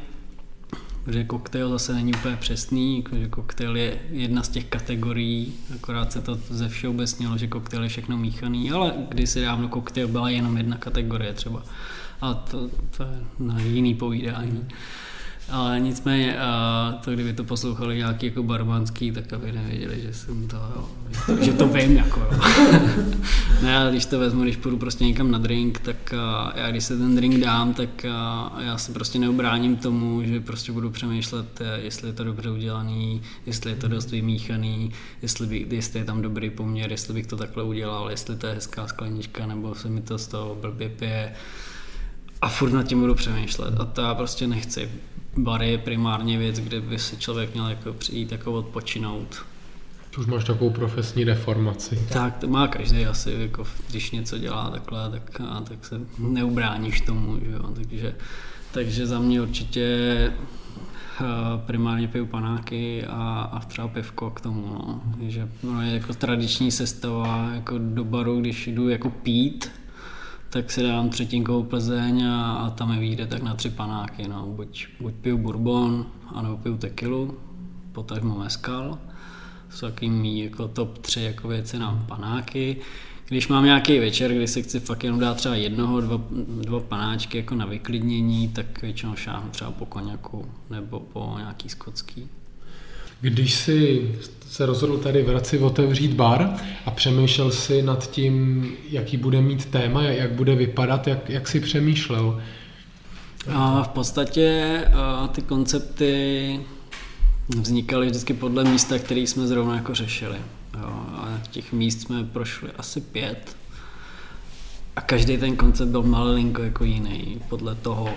protože 1.04 1.24
koktejl 1.24 1.70
zase 1.70 1.94
není 1.94 2.14
úplně 2.14 2.36
přesný, 2.36 3.04
že 3.20 3.28
koktejl 3.28 3.78
je 3.78 4.00
jedna 4.12 4.44
z 4.44 4.50
těch 4.50 4.66
kategorií, 4.66 5.54
akorát 5.76 6.12
se 6.12 6.22
to 6.22 6.36
ze 6.36 6.70
všeobecnilo, 6.70 7.38
že 7.38 7.48
koktejl 7.48 7.84
je 7.84 7.90
všechno 7.90 8.18
míchaný, 8.18 8.72
ale 8.72 8.94
kdysi 9.10 9.42
dávno 9.42 9.68
koktejl 9.68 10.08
byla 10.08 10.30
jenom 10.30 10.58
jedna 10.58 10.78
kategorie 10.78 11.34
třeba. 11.34 11.64
A 12.22 12.34
to, 12.34 12.70
to 12.98 13.04
je 13.04 13.20
na 13.40 13.60
jiný 13.60 13.96
povídání. 13.96 14.52
Mm. 14.52 14.68
Ale 15.50 15.80
nicméně, 15.80 16.38
to 17.04 17.12
kdyby 17.12 17.34
to 17.34 17.44
poslouchali 17.44 17.98
nějaký 17.98 18.26
jako 18.26 18.44
barmanský, 18.44 19.12
tak 19.12 19.34
aby 19.34 19.52
nevěděli, 19.52 20.02
že 20.02 20.14
jsem 20.14 20.48
to, 20.48 20.56
jo, 20.56 20.90
že 21.42 21.54
to 21.54 21.68
vím, 21.68 21.98
jako 21.98 22.20
jo. 22.20 22.40
ne, 23.62 23.78
ale 23.78 23.92
když 23.92 24.06
to 24.06 24.20
vezmu, 24.20 24.44
když 24.44 24.56
půjdu 24.56 24.78
prostě 24.78 25.06
někam 25.06 25.32
na 25.32 25.38
drink, 25.38 25.80
tak 25.80 26.14
já 26.56 26.72
když 26.72 26.84
se 26.84 26.98
ten 26.98 27.16
drink 27.16 27.38
dám, 27.38 27.74
tak 27.74 28.04
já 28.60 28.78
se 28.78 28.92
prostě 28.94 29.20
neobráním 29.20 29.76
tomu, 29.76 30.24
že 30.24 30.40
prostě 30.40 30.72
budu 30.72 30.90
přemýšlet, 30.90 31.62
e, 31.62 31.82
jestli 31.82 32.10
je 32.10 32.14
to 32.14 32.24
dobře 32.24 32.50
udělaný, 32.50 33.22
jestli 33.46 33.72
je 33.72 33.76
to 33.76 33.88
dost 33.88 34.12
vymíchaný, 34.12 34.92
jestli, 35.22 35.48
by, 35.48 35.66
jestli 35.70 36.00
je 36.00 36.06
tam 36.06 36.22
dobrý 36.22 36.50
poměr, 36.50 36.92
jestli 36.92 37.14
bych 37.14 37.28
to 37.28 37.38
takhle 37.38 37.64
udělal, 37.64 38.10
jestli 38.10 38.36
to 38.36 38.48
je 38.48 38.54
hezká 38.54 38.88
sklenička, 38.88 39.46
nebo 39.46 39.76
se 39.76 39.90
mi 39.90 40.02
to 40.02 40.18
z 40.18 40.28
toho 40.28 40.58
blbě 40.62 40.90
pije. 40.90 41.34
A 42.42 42.50
furt 42.50 42.72
nad 42.72 42.84
tím 42.84 43.00
budu 43.00 43.16
přemýšlet 43.16 43.80
a 43.80 43.86
to 43.86 44.02
já 44.02 44.16
prostě 44.16 44.48
nechci 44.48 44.90
bary 45.38 45.72
je 45.72 45.78
primárně 45.78 46.38
věc, 46.38 46.60
kde 46.60 46.82
by 46.82 47.00
si 47.00 47.18
člověk 47.18 47.54
měl 47.54 47.68
jako 47.68 47.94
přijít 47.94 48.32
jako 48.32 48.54
odpočinout. 48.54 49.46
Už 50.20 50.26
máš 50.26 50.44
takovou 50.44 50.70
profesní 50.70 51.26
deformaci. 51.26 52.08
Tak 52.14 52.38
to 52.38 52.48
má 52.48 52.68
každý 52.68 53.06
asi, 53.06 53.36
jako 53.38 53.64
když 53.90 54.12
něco 54.12 54.38
dělá 54.38 54.70
takhle, 54.70 55.10
tak, 55.10 55.42
a, 55.42 55.62
tak 55.62 55.86
se 55.86 56.02
neubráníš 56.20 57.02
tomu, 57.02 57.40
že 57.40 57.52
jo? 57.52 57.72
Takže, 57.76 58.16
takže 58.72 59.08
za 59.08 59.20
mě 59.20 59.42
určitě 59.42 59.88
primárně 61.66 62.08
piju 62.08 62.26
panáky 62.26 63.06
a, 63.06 63.50
a 63.52 63.60
třeba 63.60 63.88
pivko 63.88 64.30
k 64.30 64.42
tomu, 64.42 64.68
no. 64.68 65.02
že 65.22 65.48
no, 65.64 65.82
je 65.82 65.94
jako 65.94 66.14
tradiční 66.14 66.72
sestava, 66.72 67.52
jako 67.54 67.78
do 67.78 68.04
baru, 68.04 68.40
když 68.40 68.68
jdu 68.68 68.90
jako 68.90 69.10
pít, 69.10 69.72
tak 70.54 70.72
si 70.72 70.84
dám 70.84 71.10
třetinkovou 71.10 71.64
Plzeň 71.64 72.26
a, 72.26 72.54
a 72.54 72.70
tam 72.70 72.92
mi 72.92 73.00
vyjde 73.00 73.28
tak 73.28 73.42
na 73.42 73.56
tři 73.56 73.70
panáky, 73.70 74.28
no. 74.28 74.46
buď, 74.48 74.88
buď 75.00 75.14
piju 75.14 75.38
bourbon, 75.38 76.06
anebo 76.28 76.58
piju 76.58 76.78
tekilu, 76.78 77.38
potažmo 77.92 78.38
meskal, 78.38 79.00
jsou 79.70 79.88
takový 79.88 80.12
mý 80.12 80.40
jako 80.40 80.68
top 80.68 80.98
tři 80.98 81.22
jako 81.22 81.48
věci 81.48 81.80
na 81.80 82.06
panáky. 82.08 82.78
Když 83.28 83.48
mám 83.48 83.66
nějaký 83.66 84.00
večer, 84.00 84.34
kdy 84.34 84.48
si 84.48 84.64
chci 84.64 84.80
fakt 84.80 85.04
jenom 85.04 85.20
dát 85.20 85.38
třeba 85.38 85.56
jednoho, 85.56 86.02
dva, 86.02 86.22
dva 86.62 86.80
panáčky 86.80 87.38
jako 87.38 87.56
na 87.56 87.66
vyklidnění, 87.66 88.48
tak 88.48 88.82
většinou 88.82 89.16
šáhnu 89.16 89.50
třeba 89.50 89.72
po 89.72 89.86
koněku 89.86 90.46
nebo 90.70 91.00
po 91.00 91.36
nějaký 91.38 91.70
skotský. 91.70 92.30
Když 93.24 93.54
si 93.54 94.12
se 94.50 94.66
rozhodl 94.66 94.98
tady 94.98 95.24
v 95.24 95.28
Hradci 95.28 95.60
otevřít 95.60 96.14
bar 96.14 96.50
a 96.86 96.92
přemýšlel 96.92 97.52
si 97.52 97.82
nad 97.82 98.12
tím, 98.12 98.68
jaký 98.90 99.18
bude 99.18 99.42
mít 99.42 99.66
téma, 99.66 100.04
jak 100.04 100.32
bude 100.32 100.56
vypadat, 100.56 101.08
jak, 101.08 101.30
jak 101.30 101.48
si 101.48 101.60
přemýšlel? 101.60 102.42
A 103.54 103.84
v 103.84 103.88
podstatě 103.88 104.78
a 104.94 105.28
ty 105.28 105.42
koncepty 105.42 106.60
vznikaly 107.48 108.08
vždycky 108.08 108.34
podle 108.34 108.64
místa, 108.64 109.00
který 109.00 109.28
jsme 109.28 109.48
zrovna 109.48 109.76
jako 109.76 109.96
řešili. 109.96 110.38
Jo, 110.80 110.90
a 111.14 111.42
těch 111.52 111.74
míst 111.74 112.02
jsme 112.02 112.24
prošli 112.24 112.70
asi 112.78 113.02
pět. 113.02 113.56
A 114.96 115.02
každý 115.02 115.38
ten 115.38 115.56
koncept 115.56 115.90
byl 115.90 116.04
malinko 116.04 116.64
jako 116.64 116.84
jiný, 116.84 117.42
podle 117.50 117.76
toho 117.76 118.10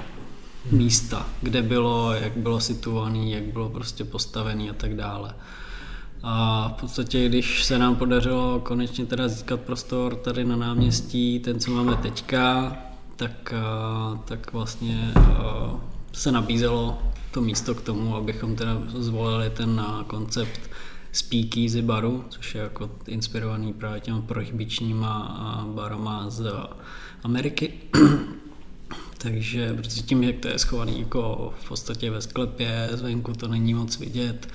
místa, 0.70 1.26
kde 1.42 1.62
bylo, 1.62 2.12
jak 2.12 2.36
bylo 2.36 2.60
situovaný, 2.60 3.32
jak 3.32 3.42
bylo 3.42 3.68
prostě 3.68 4.04
postavený 4.04 4.70
a 4.70 4.72
tak 4.72 4.96
dále. 4.96 5.34
A 6.22 6.68
v 6.68 6.80
podstatě, 6.80 7.28
když 7.28 7.64
se 7.64 7.78
nám 7.78 7.96
podařilo 7.96 8.60
konečně 8.60 9.06
teda 9.06 9.28
získat 9.28 9.60
prostor 9.60 10.14
tady 10.14 10.44
na 10.44 10.56
náměstí, 10.56 11.40
ten, 11.40 11.60
co 11.60 11.70
máme 11.70 11.96
teďka, 11.96 12.76
tak, 13.16 13.54
tak 14.24 14.52
vlastně 14.52 15.12
se 16.12 16.32
nabízelo 16.32 16.98
to 17.30 17.40
místo 17.40 17.74
k 17.74 17.82
tomu, 17.82 18.16
abychom 18.16 18.56
teda 18.56 18.82
zvolili 18.98 19.50
ten 19.50 19.84
koncept 20.06 20.60
speakeasy 21.12 21.82
baru, 21.82 22.24
což 22.28 22.54
je 22.54 22.60
jako 22.60 22.90
inspirovaný 23.06 23.72
právě 23.72 24.00
těma 24.00 24.20
prohybičníma 24.20 25.66
barama 25.74 26.30
z 26.30 26.52
Ameriky. 27.22 27.72
Takže 29.18 29.74
protože 29.74 30.02
tím, 30.02 30.22
jak 30.22 30.36
to 30.36 30.48
je 30.48 30.58
schovaný 30.58 31.00
jako 31.00 31.54
v 31.60 31.68
podstatě 31.68 32.10
ve 32.10 32.20
sklepě, 32.20 32.88
zvenku 32.92 33.32
to 33.32 33.48
není 33.48 33.74
moc 33.74 33.98
vidět, 33.98 34.48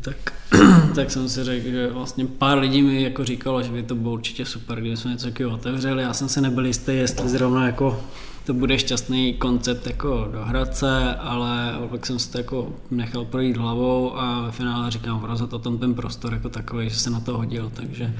tak, 0.00 0.32
tak 0.94 1.10
jsem 1.10 1.28
si 1.28 1.44
řekl, 1.44 1.70
že 1.70 1.90
vlastně 1.92 2.26
pár 2.26 2.58
lidí 2.58 2.82
mi 2.82 3.02
jako 3.02 3.24
říkalo, 3.24 3.62
že 3.62 3.72
by 3.72 3.82
to 3.82 3.94
bylo 3.94 4.12
určitě 4.12 4.44
super, 4.44 4.80
kdyby 4.80 4.96
jsme 4.96 5.10
něco 5.10 5.26
takového 5.26 5.54
otevřeli. 5.54 6.02
Já 6.02 6.12
jsem 6.12 6.28
si 6.28 6.40
nebyl 6.40 6.66
jistý, 6.66 6.92
jestli 6.92 7.28
zrovna 7.28 7.66
jako 7.66 8.00
to 8.46 8.54
bude 8.54 8.78
šťastný 8.78 9.34
koncept 9.34 9.86
jako 9.86 10.28
do 10.32 10.44
Hradce, 10.44 11.14
ale 11.14 11.78
pak 11.90 12.06
jsem 12.06 12.18
si 12.18 12.32
to 12.32 12.38
jako 12.38 12.72
nechal 12.90 13.24
projít 13.24 13.56
hlavou 13.56 14.18
a 14.18 14.40
ve 14.40 14.52
finále 14.52 14.90
říkám 14.90 15.24
rozhodl 15.24 15.56
o 15.56 15.58
tom 15.58 15.78
ten 15.78 15.94
prostor 15.94 16.32
jako 16.32 16.48
takový, 16.48 16.90
že 16.90 16.96
se 16.96 17.10
na 17.10 17.20
to 17.20 17.36
hodil, 17.36 17.70
takže, 17.74 18.14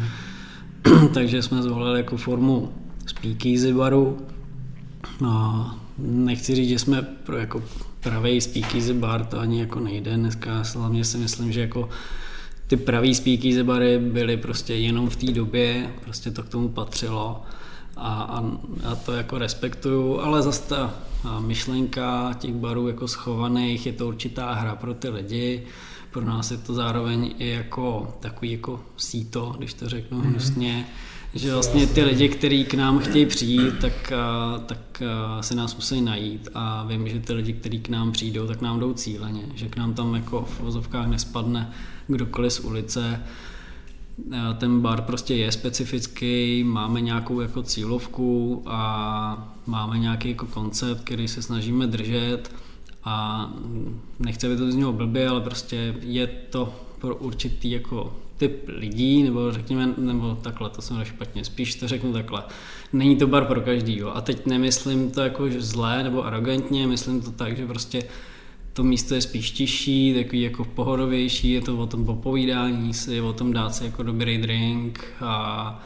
takže 1.14 1.42
jsme 1.42 1.62
zvolili 1.62 1.98
jako 1.98 2.16
formu 2.16 2.72
speakeasy 3.06 3.72
baru. 3.72 4.18
No, 5.20 5.74
nechci 5.98 6.54
říct, 6.54 6.68
že 6.68 6.78
jsme 6.78 7.02
pro 7.02 7.36
jako 7.36 7.62
pravý 8.00 8.40
speakeasy 8.40 8.94
bar, 8.94 9.24
to 9.24 9.38
ani 9.38 9.60
jako 9.60 9.80
nejde 9.80 10.16
dneska, 10.16 10.62
hlavně 10.76 11.04
si 11.04 11.18
myslím, 11.18 11.52
že 11.52 11.60
jako 11.60 11.88
ty 12.66 12.76
pravý 12.76 13.14
speakeasy 13.14 13.62
bary 13.62 13.98
byly 13.98 14.36
prostě 14.36 14.74
jenom 14.74 15.10
v 15.10 15.16
té 15.16 15.32
době, 15.32 15.94
prostě 16.04 16.30
to 16.30 16.42
k 16.42 16.48
tomu 16.48 16.68
patřilo 16.68 17.42
a, 17.96 18.22
a, 18.22 18.44
a 18.84 18.94
to 18.94 19.12
jako 19.12 19.38
respektuju, 19.38 20.20
ale 20.20 20.42
zase 20.42 20.62
ta 20.68 20.94
myšlenka 21.40 22.34
těch 22.38 22.54
barů 22.54 22.88
jako 22.88 23.08
schovaných 23.08 23.86
je 23.86 23.92
to 23.92 24.08
určitá 24.08 24.52
hra 24.52 24.76
pro 24.76 24.94
ty 24.94 25.08
lidi, 25.08 25.66
pro 26.10 26.24
nás 26.24 26.50
je 26.50 26.56
to 26.56 26.74
zároveň 26.74 27.34
i 27.38 27.48
jako 27.48 28.16
takový 28.20 28.52
jako 28.52 28.80
síto, 28.96 29.54
když 29.58 29.74
to 29.74 29.88
řeknu 29.88 30.18
mhm. 30.18 30.30
hnusně, 30.30 30.72
mm-hmm. 30.72 31.17
Že 31.34 31.52
vlastně 31.52 31.86
ty 31.86 32.02
lidi, 32.02 32.28
kteří 32.28 32.64
k 32.64 32.74
nám 32.74 32.98
chtějí 32.98 33.26
přijít, 33.26 33.78
tak, 33.80 34.12
tak 34.66 35.02
se 35.40 35.54
nás 35.54 35.74
musí 35.74 36.00
najít. 36.00 36.48
A 36.54 36.84
vím, 36.84 37.08
že 37.08 37.20
ty 37.20 37.32
lidi, 37.32 37.52
kteří 37.52 37.80
k 37.80 37.88
nám 37.88 38.12
přijdou, 38.12 38.46
tak 38.46 38.60
nám 38.60 38.80
jdou 38.80 38.92
cíleně, 38.92 39.42
že 39.54 39.68
k 39.68 39.76
nám 39.76 39.94
tam 39.94 40.14
jako 40.14 40.42
v 40.42 40.60
vozovkách 40.60 41.06
nespadne 41.06 41.72
kdokoliv 42.06 42.52
z 42.52 42.60
ulice, 42.60 43.20
Eh, 44.32 44.54
ten 44.54 44.80
bar 44.80 45.02
prostě 45.02 45.34
je 45.34 45.52
specifický, 45.52 46.64
máme 46.64 47.00
nějakou 47.00 47.40
jako 47.40 47.62
cílovku 47.62 48.62
a 48.66 49.54
máme 49.66 49.98
nějaký 49.98 50.28
jako 50.28 50.46
koncept, 50.46 51.04
který 51.04 51.28
se 51.28 51.42
snažíme 51.42 51.86
držet. 51.86 52.50
A 53.04 53.46
nechce 54.18 54.48
by 54.48 54.56
to 54.56 54.72
z 54.72 54.74
něho 54.74 54.92
blbě, 54.92 55.28
ale 55.28 55.40
prostě 55.40 55.94
je 56.00 56.26
to 56.26 56.74
pro 56.98 57.16
určitý 57.16 57.70
jako 57.70 58.16
typ 58.38 58.68
lidí, 58.68 59.22
nebo 59.22 59.52
řekněme, 59.52 59.94
nebo 59.96 60.34
takhle, 60.34 60.70
to 60.70 60.82
jsem 60.82 61.04
špatně, 61.04 61.44
spíš 61.44 61.74
to 61.74 61.88
řeknu 61.88 62.12
takhle. 62.12 62.42
Není 62.92 63.16
to 63.16 63.26
bar 63.26 63.44
pro 63.44 63.60
každýho. 63.60 64.16
A 64.16 64.20
teď 64.20 64.46
nemyslím 64.46 65.10
to 65.10 65.20
jako 65.20 65.44
zlé 65.58 66.02
nebo 66.02 66.24
arrogantně, 66.24 66.86
myslím 66.86 67.20
to 67.20 67.30
tak, 67.30 67.56
že 67.56 67.66
prostě 67.66 68.02
to 68.72 68.84
místo 68.84 69.14
je 69.14 69.20
spíš 69.20 69.50
tižší, 69.50 70.14
takový 70.14 70.42
jako 70.42 70.64
pohodovější, 70.64 71.50
je 71.50 71.60
to 71.60 71.78
o 71.78 71.86
tom 71.86 72.04
popovídání 72.04 72.94
si, 72.94 73.20
o 73.20 73.32
tom 73.32 73.52
dát 73.52 73.74
si 73.74 73.84
jako 73.84 74.02
dobrý 74.02 74.38
drink 74.38 75.04
a, 75.20 75.82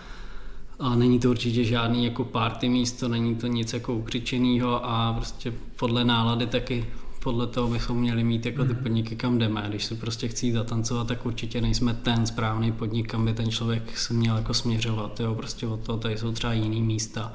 a 0.78 0.94
není 0.94 1.18
to 1.18 1.30
určitě 1.30 1.64
žádný 1.64 2.04
jako 2.04 2.24
party 2.24 2.68
místo, 2.68 3.08
není 3.08 3.34
to 3.34 3.46
nic 3.46 3.72
jako 3.72 3.94
ukřičenýho 3.94 4.80
a 4.84 5.12
prostě 5.12 5.52
podle 5.76 6.04
nálady 6.04 6.46
taky 6.46 6.84
podle 7.22 7.46
toho 7.46 7.68
bychom 7.68 8.00
měli 8.00 8.24
mít 8.24 8.46
jako 8.46 8.64
ty 8.64 8.72
mhm. 8.72 8.82
podniky, 8.82 9.16
kam 9.16 9.38
jdeme. 9.38 9.64
Když 9.68 9.84
se 9.84 9.94
prostě 9.94 10.28
chcí 10.28 10.52
zatancovat, 10.52 11.06
tak 11.06 11.26
určitě 11.26 11.60
nejsme 11.60 11.94
ten 11.94 12.26
správný 12.26 12.72
podnik, 12.72 13.10
kam 13.10 13.24
by 13.24 13.32
ten 13.32 13.50
člověk 13.50 13.98
se 13.98 14.14
měl 14.14 14.36
jako 14.36 14.54
směřovat. 14.54 15.20
Jo? 15.20 15.34
Prostě 15.34 15.66
od 15.66 15.80
toho 15.80 15.98
tady 15.98 16.18
jsou 16.18 16.32
třeba 16.32 16.52
jiný 16.52 16.82
místa 16.82 17.32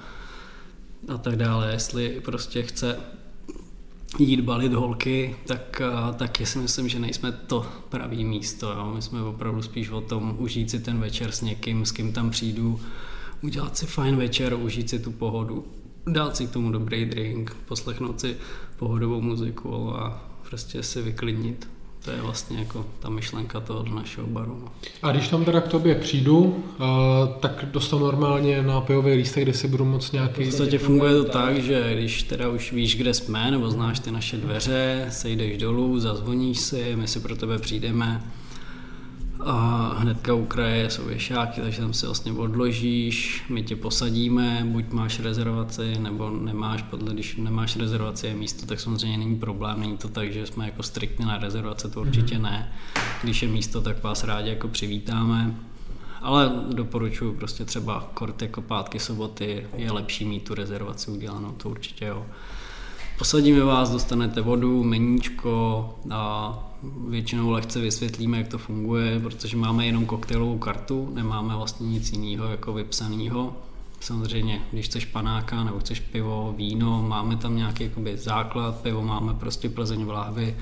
a 1.13 1.17
tak 1.17 1.35
dále. 1.35 1.71
Jestli 1.71 2.21
prostě 2.25 2.63
chce 2.63 2.99
jít 4.19 4.41
balit 4.41 4.73
holky, 4.73 5.35
tak, 5.45 5.81
tak 6.15 6.41
si 6.43 6.59
myslím, 6.59 6.89
že 6.89 6.99
nejsme 6.99 7.31
to 7.31 7.65
pravý 7.89 8.25
místo. 8.25 8.71
Jo. 8.71 8.91
My 8.95 9.01
jsme 9.01 9.21
opravdu 9.21 9.61
spíš 9.61 9.89
o 9.89 10.01
tom 10.01 10.35
užít 10.39 10.69
si 10.69 10.79
ten 10.79 10.99
večer 10.99 11.31
s 11.31 11.41
někým, 11.41 11.85
s 11.85 11.91
kým 11.91 12.13
tam 12.13 12.29
přijdu, 12.29 12.79
udělat 13.41 13.77
si 13.77 13.85
fajn 13.85 14.15
večer, 14.15 14.53
užít 14.53 14.89
si 14.89 14.99
tu 14.99 15.11
pohodu, 15.11 15.67
dát 16.07 16.37
si 16.37 16.47
k 16.47 16.51
tomu 16.51 16.71
dobrý 16.71 17.05
drink, 17.05 17.55
poslechnout 17.65 18.19
si 18.19 18.37
pohodovou 18.79 19.21
muziku 19.21 19.95
a 19.95 20.21
prostě 20.49 20.83
si 20.83 21.01
vyklidnit. 21.01 21.67
To 22.05 22.11
je 22.11 22.21
vlastně 22.21 22.59
jako 22.59 22.85
ta 22.99 23.09
myšlenka 23.09 23.59
toho 23.59 23.85
našeho 23.95 24.27
baru. 24.27 24.59
No. 24.61 24.71
A 25.01 25.11
když 25.11 25.27
tam 25.27 25.45
teda 25.45 25.61
k 25.61 25.67
tobě 25.67 25.95
přijdu, 25.95 26.39
uh, 26.39 26.55
tak 27.39 27.65
dostanu 27.71 28.05
normálně 28.05 28.63
nápojový 28.63 29.13
lístek, 29.13 29.43
kde 29.43 29.53
si 29.53 29.67
budu 29.67 29.85
moct 29.85 30.11
nějaký... 30.11 30.43
V 30.43 30.45
podstatě 30.45 30.79
funguje 30.79 31.13
to 31.13 31.23
tak, 31.23 31.63
že 31.63 31.93
když 31.93 32.23
teda 32.23 32.49
už 32.49 32.73
víš, 32.73 32.97
kde 32.97 33.13
jsme, 33.13 33.51
nebo 33.51 33.71
znáš 33.71 33.99
ty 33.99 34.11
naše 34.11 34.37
dveře, 34.37 35.05
sejdeš 35.09 35.57
dolů, 35.57 35.99
zazvoníš 35.99 36.59
si, 36.59 36.95
my 36.95 37.07
si 37.07 37.19
pro 37.19 37.35
tebe 37.35 37.59
přijdeme, 37.59 38.21
a 39.39 39.93
hnedka 39.97 40.33
u 40.33 40.45
kraje 40.45 40.89
jsou 40.89 41.05
věšáky, 41.05 41.61
takže 41.61 41.81
tam 41.81 41.93
si 41.93 42.05
vlastně 42.05 42.31
odložíš, 42.31 43.43
my 43.49 43.63
tě 43.63 43.75
posadíme, 43.75 44.65
buď 44.65 44.91
máš 44.91 45.19
rezervaci, 45.19 45.99
nebo 45.99 46.29
nemáš, 46.29 46.81
podle, 46.81 47.13
když 47.13 47.35
nemáš 47.35 47.75
rezervaci 47.75 48.27
je 48.27 48.35
místo, 48.35 48.65
tak 48.65 48.79
samozřejmě 48.79 49.17
není 49.17 49.35
problém, 49.35 49.79
není 49.79 49.97
to 49.97 50.07
tak, 50.07 50.33
že 50.33 50.45
jsme 50.45 50.65
jako 50.65 50.83
striktně 50.83 51.25
na 51.25 51.37
rezervace, 51.37 51.89
to 51.89 52.01
určitě 52.01 52.35
mhm. 52.35 52.43
ne. 52.43 52.73
Když 53.23 53.41
je 53.41 53.47
místo, 53.47 53.81
tak 53.81 54.03
vás 54.03 54.23
rádi 54.23 54.49
jako 54.49 54.67
přivítáme, 54.67 55.55
ale 56.21 56.51
doporučuji 56.73 57.33
prostě 57.33 57.65
třeba 57.65 58.09
kort 58.13 58.41
jako 58.41 58.61
pátky, 58.61 58.99
soboty, 58.99 59.67
je 59.75 59.91
lepší 59.91 60.25
mít 60.25 60.43
tu 60.43 60.55
rezervaci 60.55 61.11
udělanou, 61.11 61.51
to 61.51 61.69
určitě 61.69 62.05
jo. 62.05 62.25
Posadíme 63.17 63.63
vás, 63.63 63.89
dostanete 63.89 64.41
vodu, 64.41 64.83
meníčko 64.83 65.89
a 66.11 66.53
většinou 67.07 67.49
lehce 67.49 67.79
vysvětlíme, 67.79 68.37
jak 68.37 68.47
to 68.47 68.57
funguje, 68.57 69.19
protože 69.19 69.57
máme 69.57 69.85
jenom 69.85 70.05
koktejlovou 70.05 70.57
kartu, 70.57 71.09
nemáme 71.13 71.55
vlastně 71.55 71.87
nic 71.87 72.11
jiného 72.11 72.45
jako 72.45 72.73
vypsaného, 72.73 73.55
Samozřejmě, 73.99 74.61
když 74.71 74.85
chceš 74.85 75.05
panáka 75.05 75.63
nebo 75.63 75.79
chceš 75.79 75.99
pivo, 75.99 76.53
víno, 76.57 77.05
máme 77.07 77.35
tam 77.35 77.57
nějaký 77.57 77.83
jakoby, 77.83 78.17
základ, 78.17 78.81
pivo 78.81 79.01
máme 79.01 79.33
prostě 79.33 79.69
Plzeň 79.69 80.05
v 80.05 80.09
lahvi, 80.09 80.57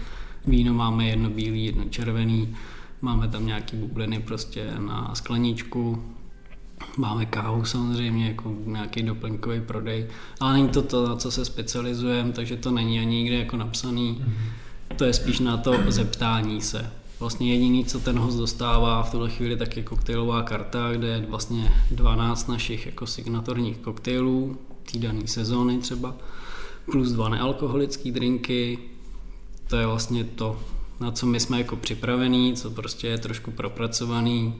víno 0.48 0.74
máme 0.74 1.06
jedno 1.06 1.30
bílý, 1.30 1.66
jedno 1.66 1.84
červený, 1.90 2.56
máme 3.02 3.28
tam 3.28 3.46
nějaký 3.46 3.78
bubliny 3.78 4.20
prostě 4.20 4.74
na 4.80 5.16
skleničku, 5.16 6.04
máme 6.98 7.26
kávu 7.26 7.66
samozřejmě, 7.66 8.28
jako 8.28 8.56
nějaký 8.66 9.04
doplňkový 9.04 9.62
prodej, 9.62 10.08
ale 10.40 10.54
není 10.54 10.70
to 10.70 10.82
to, 10.82 11.08
na 11.08 11.16
co 11.16 11.32
se 11.32 11.46
specializujeme, 11.46 12.32
takže 12.32 12.58
to 12.58 12.72
není 12.72 13.00
ani 13.00 13.16
nikde 13.16 13.36
jako 13.36 13.58
napsaný. 13.58 14.26
To 14.96 15.06
je 15.06 15.14
spíš 15.14 15.40
na 15.40 15.58
to 15.58 15.76
zeptání 15.88 16.62
se. 16.62 16.92
Vlastně 17.20 17.54
jediný, 17.54 17.86
co 17.86 18.00
ten 18.00 18.20
host 18.20 18.38
dostává 18.38 19.04
v 19.04 19.12
tuhle 19.12 19.30
chvíli, 19.30 19.58
tak 19.58 19.78
je 19.78 19.84
koktejlová 19.84 20.44
karta, 20.44 20.92
kde 20.92 21.08
je 21.08 21.26
vlastně 21.30 21.74
12 21.92 22.48
našich 22.48 22.86
jako 22.86 23.08
signatorních 23.08 23.78
koktejlů, 23.78 24.58
té 24.92 25.00
dané 25.00 25.28
sezóny 25.28 25.78
třeba, 25.78 26.16
plus 26.92 27.12
dva 27.12 27.30
nealkoholické 27.30 28.12
drinky. 28.12 28.80
To 29.68 29.76
je 29.76 29.86
vlastně 29.86 30.24
to, 30.24 30.60
na 31.00 31.12
co 31.12 31.26
my 31.26 31.40
jsme 31.40 31.58
jako 31.58 31.76
připravení, 31.76 32.54
co 32.54 32.70
prostě 32.70 33.08
je 33.08 33.18
trošku 33.18 33.52
propracovaný. 33.52 34.54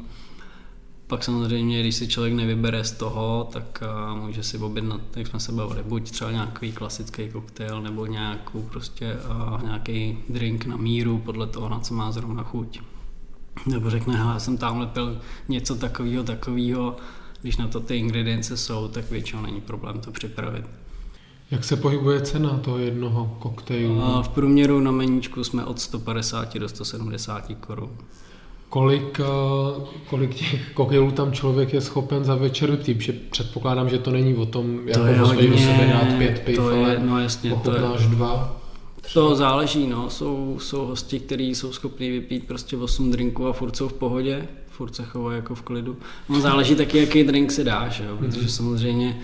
Pak 1.08 1.24
samozřejmě, 1.24 1.80
když 1.80 1.96
si 1.96 2.08
člověk 2.08 2.34
nevybere 2.34 2.84
z 2.84 2.92
toho, 2.92 3.50
tak 3.54 3.84
může 4.14 4.44
si 4.44 4.58
objednat, 4.58 5.02
jak 5.16 5.28
jsme 5.28 5.40
se 5.40 5.52
bavili, 5.52 5.84
buď 5.84 6.12
třeba 6.12 6.32
nějaký 6.32 6.72
klasický 6.72 7.30
koktejl, 7.30 7.82
nebo 7.82 8.06
nějakou 8.06 8.62
prostě 8.62 9.18
uh, 9.30 9.64
nějaký 9.64 10.18
drink 10.30 10.66
na 10.66 10.78
míru, 10.78 11.18
podle 11.18 11.48
toho, 11.48 11.70
na 11.70 11.80
co 11.80 11.94
má 11.94 12.12
zrovna 12.12 12.44
chuť. 12.44 12.80
Nebo 13.66 13.90
řekne, 13.90 14.14
já 14.14 14.40
jsem 14.40 14.58
tamhle 14.58 14.88
pil 14.88 15.22
něco 15.48 15.76
takového, 15.76 16.24
takového, 16.24 16.98
když 17.42 17.58
na 17.58 17.68
to 17.68 17.80
ty 17.80 17.98
ingredience 17.98 18.58
jsou, 18.58 18.88
tak 18.88 19.12
většinou 19.12 19.42
není 19.42 19.62
problém 19.62 20.00
to 20.00 20.12
připravit. 20.12 20.66
Jak 21.52 21.64
se 21.64 21.76
pohybuje 21.76 22.22
cena 22.22 22.58
toho 22.58 22.78
jednoho 22.78 23.38
koktejlu? 23.40 24.22
V 24.22 24.30
průměru 24.30 24.80
na 24.80 24.92
meníčku 24.92 25.44
jsme 25.44 25.66
od 25.66 25.80
150 25.80 26.58
do 26.58 26.70
170 26.70 27.52
korun. 27.60 27.98
Kolik, 28.70 29.20
eh, 29.20 29.82
kolik 30.10 30.34
těch 30.36 30.74
koktejlů 30.74 31.12
tam 31.12 31.32
člověk 31.32 31.74
je 31.74 31.82
schopen 31.82 32.24
za 32.24 32.36
večer 32.36 32.72
vypít? 32.72 33.02
Že 33.02 33.14
předpokládám, 33.14 33.90
že 33.90 34.00
to 34.00 34.12
není 34.12 34.36
o 34.36 34.46
tom, 34.46 34.80
jak 34.86 34.98
to 34.98 35.06
je 35.06 35.20
hodně, 35.20 35.58
sebe 35.58 35.88
dát 35.94 36.18
pět 36.18 36.42
piv, 36.46 36.56
to 36.56 36.70
je, 36.70 37.00
no 37.00 37.20
jasně, 37.20 37.56
to 37.64 37.72
je, 37.72 37.82
dva. 38.10 38.56
Třeba. 39.02 39.24
To 39.30 39.36
záleží, 39.36 39.88
no. 39.88 40.10
Jsou, 40.10 40.58
jsou 40.62 40.86
hosti, 40.86 41.20
kteří 41.20 41.56
jsou 41.56 41.72
schopni 41.72 42.12
vypít 42.12 42.48
prostě 42.48 42.78
8 42.78 43.12
drinků 43.12 43.48
a 43.48 43.54
furt 43.54 43.76
jsou 43.76 43.88
v 43.88 43.94
pohodě, 43.94 44.48
furt 44.68 44.96
se 44.96 45.04
chovají 45.04 45.36
jako 45.36 45.56
v 45.56 45.62
klidu. 45.62 45.98
No 46.30 46.42
záleží 46.42 46.76
taky, 46.76 46.98
jaký 46.98 47.24
drink 47.24 47.52
si 47.52 47.64
dáš, 47.64 48.00
jo, 48.00 48.18
protože 48.18 48.50
samozřejmě 48.50 49.22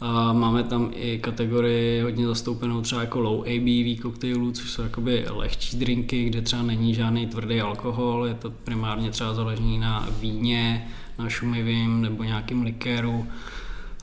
a 0.00 0.32
máme 0.32 0.64
tam 0.64 0.90
i 0.94 1.18
kategorii 1.18 2.00
hodně 2.00 2.26
zastoupenou 2.26 2.82
třeba 2.82 3.00
jako 3.00 3.20
low 3.20 3.40
ABV 3.40 4.00
koktejlů, 4.02 4.52
což 4.52 4.70
jsou 4.70 4.82
jakoby 4.82 5.24
lehčí 5.30 5.76
drinky, 5.76 6.24
kde 6.24 6.42
třeba 6.42 6.62
není 6.62 6.94
žádný 6.94 7.26
tvrdý 7.26 7.60
alkohol, 7.60 8.26
je 8.26 8.34
to 8.34 8.50
primárně 8.50 9.10
třeba 9.10 9.34
založený 9.34 9.78
na 9.78 10.08
víně, 10.20 10.88
na 11.18 11.28
šumivým 11.28 12.00
nebo 12.00 12.22
nějakým 12.22 12.62
likéru. 12.62 13.26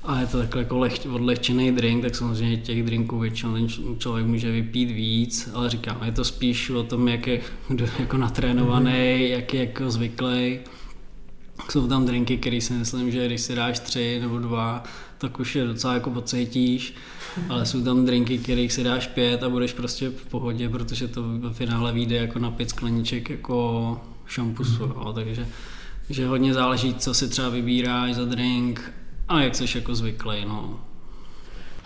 A 0.04 0.20
je 0.20 0.28
to 0.28 0.38
takhle 0.38 0.62
jako 0.62 0.78
leh, 0.78 0.94
odlehčený 1.12 1.72
drink, 1.72 2.04
tak 2.04 2.16
samozřejmě 2.16 2.58
těch 2.58 2.84
drinků 2.84 3.20
většinou 3.20 3.54
ten 3.54 3.68
člověk 3.98 4.28
může 4.28 4.52
vypít 4.52 4.92
víc, 4.92 5.50
ale 5.54 5.70
říkám, 5.70 5.98
je 6.04 6.12
to 6.12 6.24
spíš 6.24 6.70
o 6.70 6.84
tom, 6.84 7.08
jak 7.08 7.28
je 7.28 7.42
jako 8.00 8.18
natrénovaný, 8.18 9.30
jak 9.30 9.54
je 9.54 9.60
jako 9.60 9.92
zvyklý. 9.92 10.60
Jsou 11.72 11.88
tam 11.88 12.06
drinky, 12.06 12.38
které 12.38 12.62
si 12.62 12.74
myslím, 12.74 13.12
že 13.12 13.26
když 13.26 13.42
si 13.42 13.56
dáš 13.56 13.80
tři 13.80 14.20
nebo 14.22 14.40
dva, 14.40 14.84
tak 15.24 15.40
už 15.40 15.56
je 15.56 15.66
docela 15.66 15.94
jako 15.94 16.10
pocítíš, 16.10 16.94
ale 17.50 17.66
jsou 17.66 17.84
tam 17.84 18.06
drinky, 18.06 18.38
kterých 18.38 18.74
si 18.74 18.84
dáš 18.84 19.08
pět 19.08 19.44
a 19.44 19.50
budeš 19.50 19.74
prostě 19.74 20.10
v 20.10 20.26
pohodě, 20.26 20.70
protože 20.70 21.08
to 21.08 21.24
ve 21.24 21.54
finále 21.54 21.94
vyjde 21.94 22.16
jako 22.16 22.40
na 22.40 22.52
pět 22.52 22.70
skleniček 22.70 23.30
jako 23.30 24.02
šampusu, 24.26 24.84
jo, 24.84 25.12
takže 25.16 25.48
že 26.10 26.28
hodně 26.28 26.54
záleží, 26.54 26.94
co 26.94 27.14
si 27.14 27.28
třeba 27.28 27.50
vybíráš 27.50 28.16
za 28.16 28.26
drink 28.26 28.92
a 29.28 29.42
jak 29.42 29.56
jsi 29.56 29.78
jako 29.78 29.96
zvyklý, 29.96 30.46
no. 30.46 30.80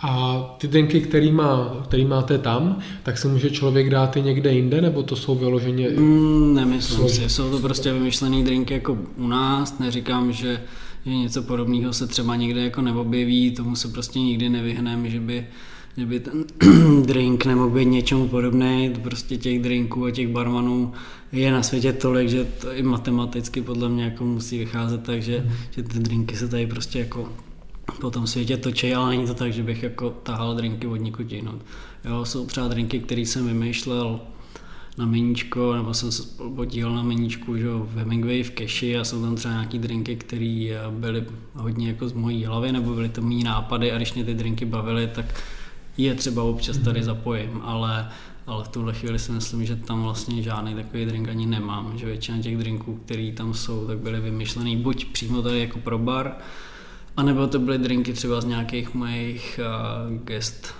A 0.00 0.40
ty 0.58 0.68
drinky, 0.68 1.00
který, 1.00 1.32
má, 1.32 1.76
který 1.84 2.04
máte 2.04 2.38
tam, 2.38 2.78
tak 3.02 3.18
se 3.18 3.28
může 3.28 3.50
člověk 3.50 3.90
dát 3.90 4.16
i 4.16 4.22
někde 4.22 4.52
jinde, 4.52 4.80
nebo 4.80 5.02
to 5.02 5.16
jsou 5.16 5.34
vyloženě... 5.34 5.88
Mm, 5.88 6.54
nemyslím 6.54 6.96
složit. 6.96 7.22
si, 7.22 7.28
jsou 7.28 7.50
to 7.50 7.58
prostě 7.58 7.92
vymyšlený 7.92 8.44
drinky 8.44 8.74
jako 8.74 8.98
u 9.16 9.26
nás, 9.26 9.78
neříkám, 9.78 10.32
že 10.32 10.60
že 11.08 11.14
něco 11.14 11.42
podobného 11.42 11.92
se 11.92 12.06
třeba 12.06 12.36
někde 12.36 12.60
jako 12.60 12.82
neobjeví, 12.82 13.50
tomu 13.50 13.76
se 13.76 13.88
prostě 13.88 14.20
nikdy 14.20 14.48
nevyhneme, 14.48 15.10
že 15.10 15.20
by, 15.20 15.46
že 15.96 16.06
by 16.06 16.20
ten 16.20 16.44
drink 17.06 17.44
nemohl 17.44 17.70
být 17.70 17.84
něčemu 17.84 18.28
podobný, 18.28 18.92
prostě 19.02 19.36
těch 19.36 19.62
drinků 19.62 20.04
a 20.04 20.10
těch 20.10 20.28
barmanů 20.28 20.92
je 21.32 21.52
na 21.52 21.62
světě 21.62 21.92
tolik, 21.92 22.28
že 22.28 22.44
to 22.44 22.72
i 22.72 22.82
matematicky 22.82 23.62
podle 23.62 23.88
mě 23.88 24.04
jako 24.04 24.24
musí 24.24 24.58
vycházet 24.58 25.02
tak, 25.02 25.22
že, 25.22 25.50
že 25.70 25.82
ty 25.82 25.98
drinky 25.98 26.36
se 26.36 26.48
tady 26.48 26.66
prostě 26.66 26.98
jako 26.98 27.28
po 28.00 28.10
tom 28.10 28.26
světě 28.26 28.56
točí, 28.56 28.94
ale 28.94 29.08
není 29.08 29.26
to 29.26 29.34
tak, 29.34 29.52
že 29.52 29.62
bych 29.62 29.82
jako 29.82 30.10
tahal 30.10 30.54
drinky 30.54 30.86
od 30.86 30.96
nikud 30.96 31.32
Jo, 32.04 32.24
jsou 32.24 32.46
třeba 32.46 32.68
drinky, 32.68 32.98
které 32.98 33.20
jsem 33.20 33.46
vymýšlel 33.46 34.20
na 34.98 35.06
meníčko, 35.06 35.74
nebo 35.74 35.94
jsem 35.94 36.12
se 36.12 36.22
podílel 36.54 36.94
na 36.94 37.02
meníčku 37.02 37.56
že 37.56 37.68
v 37.68 37.96
Hemingway 37.96 38.42
v 38.42 38.50
keši 38.50 38.98
a 38.98 39.04
jsou 39.04 39.22
tam 39.22 39.36
třeba 39.36 39.54
nějaký 39.54 39.78
drinky, 39.78 40.16
které 40.16 40.80
byly 40.90 41.24
hodně 41.54 41.88
jako 41.88 42.08
z 42.08 42.12
mojí 42.12 42.44
hlavy, 42.44 42.72
nebo 42.72 42.94
byly 42.94 43.08
to 43.08 43.22
mý 43.22 43.44
nápady 43.44 43.92
a 43.92 43.96
když 43.96 44.14
mě 44.14 44.24
ty 44.24 44.34
drinky 44.34 44.64
bavily, 44.64 45.06
tak 45.06 45.42
je 45.96 46.14
třeba 46.14 46.42
občas 46.42 46.78
tady 46.78 47.02
zapojím, 47.02 47.60
ale 47.62 48.08
ale 48.48 48.64
v 48.64 48.68
tuhle 48.68 48.94
chvíli 48.94 49.18
si 49.18 49.32
myslím, 49.32 49.66
že 49.66 49.76
tam 49.76 50.02
vlastně 50.02 50.42
žádný 50.42 50.74
takový 50.74 51.06
drink 51.06 51.28
ani 51.28 51.46
nemám, 51.46 51.98
že 51.98 52.06
většina 52.06 52.38
těch 52.38 52.56
drinků, 52.56 53.00
které 53.04 53.32
tam 53.32 53.54
jsou, 53.54 53.86
tak 53.86 53.98
byly 53.98 54.20
vymyšlený 54.20 54.76
buď 54.76 55.04
přímo 55.04 55.42
tady 55.42 55.60
jako 55.60 55.78
pro 55.78 55.98
bar, 55.98 56.36
anebo 57.16 57.46
to 57.46 57.58
byly 57.58 57.78
drinky 57.78 58.12
třeba 58.12 58.40
z 58.40 58.44
nějakých 58.44 58.94
mojich 58.94 59.60
uh, 59.62 60.18
guest 60.24 60.74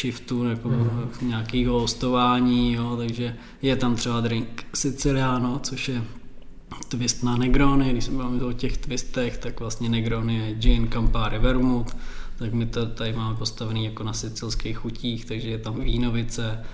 shiftu 0.00 0.44
nebo 0.44 0.68
mm. 0.68 1.10
nějakého 1.22 1.80
hostování, 1.80 2.72
jo, 2.72 2.96
takže 2.96 3.36
je 3.62 3.76
tam 3.76 3.96
třeba 3.96 4.20
drink 4.20 4.66
Siciliano, 4.74 5.60
což 5.62 5.88
je 5.88 6.02
twist 6.88 7.22
na 7.22 7.36
Negrony, 7.36 7.92
když 7.92 8.04
jsme 8.04 8.18
bavili 8.18 8.44
o 8.44 8.52
těch 8.52 8.76
twistech, 8.76 9.38
tak 9.38 9.60
vlastně 9.60 9.88
Negrony 9.88 10.36
je 10.36 10.54
gin, 10.54 10.88
Campari, 10.88 11.38
vermouth, 11.38 11.96
tak 12.38 12.52
my 12.52 12.66
to 12.66 12.86
tady 12.86 13.12
máme 13.12 13.36
postavený 13.36 13.84
jako 13.84 14.02
na 14.02 14.12
sicilských 14.12 14.76
chutích, 14.76 15.24
takže 15.24 15.48
je 15.48 15.58
tam 15.58 15.80
vínovice, 15.80 16.64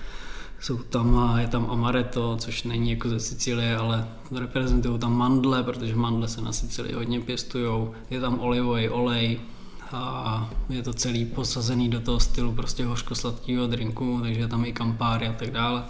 jsou 0.61 0.79
tam, 0.79 1.37
je 1.39 1.49
tam 1.49 1.67
amaretto, 1.71 2.37
což 2.37 2.63
není 2.63 2.91
jako 2.91 3.09
ze 3.09 3.21
Sicílie, 3.21 3.77
ale 3.77 4.09
reprezentují 4.39 4.99
tam 4.99 5.17
mandle, 5.17 5.63
protože 5.63 5.97
mandle 5.97 6.29
se 6.29 6.41
na 6.41 6.53
Sicílii 6.53 6.95
hodně 6.95 7.21
pěstují. 7.21 7.89
Je 8.11 8.21
tam 8.21 8.41
olivový 8.41 8.89
olej, 8.89 9.41
a 9.93 10.51
je 10.69 10.83
to 10.83 10.93
celý 10.93 11.25
posazený 11.25 11.89
do 11.89 12.01
toho 12.01 12.21
stylu 12.21 12.53
prostě 12.53 12.85
hořkosladkého 12.85 13.67
drinku, 13.67 14.19
takže 14.23 14.41
je 14.41 14.49
tam 14.49 14.65
i 14.65 14.73
kampáry 14.73 15.29
a 15.29 15.33
tak 15.33 15.51
dále. 15.51 15.83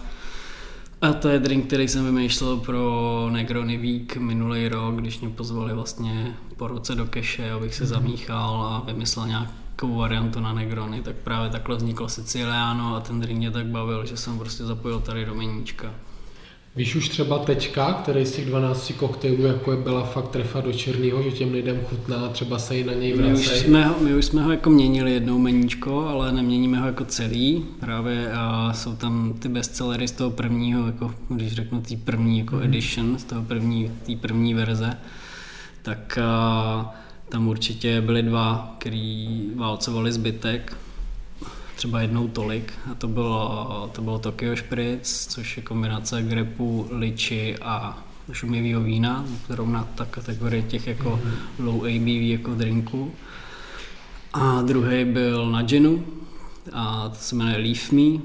A 1.01 1.13
to 1.13 1.29
je 1.29 1.39
drink, 1.39 1.67
který 1.67 1.87
jsem 1.87 2.05
vymýšlel 2.05 2.57
pro 2.57 3.29
Negrony 3.31 3.77
Week 3.77 4.17
minulý 4.17 4.67
rok, 4.67 4.95
když 4.95 5.19
mě 5.19 5.29
pozvali 5.29 5.73
vlastně 5.73 6.35
po 6.57 6.67
roce 6.67 6.95
do 6.95 7.05
keše, 7.05 7.51
abych 7.51 7.75
se 7.75 7.83
mhm. 7.83 7.89
zamíchal 7.89 8.63
a 8.63 8.83
vymyslel 8.85 9.27
nějakou 9.27 9.95
variantu 9.95 10.39
na 10.39 10.53
Negrony, 10.53 11.01
tak 11.01 11.15
právě 11.15 11.49
takhle 11.49 11.75
vzniklo 11.75 12.09
Siciliano 12.09 12.95
a 12.95 12.99
ten 12.99 13.19
drink 13.19 13.37
mě 13.37 13.51
tak 13.51 13.65
bavil, 13.65 14.05
že 14.05 14.17
jsem 14.17 14.39
prostě 14.39 14.63
zapojil 14.63 14.99
tady 14.99 15.25
do 15.25 15.35
meníčka. 15.35 15.91
Víš 16.75 16.95
už 16.95 17.09
třeba 17.09 17.39
teďka, 17.39 17.93
který 17.93 18.25
z 18.25 18.31
těch 18.31 18.45
12 18.45 18.91
koktejlů, 18.97 19.45
jako 19.45 19.71
je 19.71 19.77
byla 19.77 20.03
fakt 20.03 20.29
trefa 20.29 20.61
do 20.61 20.73
černého, 20.73 21.23
že 21.23 21.31
těm 21.31 21.53
lidem 21.53 21.81
chutná 21.89 22.17
a 22.17 22.29
třeba 22.29 22.59
se 22.59 22.77
i 22.77 22.83
na 22.83 22.93
něj 22.93 23.13
vrací? 23.13 23.31
My 23.31 23.33
už 23.33 23.47
jsme 23.47 23.85
ho, 23.85 23.95
my 23.99 24.15
už 24.15 24.25
jsme 24.25 24.43
ho 24.43 24.51
jako 24.51 24.69
měnili 24.69 25.13
jednou 25.13 25.39
meníčko, 25.39 26.07
ale 26.07 26.31
neměníme 26.31 26.79
ho 26.79 26.85
jako 26.85 27.05
celý. 27.05 27.65
Právě 27.79 28.31
a 28.31 28.73
jsou 28.73 28.95
tam 28.95 29.33
ty 29.39 29.49
bestsellery 29.49 30.07
z 30.07 30.11
toho 30.11 30.31
prvního, 30.31 30.85
jako, 30.85 31.15
když 31.29 31.53
řeknu 31.53 31.81
tý 31.81 31.97
první 31.97 32.39
jako 32.39 32.55
mm. 32.55 32.63
edition, 32.63 33.17
z 33.17 33.23
toho 33.23 33.41
první, 33.41 33.91
té 34.05 34.15
první 34.15 34.53
verze, 34.53 34.97
tak 35.81 36.17
a, 36.17 36.95
tam 37.29 37.47
určitě 37.47 38.01
byly 38.01 38.23
dva, 38.23 38.75
který 38.79 39.41
válcovali 39.55 40.11
zbytek, 40.11 40.77
třeba 41.81 42.01
jednou 42.01 42.27
tolik 42.27 42.73
a 42.91 42.95
to 42.95 43.07
bylo, 43.07 43.89
to 43.93 44.01
bylo 44.01 44.19
Tokyo 44.19 44.57
Spritz, 44.57 45.27
což 45.27 45.57
je 45.57 45.63
kombinace 45.63 46.21
grepu, 46.21 46.87
liči 46.91 47.57
a 47.57 48.03
šumivého 48.31 48.81
vína, 48.81 49.25
kterou 49.43 49.65
na 49.65 49.87
ta 49.95 50.05
kategorie 50.05 50.63
těch 50.63 50.87
jako 50.87 51.09
mm-hmm. 51.23 51.65
low 51.65 51.75
ABV 51.75 52.07
jako 52.07 52.55
drinku. 52.55 53.11
A 54.33 54.61
druhý 54.61 55.05
byl 55.05 55.51
na 55.51 55.61
ginu 55.61 56.05
a 56.73 57.09
to 57.09 57.15
se 57.15 57.35
jmenuje 57.35 57.57
Leaf 57.57 57.91
Me. 57.91 58.21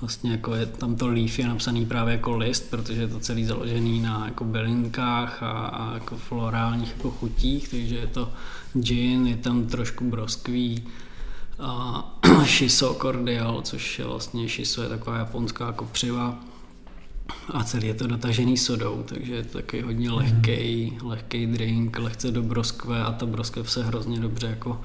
vlastně 0.00 0.30
jako 0.30 0.54
je 0.54 0.66
tam 0.66 0.96
to 0.96 1.08
leaf 1.08 1.38
je 1.38 1.48
napsaný 1.48 1.86
právě 1.86 2.12
jako 2.12 2.36
list, 2.36 2.70
protože 2.70 3.00
je 3.00 3.08
to 3.08 3.20
celý 3.20 3.44
založený 3.44 4.00
na 4.00 4.26
jako 4.26 4.44
bylinkách 4.44 5.42
a, 5.42 5.50
a 5.50 5.94
jako 5.94 6.16
florálních 6.16 6.92
jako 6.96 7.10
chutích, 7.10 7.68
takže 7.68 7.96
je 7.96 8.06
to 8.06 8.32
gin, 8.74 9.26
je 9.26 9.36
tam 9.36 9.66
trošku 9.66 10.04
broskví, 10.04 10.84
a 11.58 12.04
shiso 12.44 12.94
cordial, 12.94 13.62
což 13.62 13.98
je 13.98 14.04
vlastně 14.04 14.48
shiso 14.48 14.82
je 14.82 14.88
taková 14.88 15.18
japonská 15.18 15.72
kopřiva 15.72 16.38
a 17.48 17.64
celý 17.64 17.86
je 17.86 17.94
to 17.94 18.06
dotažený 18.06 18.56
sodou, 18.56 19.04
takže 19.08 19.34
je 19.34 19.44
to 19.44 19.58
taky 19.58 19.80
hodně 19.80 20.10
lehký, 20.10 20.98
lehký 21.02 21.46
drink, 21.46 21.98
lehce 21.98 22.30
do 22.30 22.42
broskve 22.42 23.02
a 23.02 23.12
ta 23.12 23.26
broskev 23.26 23.70
se 23.70 23.84
hrozně 23.84 24.20
dobře 24.20 24.46
jako 24.46 24.80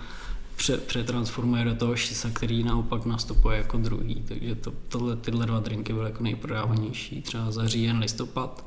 přetransformuje 0.87 1.65
do 1.65 1.75
toho 1.75 1.95
šisa, 1.95 2.29
který 2.33 2.63
naopak 2.63 3.05
nastupuje 3.05 3.57
jako 3.57 3.77
druhý. 3.77 4.23
Takže 4.27 4.55
to, 4.55 4.73
tohle, 4.87 5.15
tyhle 5.15 5.45
dva 5.45 5.59
drinky 5.59 5.93
byly 5.93 6.05
jako 6.05 6.23
nejprodávanější, 6.23 7.21
třeba 7.21 7.51
za 7.51 7.67
říjen, 7.67 7.97
listopad. 7.97 8.65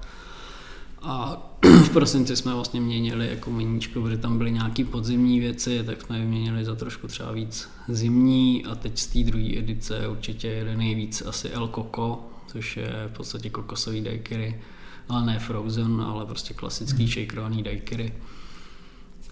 A 1.06 1.42
v 1.84 1.90
prosinci 1.90 2.36
jsme 2.36 2.54
vlastně 2.54 2.80
měnili 2.80 3.28
jako 3.30 3.50
meníčko, 3.50 4.00
protože 4.00 4.18
tam 4.18 4.38
byly 4.38 4.52
nějaké 4.52 4.84
podzimní 4.84 5.40
věci, 5.40 5.82
tak 5.86 6.02
jsme 6.02 6.18
vyměnili 6.18 6.64
za 6.64 6.74
trošku 6.74 7.08
třeba 7.08 7.32
víc 7.32 7.68
zimní 7.88 8.64
a 8.64 8.74
teď 8.74 8.98
z 8.98 9.06
té 9.06 9.18
druhé 9.18 9.58
edice 9.58 10.08
určitě 10.08 10.48
jede 10.48 10.76
nejvíc 10.76 11.22
asi 11.26 11.48
El 11.48 11.68
Coco, 11.68 12.20
což 12.46 12.76
je 12.76 13.08
v 13.12 13.16
podstatě 13.16 13.50
kokosový 13.50 14.00
daiquiri, 14.00 14.60
ale 15.08 15.26
ne 15.26 15.38
frozen, 15.38 16.00
ale 16.00 16.26
prostě 16.26 16.54
klasický 16.54 17.02
mm. 17.02 17.08
shakerovaný 17.08 17.62
daiquiri 17.62 18.12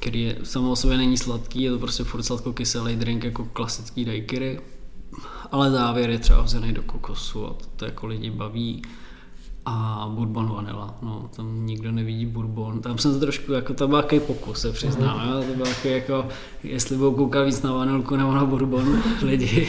který 0.05 0.23
je 0.23 0.37
samo 0.43 0.71
o 0.71 0.77
sobě 0.77 0.97
není 0.97 1.17
sladký, 1.17 1.63
je 1.63 1.71
to 1.71 1.79
prostě 1.79 2.05
furt 2.05 2.23
sladko-kyselý 2.23 2.97
drink 2.97 3.25
jako 3.25 3.45
klasický 3.45 4.05
daiquiri, 4.05 4.61
ale 5.53 5.71
závěr 5.71 6.11
je 6.11 6.19
třeba 6.19 6.43
vzený 6.43 6.73
do 6.73 6.83
kokosu 6.83 7.47
a 7.47 7.51
to, 7.51 7.67
to 7.77 7.85
jako 7.85 8.07
lidi 8.07 8.31
baví. 8.31 8.83
A 9.67 10.07
bourbon 10.15 10.49
vanila, 10.49 10.95
no, 11.03 11.31
tam 11.37 11.67
nikdo 11.67 11.93
nevidí 11.93 12.27
bourbon. 12.27 12.81
Tam 12.81 12.99
jsem 12.99 13.21
trošku, 13.21 13.53
jako 13.53 13.75
to 13.75 13.89
byl 13.89 14.03
takový 14.03 14.21
pokus, 14.21 14.61
se 14.61 14.73
přiznám, 14.73 15.21
mm. 15.21 15.33
jo? 15.33 15.45
to 15.49 15.55
byl 15.55 15.67
takový 15.67 15.95
jako, 15.95 16.29
jestli 16.63 16.97
budou 16.97 17.15
koukat 17.15 17.47
víc 17.47 17.63
na 17.63 17.73
vanilku 17.73 18.17
nebo 18.17 18.35
na 18.35 18.45
bourbon 18.45 19.03
lidi. 19.23 19.69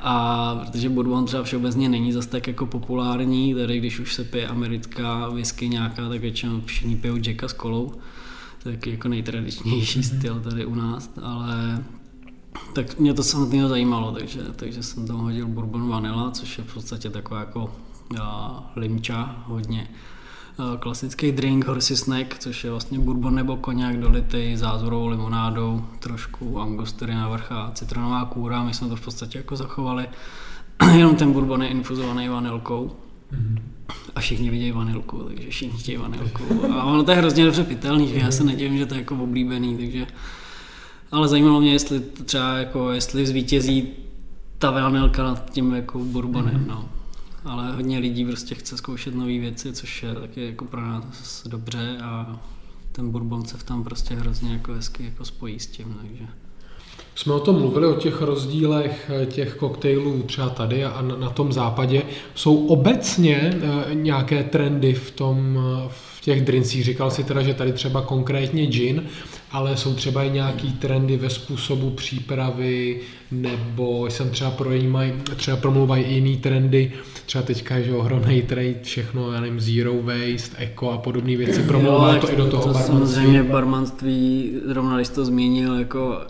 A 0.00 0.54
protože 0.54 0.88
bourbon 0.88 1.24
třeba 1.24 1.42
všeobecně 1.42 1.88
není 1.88 2.12
zase 2.12 2.28
tak 2.28 2.46
jako 2.46 2.66
populární, 2.66 3.54
tady 3.54 3.78
když 3.78 4.00
už 4.00 4.14
se 4.14 4.24
pije 4.24 4.46
americká 4.46 5.28
whisky 5.28 5.68
nějaká, 5.68 6.08
tak 6.08 6.20
většinou 6.20 6.60
všichni 6.64 6.96
pijou 6.96 7.16
Jacka 7.16 7.48
s 7.48 7.52
kolou 7.52 7.92
taky 8.64 8.90
jako 8.90 9.08
nejtradičnější 9.08 10.00
mm-hmm. 10.00 10.18
styl 10.18 10.40
tady 10.40 10.64
u 10.66 10.74
nás, 10.74 11.10
ale 11.22 11.84
tak 12.72 12.98
mě 12.98 13.14
to 13.14 13.22
samotného 13.22 13.68
zajímalo, 13.68 14.12
takže, 14.12 14.40
takže 14.56 14.82
jsem 14.82 15.06
tam 15.06 15.16
hodil 15.16 15.48
bourbon 15.48 15.88
vanilla, 15.88 16.30
což 16.30 16.58
je 16.58 16.64
v 16.64 16.74
podstatě 16.74 17.10
taková 17.10 17.40
jako 17.40 17.74
limča 18.76 19.44
hodně. 19.46 19.88
Klasický 20.78 21.32
drink, 21.32 21.66
horsey 21.66 21.96
snack, 21.96 22.38
což 22.38 22.64
je 22.64 22.70
vlastně 22.70 22.98
bourbon 22.98 23.34
nebo 23.34 23.56
koněk 23.56 24.00
dolitý 24.00 24.56
zázvorou 24.56 25.06
limonádou, 25.06 25.84
trošku 25.98 26.60
angostura 26.60 27.14
na 27.14 27.28
vrcha, 27.28 27.70
citronová 27.74 28.24
kůra, 28.24 28.64
my 28.64 28.74
jsme 28.74 28.88
to 28.88 28.96
v 28.96 29.00
podstatě 29.00 29.38
jako 29.38 29.56
zachovali. 29.56 30.08
Jenom 30.96 31.16
ten 31.16 31.32
bourbon 31.32 31.62
je 31.62 31.68
infuzovaný 31.68 32.28
vanilkou. 32.28 32.96
Mm-hmm 33.32 33.72
a 34.14 34.20
všichni 34.20 34.50
vidějí 34.50 34.72
vanilku, 34.72 35.18
takže 35.18 35.50
všichni 35.50 35.78
chtějí 35.78 35.98
vanilku. 35.98 36.44
A 36.72 36.84
ono 36.84 37.04
to 37.04 37.10
je 37.10 37.16
hrozně 37.16 37.44
dobře 37.44 37.64
pitelný, 37.64 38.08
že 38.08 38.18
já 38.18 38.30
se 38.30 38.44
nedivím, 38.44 38.78
že 38.78 38.86
to 38.86 38.94
je 38.94 39.00
jako 39.00 39.16
oblíbený, 39.16 39.76
takže... 39.76 40.06
Ale 41.12 41.28
zajímalo 41.28 41.60
mě, 41.60 41.72
jestli 41.72 42.00
třeba 42.00 42.58
jako, 42.58 42.92
jestli 42.92 43.26
zvítězí 43.26 43.88
ta 44.58 44.70
vanilka 44.70 45.22
nad 45.22 45.50
tím 45.50 45.74
jako 45.74 45.98
bourbonem, 45.98 46.54
mm-hmm. 46.54 46.68
no. 46.68 46.88
Ale 47.44 47.72
hodně 47.72 47.98
lidí 47.98 48.24
prostě 48.24 48.54
chce 48.54 48.76
zkoušet 48.76 49.14
nové 49.14 49.38
věci, 49.38 49.72
což 49.72 50.02
je 50.02 50.14
taky 50.14 50.46
jako 50.46 50.64
pro 50.64 50.80
nás 50.80 51.46
dobře 51.46 51.98
a 52.02 52.40
ten 52.92 53.10
bourbon 53.10 53.44
se 53.44 53.56
v 53.56 53.62
tam 53.62 53.84
prostě 53.84 54.14
hrozně 54.14 54.52
jako 54.52 54.72
hezky 54.72 55.04
jako 55.04 55.24
spojí 55.24 55.60
s 55.60 55.66
tím, 55.66 55.96
takže... 56.00 56.26
Jsme 57.14 57.32
o 57.32 57.40
tom 57.40 57.58
mluvili, 57.58 57.86
o 57.86 57.94
těch 57.94 58.22
rozdílech 58.22 59.10
eh, 59.22 59.26
těch 59.26 59.54
koktejlů 59.54 60.22
třeba 60.22 60.48
tady 60.48 60.84
a 60.84 61.02
na 61.02 61.30
tom 61.30 61.52
západě. 61.52 62.02
Jsou 62.34 62.66
obecně 62.66 63.54
eh, 63.54 63.94
nějaké 63.94 64.44
trendy 64.44 64.94
v, 64.94 65.10
tom, 65.10 65.58
eh, 65.58 65.88
v 65.88 66.20
těch 66.20 66.44
drincích? 66.44 66.84
Říkal 66.84 67.10
si 67.10 67.24
teda, 67.24 67.42
že 67.42 67.54
tady 67.54 67.72
třeba 67.72 68.02
konkrétně 68.02 68.66
gin, 68.66 69.06
ale 69.52 69.76
jsou 69.76 69.94
třeba 69.94 70.22
i 70.22 70.30
nějaký 70.30 70.72
trendy 70.72 71.16
ve 71.16 71.30
způsobu 71.30 71.90
přípravy, 71.90 73.00
nebo 73.30 74.06
jsem 74.06 74.30
třeba 74.30 74.50
projímaj, 74.50 75.14
třeba 75.36 75.56
promluvají 75.56 76.04
i 76.04 76.14
jiný 76.14 76.36
trendy, 76.36 76.92
třeba 77.26 77.44
teďka 77.44 77.76
je 77.76 77.84
že 77.84 77.94
ohromný 77.94 78.42
trade, 78.42 78.78
všechno, 78.82 79.32
já 79.32 79.40
nevím, 79.40 79.60
zero 79.60 79.94
waste, 80.02 80.56
eco 80.58 80.90
a 80.90 80.98
podobné 80.98 81.36
věci, 81.36 81.62
promlouvá 81.62 82.14
to, 82.14 82.26
to 82.26 82.32
i 82.32 82.36
do 82.36 82.50
toho 82.50 82.62
to 82.62 82.72
barmanství. 82.72 83.14
Samozřejmě 83.14 83.42
barmanství, 83.42 84.52
zrovna 84.66 84.96
když 84.96 85.08
to 85.08 85.24
zmínil, 85.24 85.74
jako 85.74 86.20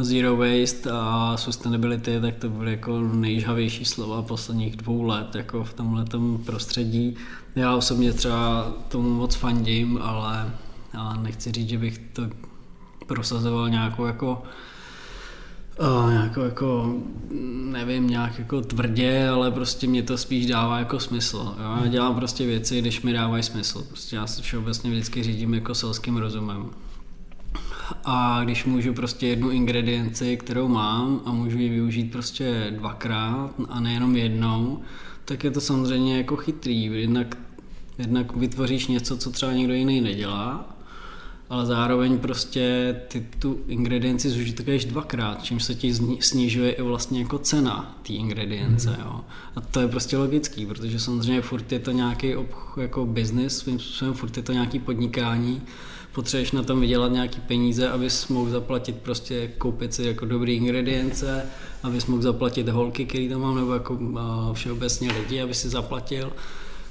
zero 0.00 0.36
waste 0.36 0.90
a 0.92 1.36
sustainability, 1.36 2.20
tak 2.20 2.34
to 2.36 2.48
byly 2.48 2.70
jako 2.70 3.00
nejžhavější 3.00 3.84
slova 3.84 4.22
posledních 4.22 4.76
dvou 4.76 5.02
let 5.02 5.34
jako 5.34 5.64
v 5.64 5.74
tomhle 5.74 6.04
prostředí. 6.46 7.16
Já 7.56 7.76
osobně 7.76 8.12
třeba 8.12 8.72
tomu 8.88 9.14
moc 9.14 9.34
fandím, 9.34 9.98
ale 10.02 10.50
já 10.94 11.12
nechci 11.12 11.52
říct, 11.52 11.68
že 11.68 11.78
bych 11.78 11.98
to 11.98 12.22
prosazoval 13.06 13.70
nějakou 13.70 14.06
jako 14.06 14.42
Uh, 16.04 16.10
nějakou 16.10 16.40
jako, 16.40 16.94
nevím, 17.64 18.06
nějak 18.06 18.38
jako 18.38 18.60
tvrdě, 18.60 19.28
ale 19.28 19.50
prostě 19.50 19.86
mě 19.86 20.02
to 20.02 20.18
spíš 20.18 20.46
dává 20.46 20.78
jako 20.78 21.00
smysl. 21.00 21.54
Jo? 21.58 21.78
Já 21.82 21.86
dělám 21.86 22.14
prostě 22.14 22.46
věci, 22.46 22.80
když 22.80 23.02
mi 23.02 23.12
dávají 23.12 23.42
smysl. 23.42 23.82
Prostě 23.82 24.16
já 24.16 24.26
se 24.26 24.42
všeobecně 24.42 24.90
vždycky 24.90 25.22
řídím 25.22 25.54
jako 25.54 25.74
selským 25.74 26.16
rozumem 26.16 26.70
a 28.04 28.44
když 28.44 28.64
můžu 28.64 28.94
prostě 28.94 29.26
jednu 29.26 29.50
ingredienci, 29.50 30.36
kterou 30.36 30.68
mám 30.68 31.20
a 31.24 31.32
můžu 31.32 31.58
ji 31.58 31.68
využít 31.68 32.12
prostě 32.12 32.72
dvakrát 32.78 33.50
a 33.68 33.80
nejenom 33.80 34.16
jednou, 34.16 34.80
tak 35.24 35.44
je 35.44 35.50
to 35.50 35.60
samozřejmě 35.60 36.16
jako 36.16 36.36
chytrý. 36.36 36.84
Jednak, 36.84 37.38
jednak 37.98 38.36
vytvoříš 38.36 38.86
něco, 38.86 39.16
co 39.16 39.30
třeba 39.30 39.52
někdo 39.52 39.74
jiný 39.74 40.00
nedělá, 40.00 40.76
ale 41.50 41.66
zároveň 41.66 42.18
prostě 42.18 42.96
ty 43.08 43.26
tu 43.38 43.60
ingredienci 43.68 44.30
zužituješ 44.30 44.84
dvakrát, 44.84 45.42
čím 45.42 45.60
se 45.60 45.74
ti 45.74 45.94
snižuje 46.20 46.72
i 46.72 46.82
vlastně 46.82 47.20
jako 47.20 47.38
cena 47.38 47.98
té 48.02 48.12
ingredience. 48.12 48.90
Mm. 48.90 48.96
Jo. 49.00 49.20
A 49.56 49.60
to 49.60 49.80
je 49.80 49.88
prostě 49.88 50.16
logický, 50.16 50.66
protože 50.66 51.00
samozřejmě 51.00 51.42
furt 51.42 51.72
je 51.72 51.78
to 51.78 51.90
nějaký 51.90 52.34
jako 52.80 53.06
business, 53.06 53.58
svým 53.58 53.78
způsobem 53.78 54.14
furt 54.14 54.36
je 54.36 54.42
to 54.42 54.52
nějaký 54.52 54.78
podnikání, 54.78 55.62
potřebuješ 56.12 56.52
na 56.52 56.62
tom 56.62 56.80
vydělat 56.80 57.12
nějaký 57.12 57.40
peníze, 57.40 57.88
abys 57.88 58.28
mohl 58.28 58.50
zaplatit 58.50 58.96
prostě, 58.96 59.48
koupit 59.58 59.94
si 59.94 60.02
jako 60.02 60.26
dobrý 60.26 60.52
ingredience, 60.52 61.46
abys 61.82 62.06
mohl 62.06 62.22
zaplatit 62.22 62.68
holky, 62.68 63.04
který 63.04 63.28
tam 63.28 63.40
mám, 63.40 63.56
nebo 63.56 63.72
jako 63.72 63.98
všeobecně 64.52 65.12
lidi, 65.12 65.40
aby 65.40 65.54
si 65.54 65.68
zaplatil. 65.68 66.32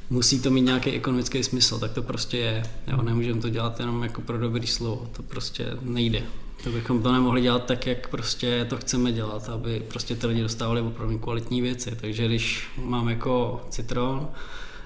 Musí 0.09 0.39
to 0.39 0.49
mít 0.49 0.61
nějaký 0.61 0.91
ekonomický 0.91 1.43
smysl, 1.43 1.79
tak 1.79 1.91
to 1.91 2.01
prostě 2.01 2.37
je. 2.37 2.63
Jo, 2.87 3.01
nemůžeme 3.01 3.41
to 3.41 3.49
dělat 3.49 3.79
jenom 3.79 4.03
jako 4.03 4.21
pro 4.21 4.37
dobrý 4.37 4.67
slovo, 4.67 5.09
to 5.17 5.23
prostě 5.23 5.65
nejde. 5.81 6.21
To 6.63 6.69
bychom 6.69 7.03
to 7.03 7.11
nemohli 7.11 7.41
dělat 7.41 7.65
tak, 7.65 7.87
jak 7.87 8.09
prostě 8.09 8.65
to 8.69 8.77
chceme 8.77 9.11
dělat, 9.11 9.49
aby 9.49 9.83
prostě 9.87 10.15
ty 10.15 10.27
lidi 10.27 10.41
dostávali 10.41 10.81
opravdu 10.81 11.19
kvalitní 11.19 11.61
věci. 11.61 11.97
Takže 12.01 12.25
když 12.25 12.67
mám 12.85 13.09
jako 13.09 13.61
citron, 13.69 14.27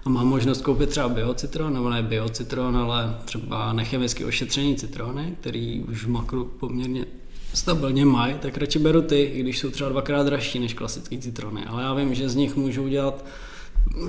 a 0.06 0.10
mám 0.10 0.28
možnost 0.28 0.62
koupit 0.62 0.90
třeba 0.90 1.10
biocitron, 1.10 1.74
nebo 1.74 1.90
ne 1.90 2.04
biocitron, 2.04 2.78
ale 2.78 3.18
třeba 3.26 3.74
nechemicky 3.74 4.26
ošetřený 4.26 4.76
citrony, 4.76 5.36
který 5.40 5.84
už 5.84 6.06
v 6.06 6.10
makru 6.10 6.46
poměrně 6.46 7.06
stabilně 7.54 8.06
mají, 8.06 8.36
tak 8.40 8.58
radši 8.58 8.80
beru 8.80 9.02
ty, 9.02 9.22
i 9.22 9.40
když 9.40 9.60
jsou 9.60 9.70
třeba 9.70 9.90
dvakrát 9.90 10.24
dražší 10.24 10.60
než 10.60 10.74
klasický 10.74 11.18
citrony. 11.18 11.66
Ale 11.66 11.84
já 11.84 11.94
vím, 11.94 12.16
že 12.16 12.30
z 12.30 12.36
nich 12.36 12.56
můžu 12.56 12.84
udělat 12.84 13.26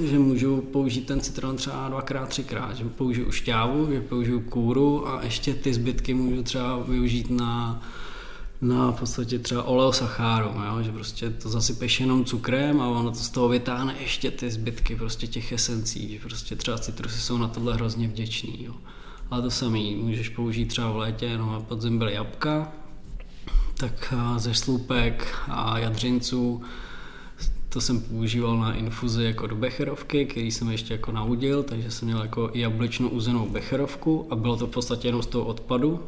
že 0.00 0.18
můžu 0.18 0.60
použít 0.60 1.06
ten 1.06 1.20
citron 1.20 1.56
třeba 1.56 1.88
dvakrát, 1.88 2.28
třikrát, 2.28 2.76
že 2.76 2.84
použiju 2.84 3.32
šťávu, 3.32 3.92
že 3.92 4.00
použiju 4.00 4.40
kůru 4.40 5.08
a 5.08 5.24
ještě 5.24 5.54
ty 5.54 5.74
zbytky 5.74 6.14
můžu 6.14 6.42
třeba 6.42 6.78
využít 6.78 7.30
na 7.30 7.82
na 8.64 8.90
v 8.90 8.98
podstatě 9.00 9.38
třeba 9.38 9.62
oleosacháru, 9.62 10.46
jo? 10.46 10.82
že 10.82 10.92
prostě 10.92 11.30
to 11.30 11.48
zasypeš 11.48 12.00
jenom 12.00 12.24
cukrem 12.24 12.80
a 12.80 12.88
ono 12.88 13.10
to 13.10 13.18
z 13.18 13.30
toho 13.30 13.48
vytáhne 13.48 13.94
ještě 14.00 14.30
ty 14.30 14.50
zbytky 14.50 14.96
prostě 14.96 15.26
těch 15.26 15.52
esencí, 15.52 16.12
že 16.12 16.18
prostě 16.18 16.56
třeba 16.56 16.78
citrusy 16.78 17.20
jsou 17.20 17.38
na 17.38 17.48
tohle 17.48 17.74
hrozně 17.74 18.08
vděční. 18.08 18.64
Jo? 18.64 18.74
Ale 19.30 19.42
to 19.42 19.50
samý, 19.50 19.96
můžeš 19.96 20.28
použít 20.28 20.66
třeba 20.66 20.90
v 20.90 20.96
létě, 20.96 21.26
jenom 21.26 21.52
na 21.52 21.60
podzim 21.60 21.98
byly 21.98 22.14
jabka, 22.14 22.72
tak 23.76 24.14
ze 24.36 24.54
slupek 24.54 25.34
a 25.48 25.78
jadřinců 25.78 26.62
to 27.74 27.80
jsem 27.80 28.00
používal 28.00 28.58
na 28.58 28.74
infuzi 28.74 29.24
jako 29.24 29.46
do 29.46 29.56
becherovky, 29.56 30.26
který 30.26 30.50
jsem 30.50 30.70
ještě 30.70 30.94
jako 30.94 31.12
naudil, 31.12 31.62
takže 31.62 31.90
jsem 31.90 32.08
měl 32.08 32.22
jako 32.22 32.50
jablečnou 32.54 33.08
uzenou 33.08 33.48
becherovku 33.48 34.26
a 34.30 34.36
bylo 34.36 34.56
to 34.56 34.66
v 34.66 34.70
podstatě 34.70 35.08
jenom 35.08 35.22
z 35.22 35.26
toho 35.26 35.44
odpadu, 35.44 36.00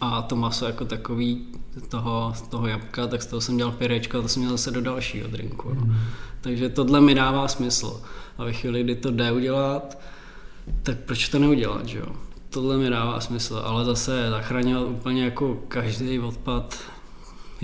a 0.00 0.22
to 0.22 0.36
maso 0.36 0.66
jako 0.66 0.84
takový 0.84 1.46
toho, 1.88 2.32
z 2.36 2.42
toho 2.42 2.66
jabka, 2.66 3.06
tak 3.06 3.22
z 3.22 3.26
toho 3.26 3.40
jsem 3.40 3.56
dělal 3.56 3.72
pyrečko 3.72 4.18
a 4.18 4.22
to 4.22 4.28
jsem 4.28 4.42
měl 4.42 4.52
zase 4.52 4.70
do 4.70 4.80
dalšího 4.80 5.28
drinku. 5.28 5.68
Mm. 5.68 5.94
Takže 6.40 6.68
tohle 6.68 7.00
mi 7.00 7.14
dává 7.14 7.48
smysl. 7.48 8.00
A 8.38 8.44
ve 8.44 8.52
chvíli, 8.52 8.82
kdy 8.82 8.94
to 8.94 9.10
jde 9.10 9.32
udělat, 9.32 9.98
tak 10.82 10.98
proč 10.98 11.28
to 11.28 11.38
neudělat, 11.38 11.86
že 11.86 11.98
jo? 11.98 12.06
Tohle 12.50 12.76
mi 12.76 12.90
dává 12.90 13.20
smysl, 13.20 13.62
ale 13.64 13.84
zase 13.84 14.30
zachraňovat 14.30 14.88
úplně 14.88 15.24
jako 15.24 15.62
každý 15.68 16.18
odpad 16.18 16.78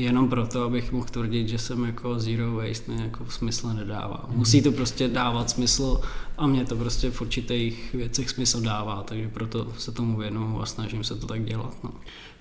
jenom 0.02 0.28
proto, 0.28 0.62
abych 0.62 0.92
mohl 0.92 1.06
tvrdit, 1.10 1.48
že 1.48 1.58
jsem 1.58 1.84
jako 1.84 2.18
zero 2.18 2.52
waste, 2.52 2.92
mi 2.92 3.02
jako 3.02 3.24
smysl 3.28 3.68
nedává. 3.68 4.24
Musí 4.28 4.62
to 4.62 4.72
prostě 4.72 5.08
dávat 5.08 5.50
smysl 5.50 6.00
a 6.38 6.46
mě 6.46 6.64
to 6.64 6.76
prostě 6.76 7.10
v 7.10 7.20
určitých 7.20 7.94
věcech 7.94 8.30
smysl 8.30 8.60
dává, 8.60 9.02
takže 9.02 9.28
proto 9.28 9.66
se 9.78 9.92
tomu 9.92 10.18
věnuju 10.18 10.60
a 10.60 10.66
snažím 10.66 11.04
se 11.04 11.14
to 11.14 11.26
tak 11.26 11.44
dělat. 11.44 11.76
No. 11.84 11.90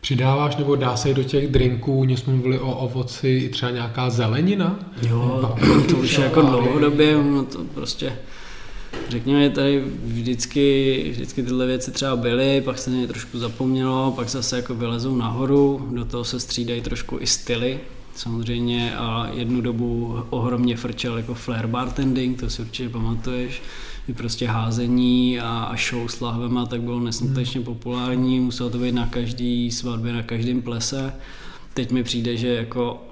Přidáváš 0.01 0.55
nebo 0.55 0.75
dá 0.75 0.97
se 0.97 1.13
do 1.13 1.23
těch 1.23 1.47
drinků, 1.47 2.05
mě 2.05 2.17
jsme 2.17 2.33
mluvili 2.33 2.59
o 2.59 2.75
ovoci, 2.75 3.27
i 3.27 3.49
třeba 3.49 3.71
nějaká 3.71 4.09
zelenina? 4.09 4.79
Jo, 5.09 5.55
to 5.89 5.95
už 5.95 6.17
jako 6.17 6.41
dlouhodobě, 6.41 7.23
no 7.23 7.45
to 7.45 7.63
prostě 7.63 8.17
řekněme, 9.09 9.49
tady 9.49 9.83
vždycky, 10.03 11.07
vždycky 11.11 11.43
tyhle 11.43 11.65
věci 11.65 11.91
třeba 11.91 12.15
byly, 12.15 12.61
pak 12.61 12.77
se 12.77 12.89
mě 12.89 13.07
trošku 13.07 13.39
zapomnělo, 13.39 14.13
pak 14.15 14.29
zase 14.29 14.55
jako 14.55 14.75
vylezou 14.75 15.15
nahoru, 15.15 15.87
do 15.91 16.05
toho 16.05 16.23
se 16.23 16.39
střídají 16.39 16.81
trošku 16.81 17.17
i 17.19 17.27
styly, 17.27 17.79
samozřejmě 18.15 18.97
a 18.97 19.29
jednu 19.33 19.61
dobu 19.61 20.19
ohromně 20.29 20.77
frčel 20.77 21.17
jako 21.17 21.33
flair 21.33 21.67
bartending, 21.67 22.39
to 22.39 22.49
si 22.49 22.61
určitě 22.61 22.89
pamatuješ, 22.89 23.61
i 24.07 24.13
prostě 24.13 24.47
házení 24.47 25.39
a, 25.39 25.63
a 25.63 25.75
show 25.89 26.07
s 26.07 26.19
lahvema, 26.19 26.65
tak 26.65 26.81
bylo 26.81 26.99
neskutečně 26.99 27.61
populární, 27.61 28.39
muselo 28.39 28.69
to 28.69 28.77
být 28.77 28.95
na 28.95 29.05
každý 29.05 29.71
svatbě, 29.71 30.13
na 30.13 30.23
každém 30.23 30.61
plese. 30.61 31.13
Teď 31.73 31.91
mi 31.91 32.03
přijde, 32.03 32.37
že 32.37 32.47
jako 32.47 33.03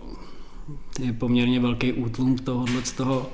je 1.00 1.14
poměrně 1.14 1.60
velký 1.60 1.94
útlum 1.94 2.38
tohohle 2.38 2.82
z 2.84 2.92
toho, 2.92 3.32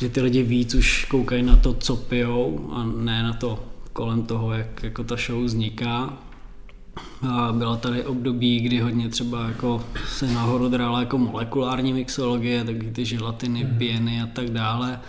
že 0.00 0.08
ty 0.08 0.20
lidi 0.20 0.42
víc 0.42 0.74
už 0.74 1.04
koukají 1.04 1.42
na 1.42 1.56
to, 1.56 1.74
co 1.74 1.96
pijou 1.96 2.70
a 2.72 2.84
ne 2.84 3.22
na 3.22 3.32
to 3.32 3.64
kolem 3.92 4.22
toho, 4.22 4.52
jak 4.52 4.82
jako 4.82 5.04
ta 5.04 5.16
show 5.16 5.44
vzniká. 5.44 6.18
A 7.28 7.52
byla 7.52 7.76
tady 7.76 8.04
období, 8.04 8.60
kdy 8.60 8.78
hodně 8.78 9.08
třeba 9.08 9.48
jako 9.48 9.84
se 10.08 10.26
nahoru 10.26 10.68
drála 10.68 11.00
jako 11.00 11.18
molekulární 11.18 11.92
mixologie, 11.92 12.64
taky 12.64 12.90
ty 12.90 13.04
želatiny, 13.04 13.64
mm. 13.64 13.78
pieny 13.78 14.22
a 14.22 14.26
tak 14.26 14.50
dále. 14.50 15.00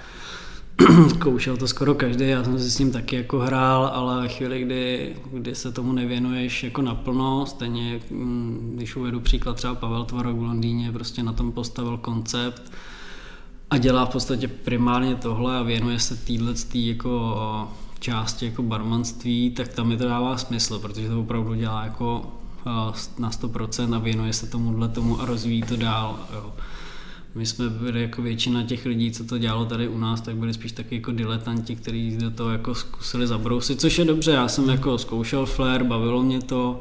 Zkoušel 1.10 1.58
to 1.58 1.68
skoro 1.68 1.96
každý, 1.96 2.30
já 2.30 2.44
jsem 2.44 2.60
si 2.60 2.72
s 2.72 2.80
ním 2.80 2.92
taky 2.92 3.16
jako 3.16 3.39
hrál, 3.39 3.86
ale 3.94 4.28
chvíli, 4.28 4.62
kdy, 4.62 5.16
kdy 5.34 5.56
se 5.56 5.72
tomu 5.72 5.94
nevěnuješ 5.94 6.64
jako 6.64 6.82
naplno, 6.82 7.46
stejně 7.46 8.00
mm, 8.10 8.72
když 8.76 8.96
uvedu 8.96 9.20
příklad 9.20 9.56
třeba 9.56 9.76
Pavel 9.76 10.06
Tvorok 10.06 10.38
v 10.38 10.44
Londýně, 10.44 10.92
prostě 10.92 11.24
na 11.24 11.34
tom 11.34 11.52
postavil 11.52 11.98
koncept, 11.98 12.72
a 13.72 13.78
dělá 13.78 14.05
v 14.05 14.09
podstatě 14.09 14.47
primárně 14.47 15.15
tohle 15.15 15.57
a 15.57 15.63
věnuje 15.63 15.99
se 15.99 16.15
týhle 16.15 16.53
jako 16.74 17.38
části 17.99 18.45
jako 18.45 18.63
barmanství, 18.63 19.51
tak 19.51 19.67
tam 19.67 19.88
mi 19.88 19.97
to 19.97 20.07
dává 20.07 20.38
smysl, 20.38 20.80
protože 20.80 21.09
to 21.09 21.19
opravdu 21.19 21.53
dělá 21.53 21.84
jako 21.84 22.32
na 23.19 23.30
100% 23.30 23.95
a 23.95 23.99
věnuje 23.99 24.34
se 24.34 24.47
tomuhle 24.47 24.88
tomu 24.88 25.22
a 25.22 25.26
rozvíjí 25.26 25.61
to 25.61 25.76
dál. 25.76 26.19
Jo. 26.34 26.53
My 27.36 27.45
jsme 27.45 27.69
byli 27.69 28.01
jako 28.01 28.22
většina 28.22 28.63
těch 28.63 28.86
lidí, 28.86 29.11
co 29.11 29.24
to 29.24 29.38
dělalo 29.38 29.65
tady 29.65 29.88
u 29.88 29.97
nás, 29.97 30.22
tak 30.22 30.36
byli 30.36 30.53
spíš 30.53 30.72
taky 30.72 30.95
jako 30.95 31.11
diletanti, 31.11 31.76
kteří 31.76 32.17
do 32.17 32.32
toho 32.32 32.49
jako 32.49 32.76
zkusili 32.76 33.28
zabrousit, 33.28 33.82
což 33.82 33.97
je 33.97 34.05
dobře. 34.05 34.32
Já 34.32 34.47
jsem 34.47 34.69
jako 34.69 34.97
zkoušel 34.97 35.45
flair, 35.45 35.84
bavilo 35.84 36.24
mě 36.24 36.41
to, 36.41 36.80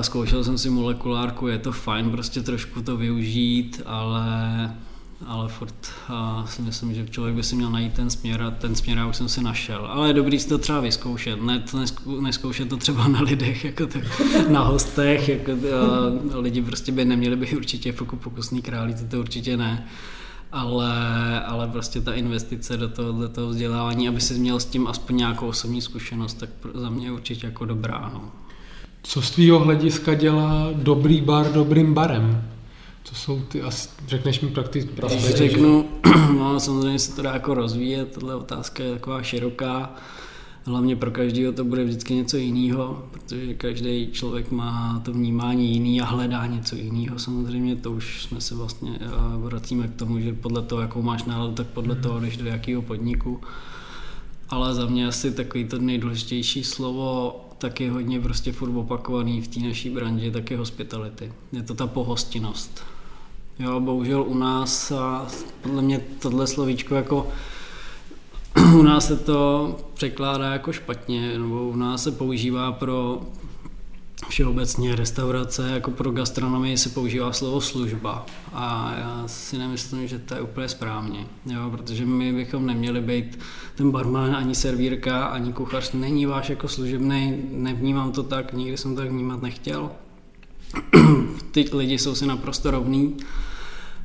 zkoušel 0.00 0.44
jsem 0.44 0.58
si 0.58 0.70
molekulárku, 0.70 1.46
je 1.46 1.58
to 1.58 1.72
fajn 1.72 2.10
prostě 2.10 2.42
trošku 2.42 2.82
to 2.82 2.96
využít, 2.96 3.82
ale 3.86 4.34
ale 5.24 5.48
furt 5.48 5.74
uh, 6.10 6.46
si 6.46 6.62
myslím, 6.62 6.94
že 6.94 7.06
člověk 7.06 7.36
by 7.36 7.42
si 7.42 7.56
měl 7.56 7.70
najít 7.70 7.92
ten 7.92 8.10
směr 8.10 8.42
a 8.42 8.50
ten 8.50 8.74
směr 8.74 8.98
já 8.98 9.06
už 9.06 9.16
jsem 9.16 9.28
si 9.28 9.42
našel. 9.42 9.86
Ale 9.86 10.08
je 10.08 10.14
dobrý 10.14 10.38
si 10.38 10.48
to 10.48 10.58
třeba 10.58 10.80
vyzkoušet, 10.80 11.42
ne 11.42 11.64
to 11.70 11.78
neskoušet 12.20 12.68
to 12.68 12.76
třeba 12.76 13.08
na 13.08 13.20
lidech, 13.20 13.64
jako 13.64 13.86
tak, 13.86 14.02
na 14.48 14.60
hostech, 14.60 15.28
jako, 15.28 15.52
uh, 15.52 16.36
lidi 16.36 16.62
prostě 16.62 16.92
by 16.92 17.04
neměli 17.04 17.36
být 17.36 17.52
určitě 17.52 17.88
jako 17.88 18.16
pokusný 18.16 18.62
králíci, 18.62 19.04
to 19.04 19.20
určitě 19.20 19.56
ne. 19.56 19.86
Ale, 20.52 21.40
ale 21.44 21.68
prostě 21.68 22.00
ta 22.00 22.12
investice 22.12 22.76
do 22.76 22.88
toho, 22.88 23.12
do 23.12 23.28
toho 23.28 23.48
vzdělávání, 23.48 24.08
aby 24.08 24.20
si 24.20 24.34
měl 24.34 24.60
s 24.60 24.64
tím 24.64 24.86
aspoň 24.86 25.16
nějakou 25.16 25.46
osobní 25.46 25.82
zkušenost, 25.82 26.34
tak 26.34 26.50
za 26.74 26.90
mě 26.90 27.12
určitě 27.12 27.46
jako 27.46 27.64
dobrá. 27.64 28.10
No. 28.14 28.32
Co 29.02 29.22
z 29.22 29.30
tvýho 29.30 29.58
hlediska 29.58 30.14
dělá 30.14 30.68
dobrý 30.72 31.20
bar 31.20 31.52
dobrým 31.52 31.94
barem? 31.94 32.55
Co 33.06 33.14
jsou 33.14 33.40
ty, 33.40 33.62
asi 33.62 33.88
řekneš 34.06 34.40
mi 34.40 34.48
prakticky 34.48 34.90
Když 35.06 35.34
řeknu, 35.34 35.88
no 36.38 36.60
samozřejmě 36.60 36.98
se 36.98 37.16
to 37.16 37.22
dá 37.22 37.32
jako 37.32 37.54
rozvíjet, 37.54 38.12
tahle 38.12 38.34
otázka 38.34 38.82
je 38.84 38.92
taková 38.92 39.22
široká, 39.22 39.94
hlavně 40.64 40.96
pro 40.96 41.10
každého 41.10 41.52
to 41.52 41.64
bude 41.64 41.84
vždycky 41.84 42.14
něco 42.14 42.36
jiného, 42.36 43.08
protože 43.10 43.54
každý 43.54 44.08
člověk 44.12 44.50
má 44.50 45.02
to 45.04 45.12
vnímání 45.12 45.72
jiný 45.72 46.00
a 46.00 46.04
hledá 46.04 46.46
něco 46.46 46.76
jiného. 46.76 47.18
Samozřejmě 47.18 47.76
to 47.76 47.90
už 47.92 48.22
jsme 48.22 48.40
se 48.40 48.54
vlastně 48.54 48.98
eh, 49.00 49.08
vracíme 49.36 49.88
k 49.88 49.94
tomu, 49.94 50.20
že 50.20 50.32
podle 50.32 50.62
toho, 50.62 50.82
jakou 50.82 51.02
máš 51.02 51.24
náladu, 51.24 51.54
tak 51.54 51.66
podle 51.66 51.94
mhm. 51.94 52.02
toho 52.02 52.20
jdeš 52.20 52.36
do 52.36 52.46
jakého 52.46 52.82
podniku. 52.82 53.40
Ale 54.48 54.74
za 54.74 54.86
mě 54.86 55.06
asi 55.06 55.32
takový 55.32 55.64
to 55.64 55.78
nejdůležitější 55.78 56.64
slovo, 56.64 57.40
tak 57.58 57.80
je 57.80 57.90
hodně 57.90 58.20
prostě 58.20 58.52
furt 58.52 58.76
opakovaný 58.76 59.40
v 59.40 59.48
té 59.48 59.60
naší 59.60 59.90
branži, 59.90 60.30
tak 60.30 60.50
je 60.50 60.56
hospitality. 60.56 61.32
Je 61.52 61.62
to 61.62 61.74
ta 61.74 61.86
pohostinnost 61.86 62.95
Jo, 63.58 63.80
bohužel 63.80 64.22
u 64.22 64.34
nás, 64.34 64.92
a 64.92 65.26
podle 65.62 65.82
mě 65.82 66.00
tohle 66.18 66.46
slovíčko 66.46 66.94
jako 66.94 67.28
u 68.74 68.82
nás 68.82 69.06
se 69.06 69.16
to 69.16 69.76
překládá 69.94 70.52
jako 70.52 70.72
špatně, 70.72 71.38
nebo 71.38 71.68
u 71.68 71.76
nás 71.76 72.02
se 72.02 72.12
používá 72.12 72.72
pro 72.72 73.20
všeobecně 74.28 74.96
restaurace, 74.96 75.70
jako 75.70 75.90
pro 75.90 76.10
gastronomii 76.10 76.76
se 76.76 76.88
používá 76.88 77.32
slovo 77.32 77.60
služba 77.60 78.26
a 78.52 78.94
já 78.98 79.22
si 79.26 79.58
nemyslím, 79.58 80.08
že 80.08 80.18
to 80.18 80.34
je 80.34 80.40
úplně 80.40 80.68
správně, 80.68 81.26
jo, 81.46 81.70
protože 81.70 82.06
my 82.06 82.32
bychom 82.32 82.66
neměli 82.66 83.00
být 83.00 83.38
ten 83.74 83.90
barman, 83.90 84.36
ani 84.36 84.54
servírka, 84.54 85.24
ani 85.26 85.52
kuchař 85.52 85.92
není 85.92 86.26
váš 86.26 86.50
jako 86.50 86.68
služebný, 86.68 87.42
nevnímám 87.50 88.12
to 88.12 88.22
tak, 88.22 88.52
nikdy 88.52 88.76
jsem 88.76 88.94
to 88.94 89.00
tak 89.00 89.10
vnímat 89.10 89.42
nechtěl. 89.42 89.90
Ty 91.50 91.64
lidi 91.72 91.98
jsou 91.98 92.14
si 92.14 92.26
naprosto 92.26 92.70
rovní 92.70 93.16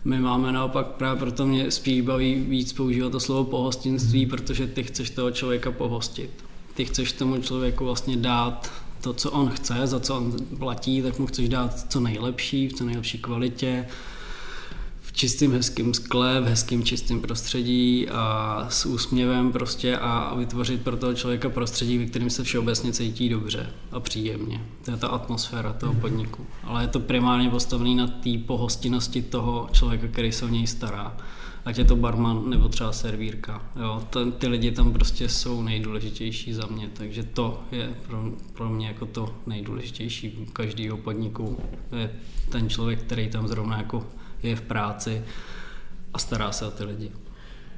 my 0.03 0.19
máme 0.19 0.51
naopak 0.51 0.87
právě 0.87 1.19
proto 1.19 1.45
mě 1.45 1.71
spíš 1.71 2.01
baví 2.01 2.35
víc 2.35 2.73
používat 2.73 3.11
to 3.11 3.19
slovo 3.19 3.43
pohostinství, 3.43 4.25
protože 4.25 4.67
ty 4.67 4.83
chceš 4.83 5.09
toho 5.09 5.31
člověka 5.31 5.71
pohostit. 5.71 6.29
Ty 6.73 6.85
chceš 6.85 7.11
tomu 7.11 7.41
člověku 7.41 7.85
vlastně 7.85 8.17
dát 8.17 8.71
to, 9.01 9.13
co 9.13 9.31
on 9.31 9.49
chce, 9.49 9.87
za 9.87 9.99
co 9.99 10.17
on 10.17 10.33
platí, 10.59 11.01
tak 11.01 11.19
mu 11.19 11.25
chceš 11.25 11.49
dát 11.49 11.91
co 11.91 11.99
nejlepší, 11.99 12.67
v 12.67 12.73
co 12.73 12.85
nejlepší 12.85 13.17
kvalitě, 13.17 13.87
v 15.11 15.13
čistým 15.13 15.53
hezkým 15.53 15.93
skle, 15.93 16.41
v 16.41 16.45
hezkým 16.45 16.83
čistým 16.83 17.21
prostředí 17.21 18.09
a 18.09 18.65
s 18.69 18.85
úsměvem 18.85 19.51
prostě 19.51 19.97
a 19.97 20.35
vytvořit 20.35 20.81
pro 20.81 20.97
toho 20.97 21.13
člověka 21.13 21.49
prostředí, 21.49 21.97
ve 21.97 22.05
kterém 22.05 22.29
se 22.29 22.43
všeobecně 22.43 22.93
cítí 22.93 23.29
dobře 23.29 23.69
a 23.91 23.99
příjemně. 23.99 24.61
To 24.85 24.91
je 24.91 24.97
ta 24.97 25.07
atmosféra 25.07 25.73
toho 25.73 25.93
mhm. 25.93 26.01
podniku. 26.01 26.45
Ale 26.63 26.83
je 26.83 26.87
to 26.87 26.99
primárně 26.99 27.49
postavený 27.49 27.95
na 27.95 28.07
té 28.07 28.29
pohostinnosti 28.45 29.21
toho 29.21 29.69
člověka, 29.71 30.07
který 30.07 30.31
se 30.31 30.45
o 30.45 30.47
něj 30.47 30.67
stará. 30.67 31.17
Ať 31.65 31.77
je 31.77 31.85
to 31.85 31.95
barman 31.95 32.49
nebo 32.49 32.69
třeba 32.69 32.91
servírka. 32.91 33.61
Jo, 33.81 34.03
ten, 34.09 34.31
ty 34.31 34.47
lidi 34.47 34.71
tam 34.71 34.93
prostě 34.93 35.29
jsou 35.29 35.61
nejdůležitější 35.61 36.53
za 36.53 36.65
mě, 36.65 36.89
takže 36.93 37.23
to 37.23 37.61
je 37.71 37.95
pro, 38.07 38.23
pro 38.53 38.69
mě 38.69 38.87
jako 38.87 39.05
to 39.05 39.35
nejdůležitější 39.47 40.47
každého 40.53 40.97
podniku. 40.97 41.59
Je 41.95 42.11
ten 42.49 42.69
člověk, 42.69 42.99
který 42.99 43.29
tam 43.29 43.47
zrovna 43.47 43.77
jako 43.77 44.07
je 44.43 44.55
v 44.55 44.61
práci 44.61 45.21
a 46.13 46.19
stará 46.19 46.51
se 46.51 46.65
o 46.65 46.71
ty 46.71 46.83
lidi. 46.83 47.11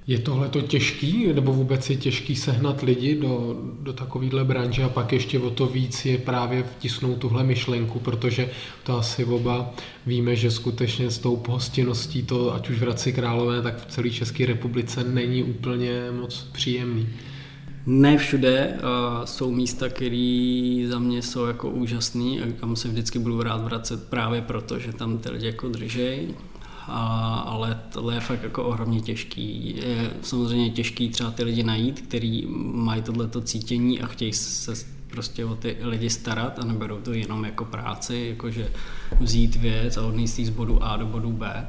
Je 0.08 0.20
tohle 0.20 0.50
to 0.50 0.62
těžký, 0.62 1.34
nebo 1.34 1.54
vůbec 1.54 1.90
je 1.90 1.96
těžký 1.96 2.36
sehnat 2.36 2.82
lidi 2.82 3.16
do, 3.16 3.60
do 3.80 3.94
takovéhle 3.94 4.44
branže 4.44 4.84
a 4.84 4.90
pak 4.90 5.14
ještě 5.14 5.40
o 5.40 5.50
to 5.50 5.66
víc 5.66 6.06
je 6.06 6.18
právě 6.18 6.64
vtisnout 6.64 7.18
tuhle 7.18 7.44
myšlenku, 7.44 8.00
protože 8.00 8.50
to 8.84 8.98
asi 8.98 9.26
oba 9.26 9.74
víme, 10.06 10.36
že 10.36 10.52
skutečně 10.52 11.12
s 11.12 11.18
tou 11.18 11.36
pohostinností 11.36 12.24
to, 12.24 12.56
ať 12.56 12.70
už 12.70 12.78
v 12.78 12.82
Hradci 12.82 13.14
Králové, 13.14 13.62
tak 13.62 13.82
v 13.82 13.86
celé 13.86 14.10
České 14.10 14.46
republice 14.46 15.04
není 15.04 15.44
úplně 15.44 16.12
moc 16.22 16.48
příjemný. 16.52 17.10
Ne 17.86 18.18
všude 18.18 18.74
uh, 18.74 19.26
jsou 19.26 19.52
místa, 19.52 19.90
které 19.90 20.86
za 20.90 21.00
mě 21.00 21.22
jsou 21.22 21.46
jako 21.46 21.70
úžasný 21.70 22.42
a 22.42 22.46
kam 22.60 22.76
se 22.76 22.88
vždycky 22.88 23.20
budu 23.20 23.44
rád 23.44 23.64
vracet 23.64 24.10
právě 24.10 24.42
proto, 24.42 24.80
že 24.80 24.94
tam 24.94 25.18
ty 25.18 25.30
lidi 25.30 25.46
jako 25.46 25.70
držej 25.70 26.28
a, 26.88 27.36
ale 27.48 27.82
tohle 27.90 28.14
je 28.14 28.20
fakt 28.20 28.44
jako 28.44 28.64
ohromně 28.64 29.02
těžký. 29.02 29.78
Je 29.78 30.12
samozřejmě 30.22 30.70
těžký 30.70 31.10
třeba 31.10 31.32
ty 31.32 31.44
lidi 31.44 31.64
najít, 31.64 32.02
kteří 32.02 32.48
mají 32.74 33.02
tohleto 33.02 33.42
cítění 33.42 34.02
a 34.02 34.08
chtějí 34.08 34.34
se 34.34 34.74
prostě 35.08 35.46
o 35.46 35.56
ty 35.56 35.78
lidi 35.82 36.10
starat 36.10 36.60
a 36.60 36.66
neberou 36.66 36.98
to 36.98 37.14
jenom 37.14 37.46
jako 37.46 37.66
práci, 37.66 38.26
jakože 38.30 38.72
vzít 39.20 39.56
věc 39.56 39.98
a 39.98 40.06
odníst 40.06 40.40
z 40.40 40.50
bodu 40.50 40.84
A 40.84 40.98
do 40.98 41.06
bodu 41.06 41.32
B, 41.32 41.68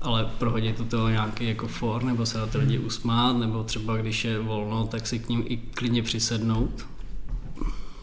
ale 0.00 0.24
prohodit 0.38 0.76
to 0.76 0.84
toho 0.84 1.08
nějaký 1.08 1.48
jako 1.48 1.68
for, 1.68 2.02
nebo 2.02 2.26
se 2.26 2.38
na 2.38 2.46
ty 2.46 2.58
lidi 2.58 2.78
usmát, 2.78 3.36
nebo 3.36 3.64
třeba 3.64 3.96
když 3.96 4.24
je 4.24 4.38
volno, 4.38 4.86
tak 4.86 5.06
si 5.06 5.18
k 5.18 5.28
ním 5.28 5.44
i 5.46 5.56
klidně 5.56 6.02
přisednout, 6.02 6.86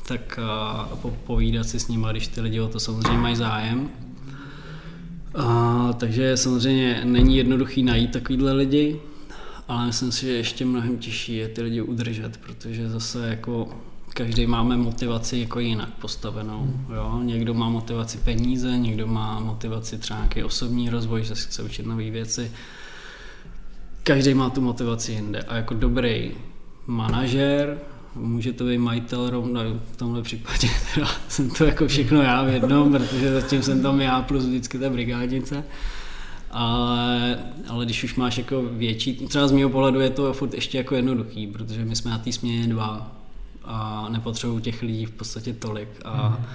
tak 0.07 0.39
a 0.39 0.89
povídat 1.25 1.67
si 1.67 1.79
s 1.79 1.87
nimi, 1.87 2.07
když 2.11 2.27
ty 2.27 2.41
lidi 2.41 2.59
o 2.59 2.67
to 2.67 2.79
samozřejmě 2.79 3.17
mají 3.17 3.35
zájem. 3.35 3.89
A, 5.35 5.93
takže 5.93 6.37
samozřejmě 6.37 7.01
není 7.03 7.37
jednoduchý 7.37 7.83
najít 7.83 8.11
takovýhle 8.11 8.53
lidi, 8.53 8.99
ale 9.67 9.85
myslím 9.85 10.11
si, 10.11 10.25
že 10.25 10.31
ještě 10.31 10.65
mnohem 10.65 10.97
těžší 10.97 11.35
je 11.35 11.47
ty 11.47 11.61
lidi 11.61 11.81
udržet, 11.81 12.37
protože 12.37 12.89
zase 12.89 13.29
jako 13.29 13.69
každý 14.13 14.47
máme 14.47 14.77
motivaci 14.77 15.37
jako 15.37 15.59
jinak 15.59 15.89
postavenou. 15.89 16.73
Jo? 16.95 17.19
Někdo 17.23 17.53
má 17.53 17.69
motivaci 17.69 18.17
peníze, 18.17 18.77
někdo 18.77 19.07
má 19.07 19.39
motivaci 19.39 19.97
třeba 19.97 20.19
nějaký 20.19 20.43
osobní 20.43 20.89
rozvoj, 20.89 21.23
že 21.23 21.35
se 21.35 21.47
chce 21.47 21.63
učit 21.63 21.85
nové 21.85 22.09
věci. 22.09 22.51
Každý 24.03 24.33
má 24.33 24.49
tu 24.49 24.61
motivaci 24.61 25.11
jinde. 25.11 25.39
A 25.39 25.55
jako 25.55 25.73
dobrý 25.73 26.31
manažer, 26.87 27.79
může 28.15 28.53
to 28.53 28.65
být 28.65 28.77
majitel 28.77 29.29
rovno, 29.29 29.61
v 29.91 29.97
tomhle 29.97 30.21
případě 30.21 30.67
teda 30.93 31.07
jsem 31.27 31.49
to 31.49 31.65
jako 31.65 31.87
všechno 31.87 32.21
já 32.21 32.43
v 32.43 32.49
jednom, 32.49 32.91
protože 32.91 33.33
zatím 33.33 33.63
jsem 33.63 33.81
tam 33.81 34.01
já 34.01 34.21
plus 34.21 34.45
vždycky 34.45 34.79
ta 34.79 34.89
brigádnice. 34.89 35.63
Ale, 36.51 37.39
ale 37.67 37.85
když 37.85 38.03
už 38.03 38.15
máš 38.15 38.37
jako 38.37 38.61
větší, 38.61 39.13
třeba 39.13 39.47
z 39.47 39.51
mého 39.51 39.69
pohledu 39.69 39.99
je 39.99 40.09
to 40.09 40.33
furt 40.33 40.53
ještě 40.53 40.77
jako 40.77 40.95
jednoduchý, 40.95 41.47
protože 41.47 41.85
my 41.85 41.95
jsme 41.95 42.11
na 42.11 42.17
té 42.17 42.31
směně 42.31 42.67
dva 42.67 43.15
a 43.63 44.07
nepotřebují 44.09 44.61
těch 44.61 44.81
lidí 44.81 45.05
v 45.05 45.11
podstatě 45.11 45.53
tolik. 45.53 45.89
A, 46.05 46.29
mm. 46.29 46.45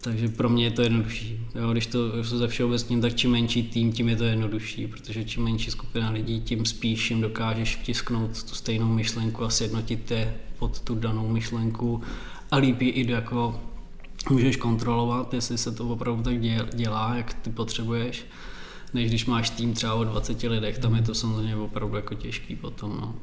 Takže 0.00 0.28
pro 0.28 0.48
mě 0.48 0.64
je 0.64 0.70
to 0.70 0.82
jednodušší. 0.82 1.46
Jo, 1.54 1.72
když 1.72 1.86
to 1.86 2.22
ze 2.22 2.48
všeobecním, 2.48 3.00
tak 3.00 3.14
čím 3.14 3.30
menší 3.30 3.62
tým, 3.62 3.92
tím 3.92 4.08
je 4.08 4.16
to 4.16 4.24
jednodušší, 4.24 4.86
protože 4.86 5.24
čím 5.24 5.44
menší 5.44 5.70
skupina 5.70 6.10
lidí, 6.10 6.40
tím 6.40 6.66
spíš 6.66 7.10
jim 7.10 7.20
dokážeš 7.20 7.76
vtisknout 7.76 8.42
tu 8.42 8.54
stejnou 8.54 8.86
myšlenku 8.86 9.44
a 9.44 9.50
sjednotit 9.50 10.10
je 10.10 10.34
pod 10.58 10.80
tu 10.80 10.94
danou 10.94 11.28
myšlenku 11.28 12.02
a 12.50 12.56
líp 12.56 12.80
ji 12.80 12.88
i 12.88 13.10
jako 13.10 13.60
můžeš 14.30 14.56
kontrolovat, 14.56 15.34
jestli 15.34 15.58
se 15.58 15.72
to 15.72 15.88
opravdu 15.88 16.22
tak 16.22 16.40
dělá, 16.74 17.14
jak 17.16 17.34
ty 17.34 17.50
potřebuješ, 17.50 18.26
než 18.94 19.08
když 19.08 19.26
máš 19.26 19.50
tým 19.50 19.74
třeba 19.74 19.94
o 19.94 20.04
20 20.04 20.42
lidech, 20.42 20.78
tam 20.78 20.94
je 20.94 21.02
to 21.02 21.14
samozřejmě 21.14 21.56
opravdu 21.56 21.96
jako 21.96 22.14
těžký 22.14 22.56
potom. 22.56 22.98
No. 23.00 23.14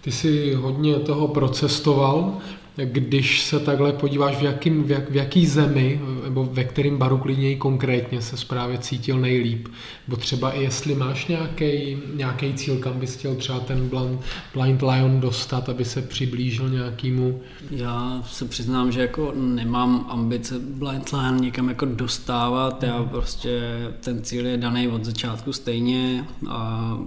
Ty 0.00 0.12
jsi 0.12 0.54
hodně 0.54 0.94
toho 0.94 1.28
procestoval, 1.28 2.38
když 2.76 3.42
se 3.42 3.60
takhle 3.60 3.92
podíváš, 3.92 4.36
v, 4.36 4.42
jakým, 4.42 4.84
v, 4.84 4.90
jak, 4.90 5.10
v 5.10 5.16
jaký 5.16 5.46
zemi, 5.46 6.00
nebo 6.24 6.44
ve 6.44 6.64
kterém 6.64 6.98
baru 6.98 7.18
klidněji 7.18 7.56
konkrétně 7.56 8.22
se 8.22 8.46
právě 8.46 8.78
cítil 8.78 9.18
nejlíp, 9.18 9.68
nebo 10.08 10.16
třeba 10.16 10.52
i 10.52 10.62
jestli 10.62 10.94
máš 10.94 11.26
nějaký, 11.26 11.96
nějaký 12.14 12.54
cíl, 12.54 12.76
kam 12.76 13.00
bys 13.00 13.16
chtěl 13.16 13.34
třeba 13.34 13.60
ten 13.60 13.88
Blind, 13.88 14.20
Blind 14.54 14.82
Lion 14.82 15.20
dostat, 15.20 15.68
aby 15.68 15.84
se 15.84 16.02
přiblížil 16.02 16.68
nějakému? 16.68 17.40
Já 17.70 18.22
se 18.26 18.44
přiznám, 18.44 18.92
že 18.92 19.00
jako 19.00 19.32
nemám 19.36 20.06
ambice 20.08 20.58
Blind 20.58 21.12
Lion 21.12 21.36
někam 21.36 21.68
jako 21.68 21.86
dostávat, 21.86 22.82
já 22.82 23.02
prostě 23.02 23.60
ten 24.00 24.22
cíl 24.22 24.46
je 24.46 24.56
daný 24.56 24.88
od 24.88 25.04
začátku 25.04 25.52
stejně 25.52 26.24
a 26.48 26.98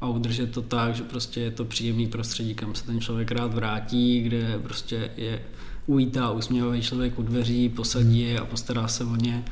a 0.00 0.08
udržet 0.08 0.50
to 0.50 0.62
tak, 0.62 0.94
že 0.94 1.02
prostě 1.02 1.40
je 1.40 1.50
to 1.50 1.64
příjemný 1.64 2.06
prostředí, 2.06 2.54
kam 2.54 2.74
se 2.74 2.86
ten 2.86 3.00
člověk 3.00 3.30
rád 3.30 3.54
vrátí, 3.54 4.20
kde 4.20 4.58
prostě 4.62 5.10
je 5.16 5.42
uvítá 5.86 6.30
usměvavý 6.30 6.82
člověk 6.82 7.18
u 7.18 7.22
dveří, 7.22 7.68
posadí 7.68 8.20
je 8.20 8.40
a 8.40 8.44
postará 8.44 8.88
se 8.88 9.04
o 9.04 9.16
ně. 9.16 9.44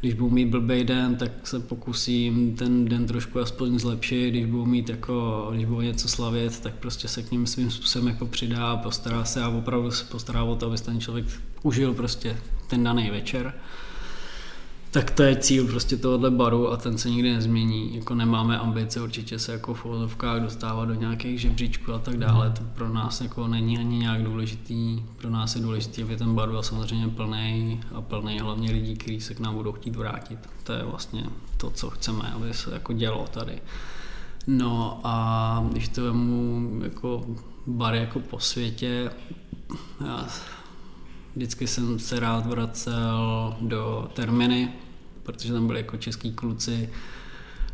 Když 0.00 0.14
budu 0.14 0.30
mít 0.30 0.48
blbý 0.48 0.84
den, 0.84 1.16
tak 1.16 1.46
se 1.46 1.60
pokusím 1.60 2.56
ten 2.56 2.84
den 2.84 3.06
trošku 3.06 3.40
aspoň 3.40 3.78
zlepšit, 3.78 4.30
když 4.30 4.44
budu 4.44 4.66
mít 4.66 4.88
jako, 4.88 5.48
když 5.54 5.64
budu 5.64 5.80
něco 5.80 6.08
slavit, 6.08 6.60
tak 6.60 6.74
prostě 6.74 7.08
se 7.08 7.22
k 7.22 7.30
ním 7.30 7.46
svým 7.46 7.70
způsobem 7.70 8.08
jako 8.08 8.26
přidá, 8.26 8.76
postará 8.76 9.24
se 9.24 9.42
a 9.42 9.48
opravdu 9.48 9.90
se 9.90 10.04
postará 10.04 10.42
o 10.42 10.56
to, 10.56 10.66
aby 10.66 10.76
ten 10.76 11.00
člověk 11.00 11.26
užil 11.62 11.94
prostě 11.94 12.36
ten 12.68 12.84
daný 12.84 13.10
večer 13.10 13.54
tak 14.92 15.10
to 15.10 15.22
je 15.22 15.36
cíl 15.36 15.66
prostě 15.66 15.96
tohohle 15.96 16.30
baru 16.30 16.72
a 16.72 16.76
ten 16.76 16.98
se 16.98 17.10
nikdy 17.10 17.32
nezmění. 17.32 17.96
Jako 17.96 18.14
nemáme 18.14 18.58
ambice 18.58 19.00
určitě 19.00 19.38
se 19.38 19.52
jako 19.52 19.74
v 19.74 19.84
uvozovkách 19.84 20.42
dostávat 20.42 20.84
do 20.84 20.94
nějakých 20.94 21.40
žebříčků 21.40 21.92
a 21.92 21.98
tak 21.98 22.16
dále. 22.16 22.50
To 22.50 22.62
pro 22.74 22.88
nás 22.88 23.20
jako 23.20 23.48
není 23.48 23.78
ani 23.78 23.98
nějak 23.98 24.22
důležitý. 24.22 25.02
Pro 25.16 25.30
nás 25.30 25.54
je 25.54 25.62
důležitý, 25.62 26.02
aby 26.02 26.16
ten 26.16 26.34
bar 26.34 26.50
byl 26.50 26.62
samozřejmě 26.62 27.08
plný 27.08 27.80
a 27.94 28.00
plný 28.00 28.40
hlavně 28.40 28.70
lidí, 28.72 28.96
kteří 28.96 29.20
se 29.20 29.34
k 29.34 29.40
nám 29.40 29.54
budou 29.54 29.72
chtít 29.72 29.96
vrátit. 29.96 30.38
To 30.62 30.72
je 30.72 30.84
vlastně 30.84 31.24
to, 31.56 31.70
co 31.70 31.90
chceme, 31.90 32.32
aby 32.34 32.54
se 32.54 32.74
jako 32.74 32.92
dělo 32.92 33.26
tady. 33.30 33.62
No 34.46 35.00
a 35.04 35.66
když 35.70 35.88
to 35.88 36.04
vemu 36.04 36.70
jako 36.84 37.26
bar 37.66 37.94
jako 37.94 38.20
po 38.20 38.38
světě, 38.38 39.10
já 40.04 40.28
vždycky 41.36 41.66
jsem 41.66 41.98
se 41.98 42.20
rád 42.20 42.46
vracel 42.46 43.56
do 43.60 44.10
Terminy, 44.14 44.72
protože 45.22 45.52
tam 45.52 45.66
byli 45.66 45.78
jako 45.78 45.96
český 45.96 46.32
kluci 46.32 46.88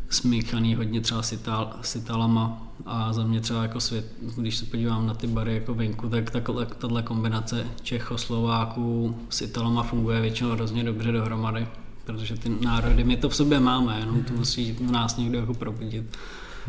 smíchaný 0.09 0.75
hodně 0.75 1.01
třeba 1.01 1.23
s, 1.23 1.31
Ital, 1.31 1.73
s 1.81 1.95
Italama 1.95 2.61
a 2.85 3.13
za 3.13 3.23
mě 3.23 3.41
třeba 3.41 3.63
jako 3.63 3.81
svět, 3.81 4.05
když 4.37 4.57
se 4.57 4.65
podívám 4.65 5.07
na 5.07 5.13
ty 5.13 5.27
bary 5.27 5.53
jako 5.53 5.73
venku, 5.73 6.09
tak 6.09 6.31
takhle, 6.31 6.65
tato 6.65 7.03
kombinace 7.03 7.67
Čechoslováků 7.81 9.17
s 9.29 9.41
Italama 9.41 9.83
funguje 9.83 10.21
většinou 10.21 10.51
hrozně 10.51 10.83
dobře 10.83 11.11
dohromady, 11.11 11.67
protože 12.05 12.35
ty 12.35 12.49
národy, 12.49 13.03
my 13.03 13.17
to 13.17 13.29
v 13.29 13.35
sobě 13.35 13.59
máme, 13.59 13.99
jenom 13.99 14.23
to 14.23 14.33
musí 14.33 14.77
nás 14.91 15.17
někdo 15.17 15.39
jako 15.39 15.53
probudit. 15.53 16.17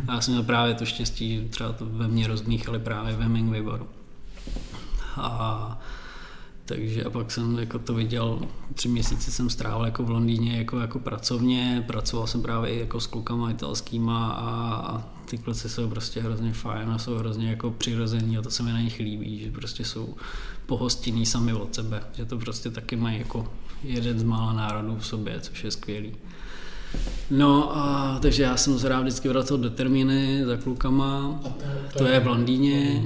A 0.08 0.14
já 0.14 0.20
jsem 0.20 0.34
měl 0.34 0.44
právě 0.44 0.74
to 0.74 0.84
štěstí, 0.84 1.36
že 1.36 1.48
třeba 1.48 1.72
to 1.72 1.86
ve 1.86 2.08
mně 2.08 2.26
rozmíchali 2.26 2.78
právě 2.78 3.16
ve 3.16 3.22
Hemingway 3.22 3.62
baru. 3.62 3.86
A 5.16 5.80
takže 6.70 7.04
a 7.04 7.10
pak 7.10 7.30
jsem 7.30 7.58
jako 7.58 7.78
to 7.78 7.94
viděl, 7.94 8.40
tři 8.74 8.88
měsíce 8.88 9.30
jsem 9.30 9.50
strávil 9.50 9.84
jako 9.84 10.02
v 10.02 10.10
Londýně 10.10 10.58
jako, 10.58 10.78
jako 10.78 10.98
pracovně, 10.98 11.84
pracoval 11.86 12.26
jsem 12.26 12.42
právě 12.42 12.70
i 12.70 12.78
jako 12.78 13.00
s 13.00 13.06
klukama 13.06 13.50
italskýma 13.50 14.30
a, 14.30 14.74
a 14.74 15.08
ty 15.24 15.38
kluci 15.38 15.68
jsou 15.68 15.88
prostě 15.88 16.20
hrozně 16.20 16.52
fajn 16.52 16.90
a 16.90 16.98
jsou 16.98 17.14
hrozně 17.14 17.50
jako 17.50 17.70
přirození 17.70 18.38
a 18.38 18.42
to 18.42 18.50
se 18.50 18.62
mi 18.62 18.72
na 18.72 18.80
nich 18.80 18.98
líbí, 18.98 19.38
že 19.38 19.50
prostě 19.50 19.84
jsou 19.84 20.14
pohostinní 20.66 21.26
sami 21.26 21.52
od 21.52 21.74
sebe, 21.74 22.02
že 22.12 22.24
to 22.24 22.38
prostě 22.38 22.70
taky 22.70 22.96
mají 22.96 23.18
jako 23.18 23.52
jeden 23.82 24.18
z 24.18 24.22
mála 24.22 24.52
národů 24.52 24.96
v 24.96 25.06
sobě, 25.06 25.40
což 25.40 25.64
je 25.64 25.70
skvělý. 25.70 26.12
No, 27.30 27.76
a, 27.76 28.18
takže 28.22 28.42
já 28.42 28.56
jsem 28.56 28.78
se 28.78 28.88
rád 28.88 29.00
vždycky 29.00 29.28
vracel 29.28 29.58
do 29.58 29.70
termíny 29.70 30.44
za 30.44 30.56
klukama, 30.56 31.40
to, 31.92 31.98
to 31.98 32.06
je 32.06 32.20
v 32.20 32.26
Londýně 32.26 33.04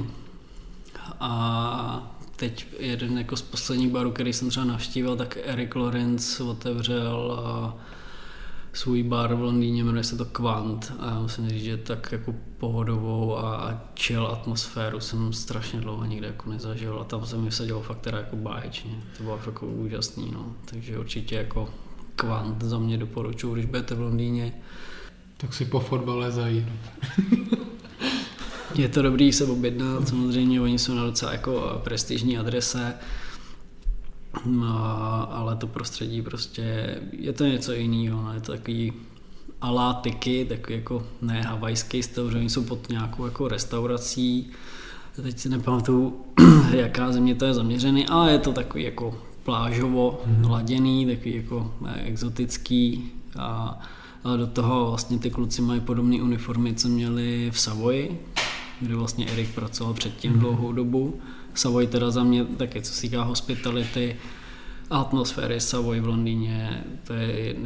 a 1.20 2.13
teď 2.36 2.66
jeden 2.78 3.18
jako 3.18 3.36
z 3.36 3.42
posledních 3.42 3.90
barů, 3.90 4.10
který 4.10 4.32
jsem 4.32 4.50
třeba 4.50 4.66
navštívil, 4.66 5.16
tak 5.16 5.38
Eric 5.44 5.74
Lorenz 5.74 6.40
otevřel 6.40 7.38
svůj 8.72 9.02
bar 9.02 9.34
v 9.34 9.42
Londýně, 9.42 9.84
jmenuje 9.84 10.04
se 10.04 10.16
to 10.16 10.24
Quant 10.24 10.92
a 10.98 11.20
musím 11.20 11.48
říct, 11.48 11.64
že 11.64 11.76
tak 11.76 12.12
jako 12.12 12.34
pohodovou 12.58 13.38
a 13.38 13.80
chill 13.98 14.26
atmosféru 14.26 15.00
jsem 15.00 15.32
strašně 15.32 15.80
dlouho 15.80 16.04
nikde 16.04 16.26
jako 16.26 16.50
nezažil 16.50 16.98
a 17.00 17.04
tam 17.04 17.26
se 17.26 17.36
mi 17.36 17.50
vsadilo 17.50 17.82
fakt 17.82 18.00
teda 18.00 18.18
jako 18.18 18.36
báječně, 18.36 19.02
to 19.16 19.22
bylo 19.22 19.40
jako 19.46 19.66
úžasný, 19.66 20.30
no. 20.32 20.54
takže 20.64 20.98
určitě 20.98 21.34
jako 21.34 21.68
Quant 22.16 22.62
za 22.62 22.78
mě 22.78 22.98
doporučuji, 22.98 23.54
když 23.54 23.66
budete 23.66 23.94
v 23.94 24.00
Londýně. 24.00 24.54
Tak 25.36 25.54
si 25.54 25.64
po 25.64 25.80
fotbale 25.80 26.30
zajít. 26.30 26.68
Je 28.74 28.88
to 28.88 29.02
dobrý 29.02 29.32
se 29.32 29.44
objednat, 29.44 30.08
samozřejmě 30.08 30.60
oni 30.60 30.78
jsou 30.78 30.94
na 30.94 31.04
docela 31.04 31.32
jako 31.32 31.80
prestižní 31.84 32.38
adrese, 32.38 32.94
no, 34.46 34.78
ale 35.32 35.56
to 35.56 35.66
prostředí 35.66 36.22
prostě, 36.22 36.96
je 37.12 37.32
to 37.32 37.44
něco 37.44 37.72
jiného, 37.72 38.22
no, 38.22 38.34
je 38.34 38.40
to 38.40 38.52
takový 38.52 38.92
alátiky, 39.60 40.46
takový 40.48 40.76
jako 40.76 41.06
ne 41.22 41.42
havajský 41.42 42.02
styl, 42.02 42.30
že 42.30 42.38
oni 42.38 42.50
jsou 42.50 42.64
pod 42.64 42.88
nějakou 42.88 43.24
jako 43.24 43.48
restaurací, 43.48 44.50
teď 45.22 45.38
si 45.38 45.48
nepamatuju, 45.48 46.24
jaká 46.70 47.12
země 47.12 47.34
to 47.34 47.44
je 47.44 47.54
zaměřený, 47.54 48.06
ale 48.06 48.32
je 48.32 48.38
to 48.38 48.52
takový 48.52 48.84
jako 48.84 49.18
plážovo 49.42 50.20
mhm. 50.26 50.50
laděný, 50.50 51.06
takový 51.06 51.36
jako 51.36 51.74
exotický 52.04 53.12
a, 53.38 53.80
a 54.24 54.36
do 54.36 54.46
toho 54.46 54.88
vlastně 54.88 55.18
ty 55.18 55.30
kluci 55.30 55.62
mají 55.62 55.80
podobné 55.80 56.22
uniformy, 56.22 56.74
co 56.74 56.88
měli 56.88 57.50
v 57.54 57.60
Savoji, 57.60 58.20
kde 58.80 58.96
vlastně 58.96 59.26
Erik 59.26 59.54
pracoval 59.54 59.94
předtím 59.94 60.32
mm. 60.32 60.38
dlouhou 60.38 60.72
dobu. 60.72 61.20
Savoy 61.54 61.86
teda 61.86 62.10
za 62.10 62.24
mě 62.24 62.44
také, 62.44 62.82
co 62.82 62.92
se 62.92 63.00
týká 63.00 63.22
hospitality, 63.22 64.16
atmosféry 64.90 65.60
Savoy 65.60 66.00
v 66.00 66.06
Londýně, 66.06 66.84
to 67.06 67.12
je, 67.12 67.56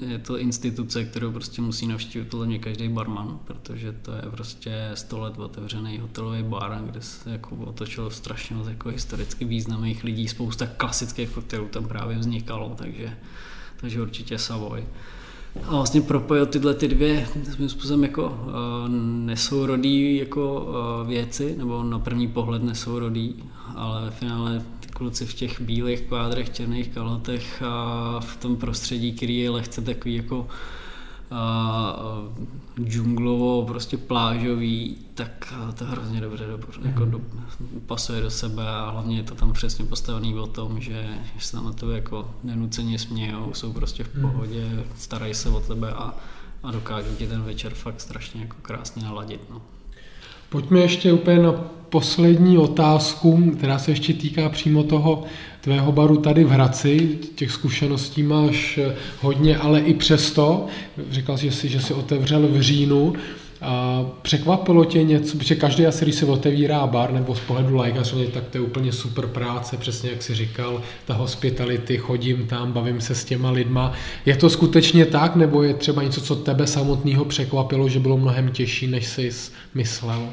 je 0.00 0.18
to 0.18 0.38
instituce, 0.38 1.04
kterou 1.04 1.32
prostě 1.32 1.62
musí 1.62 1.86
navštívit 1.86 2.24
podle 2.24 2.46
mě 2.46 2.58
každý 2.58 2.88
barman, 2.88 3.38
protože 3.44 3.92
to 3.92 4.12
je 4.12 4.22
prostě 4.30 4.90
100 4.94 5.20
let 5.20 5.38
otevřený 5.38 5.98
hotelový 5.98 6.42
bar, 6.42 6.82
kde 6.90 7.00
se 7.00 7.30
jako 7.30 7.56
otočilo 7.56 8.10
strašně 8.10 8.56
moc 8.56 8.68
jako 8.68 8.88
historicky 8.88 9.44
významných 9.44 10.04
lidí, 10.04 10.28
spousta 10.28 10.66
klasických 10.66 11.30
koktejlů 11.30 11.68
tam 11.68 11.88
právě 11.88 12.18
vznikalo, 12.18 12.74
takže, 12.78 13.16
takže 13.76 14.02
určitě 14.02 14.38
Savoy. 14.38 14.86
A 15.62 15.70
vlastně 15.70 16.00
propojil 16.00 16.46
tyhle 16.46 16.74
ty 16.74 16.88
dvě 16.88 17.26
svým 17.52 17.68
způsobem 17.68 18.02
jako 18.02 18.26
uh, 18.26 18.88
nesourodý 19.26 20.16
jako 20.16 20.60
uh, 21.02 21.08
věci, 21.08 21.54
nebo 21.58 21.82
na 21.82 21.98
první 21.98 22.28
pohled 22.28 22.62
nesourodý, 22.62 23.34
ale 23.74 24.04
ve 24.04 24.10
finále 24.10 24.62
ty 24.80 24.88
kluci 24.88 25.26
v 25.26 25.34
těch 25.34 25.60
bílých 25.60 26.00
kvádrech, 26.00 26.50
černých 26.50 26.88
kalotech 26.88 27.62
a 27.62 28.20
v 28.20 28.36
tom 28.36 28.56
prostředí, 28.56 29.12
který 29.12 29.38
je 29.38 29.50
lehce 29.50 29.82
takový 29.82 30.14
jako 30.14 30.48
a 31.30 31.96
džunglovo, 32.84 33.64
prostě 33.66 33.96
plážový, 33.96 34.96
tak 35.14 35.54
to 35.74 35.84
hrozně 35.84 36.20
dobře, 36.20 36.46
dobře 36.46 36.80
jako 36.84 37.04
do, 37.04 37.20
pasuje 37.86 38.20
do 38.20 38.30
sebe 38.30 38.68
a 38.68 38.90
hlavně 38.90 39.16
je 39.16 39.22
to 39.22 39.34
tam 39.34 39.52
přesně 39.52 39.84
postavený 39.84 40.34
o 40.34 40.46
tom, 40.46 40.80
že, 40.80 41.18
že 41.34 41.40
se 41.40 41.52
tam 41.52 41.64
na 41.64 41.72
tebe 41.72 41.94
jako 41.94 42.30
nenuceně 42.42 42.98
smějou, 42.98 43.54
jsou 43.54 43.72
prostě 43.72 44.04
v 44.04 44.20
pohodě, 44.20 44.84
starají 44.96 45.34
se 45.34 45.48
o 45.48 45.60
tebe 45.60 45.92
a, 45.92 46.14
a 46.62 46.70
dokážou 46.70 47.14
ti 47.18 47.26
ten 47.26 47.42
večer 47.42 47.74
fakt 47.74 48.00
strašně 48.00 48.40
jako 48.40 48.56
krásně 48.62 49.02
naladit. 49.02 49.50
No. 49.50 49.62
Pojďme 50.48 50.80
ještě 50.80 51.12
úplně 51.12 51.38
na 51.38 51.52
poslední 51.88 52.58
otázku, 52.58 53.52
která 53.58 53.78
se 53.78 53.90
ještě 53.90 54.14
týká 54.14 54.48
přímo 54.48 54.84
toho 54.84 55.24
tvého 55.64 55.92
baru 55.92 56.16
tady 56.16 56.44
v 56.44 56.48
Hradci. 56.48 57.18
Těch 57.34 57.52
zkušeností 57.52 58.22
máš 58.22 58.78
hodně, 59.20 59.56
ale 59.56 59.80
i 59.80 59.94
přesto, 59.94 60.66
říkal 61.10 61.38
jsi, 61.38 61.44
že 61.46 61.52
jsi, 61.52 61.68
že 61.68 61.80
jsi 61.80 61.94
otevřel 61.94 62.48
v 62.48 62.60
říjnu, 62.60 63.12
a 63.62 64.04
překvapilo 64.22 64.84
tě 64.84 65.02
něco, 65.02 65.38
protože 65.38 65.54
každý 65.54 65.86
asi, 65.86 66.04
když 66.04 66.14
se 66.14 66.26
otevírá 66.26 66.86
bar 66.86 67.12
nebo 67.12 67.34
z 67.34 67.40
pohledu 67.40 67.76
lékaře, 67.76 68.26
tak 68.26 68.44
to 68.50 68.58
je 68.58 68.62
úplně 68.62 68.92
super 68.92 69.26
práce, 69.26 69.76
přesně 69.76 70.10
jak 70.10 70.22
si 70.22 70.34
říkal, 70.34 70.82
ta 71.04 71.14
hospitality, 71.14 71.96
chodím 71.96 72.46
tam, 72.46 72.72
bavím 72.72 73.00
se 73.00 73.14
s 73.14 73.24
těma 73.24 73.50
lidma. 73.50 73.92
Je 74.26 74.36
to 74.36 74.50
skutečně 74.50 75.06
tak, 75.06 75.36
nebo 75.36 75.62
je 75.62 75.74
třeba 75.74 76.02
něco, 76.02 76.20
co 76.20 76.36
tebe 76.36 76.66
samotného 76.66 77.24
překvapilo, 77.24 77.88
že 77.88 78.00
bylo 78.00 78.18
mnohem 78.18 78.48
těžší, 78.48 78.86
než 78.86 79.06
jsi 79.06 79.30
myslel? 79.74 80.28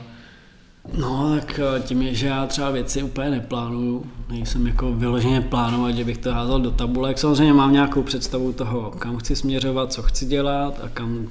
No, 0.97 1.35
tak 1.39 1.59
eh, 1.59 1.79
tím 1.79 2.01
je, 2.01 2.15
že 2.15 2.27
já 2.27 2.47
třeba 2.47 2.71
věci 2.71 3.03
úplně 3.03 3.29
neplánuju. 3.29 4.05
Nejsem 4.29 4.67
jako 4.67 4.93
vyloženě 4.93 5.41
plánovat, 5.41 5.95
že 5.95 6.03
bych 6.03 6.17
to 6.17 6.33
házel 6.33 6.59
do 6.59 6.71
tabulek. 6.71 7.17
Samozřejmě 7.17 7.53
mám 7.53 7.73
nějakou 7.73 8.03
představu 8.03 8.53
toho, 8.53 8.91
kam 8.91 9.17
chci 9.17 9.35
směřovat, 9.35 9.93
co 9.93 10.01
chci 10.01 10.25
dělat 10.25 10.79
a 10.83 10.89
kam 10.89 11.27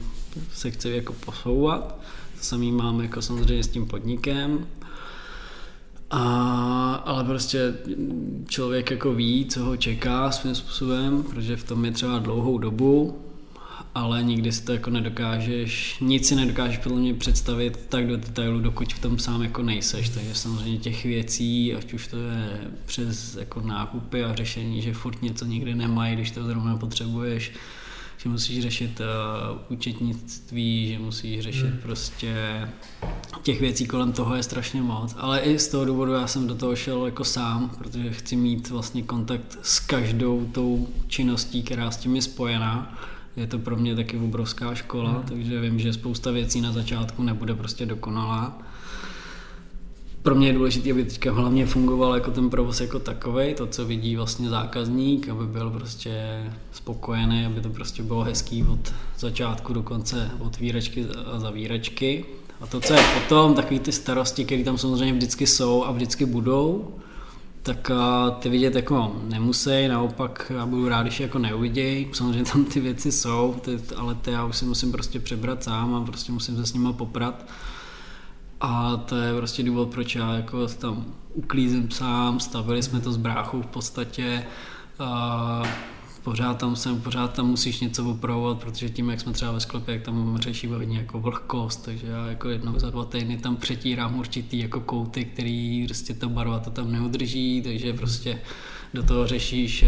se 0.52 0.70
chci 0.70 0.90
jako 0.90 1.12
posouvat. 1.12 1.98
To 2.38 2.44
samý 2.44 2.72
mám 2.72 3.00
jako 3.00 3.22
samozřejmě 3.22 3.64
s 3.64 3.68
tím 3.68 3.86
podnikem. 3.86 4.66
A, 6.10 7.02
ale 7.04 7.24
prostě 7.24 7.74
člověk 8.48 8.90
jako 8.90 9.14
ví, 9.14 9.46
co 9.46 9.64
ho 9.64 9.76
čeká 9.76 10.30
svým 10.30 10.54
způsobem, 10.54 11.22
protože 11.22 11.56
v 11.56 11.64
tom 11.64 11.84
je 11.84 11.90
třeba 11.90 12.18
dlouhou 12.18 12.58
dobu 12.58 13.18
ale 13.94 14.22
nikdy 14.22 14.52
si 14.52 14.64
to 14.64 14.72
jako 14.72 14.90
nedokážeš, 14.90 15.96
nic 16.00 16.28
si 16.28 16.34
nedokážeš 16.34 16.78
podle 16.78 16.98
mě 16.98 17.14
představit 17.14 17.80
tak 17.88 18.06
do 18.06 18.16
detailu, 18.16 18.60
dokud 18.60 18.92
v 18.92 18.98
tom 18.98 19.18
sám 19.18 19.42
jako 19.42 19.62
nejseš, 19.62 20.08
takže 20.08 20.34
samozřejmě 20.34 20.78
těch 20.78 21.04
věcí, 21.04 21.74
ať 21.74 21.92
už 21.92 22.06
to 22.06 22.16
je 22.16 22.60
přes 22.86 23.36
jako 23.36 23.60
nákupy 23.60 24.24
a 24.24 24.34
řešení, 24.34 24.82
že 24.82 24.94
furt 24.94 25.22
něco 25.22 25.44
nikdy 25.44 25.74
nemají, 25.74 26.14
když 26.14 26.30
to 26.30 26.44
zrovna 26.44 26.76
potřebuješ, 26.76 27.52
že 28.22 28.28
musíš 28.28 28.62
řešit 28.62 29.00
uh, 29.00 29.58
účetnictví, 29.68 30.88
že 30.88 30.98
musíš 30.98 31.40
řešit 31.40 31.66
hmm. 31.66 31.78
prostě 31.82 32.34
těch 33.42 33.60
věcí 33.60 33.86
kolem 33.86 34.12
toho 34.12 34.34
je 34.34 34.42
strašně 34.42 34.82
moc, 34.82 35.14
ale 35.18 35.40
i 35.40 35.58
z 35.58 35.68
toho 35.68 35.84
důvodu 35.84 36.12
já 36.12 36.26
jsem 36.26 36.46
do 36.46 36.54
toho 36.54 36.76
šel 36.76 37.06
jako 37.06 37.24
sám, 37.24 37.70
protože 37.78 38.10
chci 38.10 38.36
mít 38.36 38.70
vlastně 38.70 39.02
kontakt 39.02 39.58
s 39.62 39.80
každou 39.80 40.46
tou 40.52 40.88
činností, 41.08 41.62
která 41.62 41.90
s 41.90 41.96
tím 41.96 42.16
je 42.16 42.22
spojená 42.22 42.98
je 43.40 43.46
to 43.46 43.58
pro 43.58 43.76
mě 43.76 43.96
taky 43.96 44.16
obrovská 44.16 44.74
škola, 44.74 45.10
hmm. 45.10 45.22
takže 45.22 45.60
vím, 45.60 45.78
že 45.78 45.92
spousta 45.92 46.30
věcí 46.30 46.60
na 46.60 46.72
začátku 46.72 47.22
nebude 47.22 47.54
prostě 47.54 47.86
dokonalá. 47.86 48.58
Pro 50.22 50.34
mě 50.34 50.46
je 50.46 50.52
důležité, 50.52 50.90
aby 50.90 51.04
teďka 51.04 51.32
hlavně 51.32 51.66
fungoval 51.66 52.14
jako 52.14 52.30
ten 52.30 52.50
provoz 52.50 52.80
jako 52.80 52.98
takový, 52.98 53.54
to, 53.54 53.66
co 53.66 53.84
vidí 53.84 54.16
vlastně 54.16 54.48
zákazník, 54.48 55.28
aby 55.28 55.46
byl 55.46 55.70
prostě 55.70 56.44
spokojený, 56.72 57.46
aby 57.46 57.60
to 57.60 57.70
prostě 57.70 58.02
bylo 58.02 58.22
hezký 58.22 58.64
od 58.64 58.92
začátku 59.18 59.72
do 59.72 59.82
konce 59.82 60.30
otvíračky 60.38 61.06
a 61.32 61.38
zavíračky. 61.38 62.24
A 62.60 62.66
to, 62.66 62.80
co 62.80 62.94
je 62.94 63.00
potom, 63.14 63.54
takový 63.54 63.80
ty 63.80 63.92
starosti, 63.92 64.44
které 64.44 64.64
tam 64.64 64.78
samozřejmě 64.78 65.12
vždycky 65.12 65.46
jsou 65.46 65.84
a 65.84 65.92
vždycky 65.92 66.26
budou, 66.26 66.94
tak 67.62 67.90
ty 68.38 68.48
vidět 68.48 68.74
jako 68.74 69.16
nemusí, 69.28 69.88
naopak 69.88 70.52
já 70.56 70.66
budu 70.66 70.88
rád, 70.88 71.02
když 71.02 71.20
jako 71.20 71.38
neuviděj, 71.38 72.08
samozřejmě 72.12 72.44
tam 72.52 72.64
ty 72.64 72.80
věci 72.80 73.12
jsou, 73.12 73.56
ty, 73.60 73.80
ale 73.96 74.14
ty 74.14 74.30
já 74.30 74.44
už 74.44 74.56
si 74.56 74.64
musím 74.64 74.92
prostě 74.92 75.20
přebrat 75.20 75.64
sám 75.64 75.94
a 75.94 76.04
prostě 76.04 76.32
musím 76.32 76.56
se 76.56 76.66
s 76.66 76.74
nima 76.74 76.92
poprat. 76.92 77.46
A 78.60 78.96
to 78.96 79.16
je 79.16 79.34
prostě 79.34 79.62
důvod, 79.62 79.90
proč 79.90 80.14
já 80.14 80.32
jako 80.32 80.66
tam 80.66 81.04
uklízím 81.34 81.90
sám, 81.90 82.40
stavili 82.40 82.82
jsme 82.82 83.00
to 83.00 83.12
s 83.12 83.16
bráchou 83.16 83.62
v 83.62 83.66
podstatě, 83.66 84.46
a 84.98 85.62
pořád 86.22 86.58
tam 86.58 86.76
jsem, 86.76 87.00
pořád 87.00 87.32
tam 87.32 87.46
musíš 87.46 87.80
něco 87.80 88.10
opravovat, 88.10 88.58
protože 88.58 88.88
tím, 88.88 89.10
jak 89.10 89.20
jsme 89.20 89.32
třeba 89.32 89.52
ve 89.52 89.60
sklepě, 89.60 89.94
jak 89.94 90.02
tam 90.02 90.38
řešíme 90.38 90.76
hodně 90.76 90.98
jako 90.98 91.20
vlhkost, 91.20 91.84
takže 91.84 92.06
já 92.06 92.26
jako 92.26 92.48
jednou 92.48 92.78
za 92.78 92.90
dva 92.90 93.04
týdny 93.04 93.36
tam 93.36 93.56
přetírám 93.56 94.18
určitý 94.18 94.58
jako 94.58 94.80
kouty, 94.80 95.24
který 95.24 95.86
prostě 95.86 96.14
ta 96.14 96.28
barva 96.28 96.58
to 96.58 96.70
tam 96.70 96.92
neudrží, 96.92 97.62
takže 97.62 97.92
prostě 97.92 98.38
do 98.94 99.02
toho 99.02 99.26
řešíš, 99.26 99.84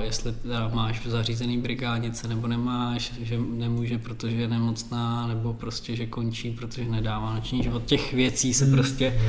jestli 0.00 0.32
teda 0.32 0.70
máš 0.74 1.06
zařízený 1.06 1.58
brigánice 1.58 2.28
nebo 2.28 2.46
nemáš, 2.46 3.12
že 3.22 3.38
nemůže, 3.56 3.98
protože 3.98 4.36
je 4.36 4.48
nemocná, 4.48 5.26
nebo 5.26 5.52
prostě, 5.52 5.96
že 5.96 6.06
končí, 6.06 6.50
protože 6.50 6.84
nedává 6.84 7.34
noční 7.34 7.62
život. 7.62 7.84
Těch 7.84 8.12
věcí 8.12 8.54
se 8.54 8.64
hmm. 8.64 8.74
prostě 8.74 9.20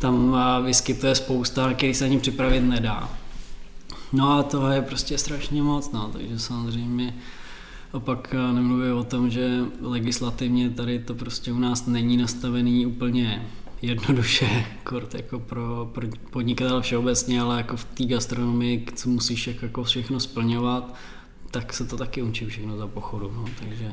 tam 0.00 0.36
vyskytuje 0.64 1.14
spousta, 1.14 1.72
který 1.72 1.94
se 1.94 2.04
ani 2.04 2.18
připravit 2.18 2.60
nedá. 2.60 3.10
No 4.14 4.32
a 4.32 4.42
toho 4.42 4.70
je 4.70 4.82
prostě 4.82 5.18
strašně 5.18 5.62
moc, 5.62 5.92
no, 5.92 6.10
takže 6.12 6.38
samozřejmě 6.38 7.14
opak 7.92 8.34
eh, 8.34 8.52
nemluvím 8.52 8.96
o 8.96 9.04
tom, 9.04 9.30
že 9.30 9.60
legislativně 9.80 10.70
tady 10.70 10.98
to 10.98 11.14
prostě 11.14 11.52
u 11.52 11.58
nás 11.58 11.86
není 11.86 12.16
nastavený 12.16 12.86
úplně 12.86 13.46
jednoduše, 13.82 14.66
kort 14.84 15.14
jako 15.14 15.38
pro, 15.38 15.90
pro 15.92 16.08
podnikatele 16.30 16.82
všeobecně, 16.82 17.40
ale 17.40 17.56
jako 17.56 17.76
v 17.76 17.84
té 17.84 18.04
gastronomii, 18.04 18.86
co 18.94 19.08
musíš 19.08 19.46
jako 19.62 19.84
všechno 19.84 20.20
splňovat, 20.20 20.94
tak 21.50 21.72
se 21.72 21.84
to 21.84 21.96
taky 21.96 22.22
učí 22.22 22.46
všechno 22.46 22.76
za 22.76 22.86
pochodu, 22.86 23.32
no, 23.36 23.44
takže 23.58 23.92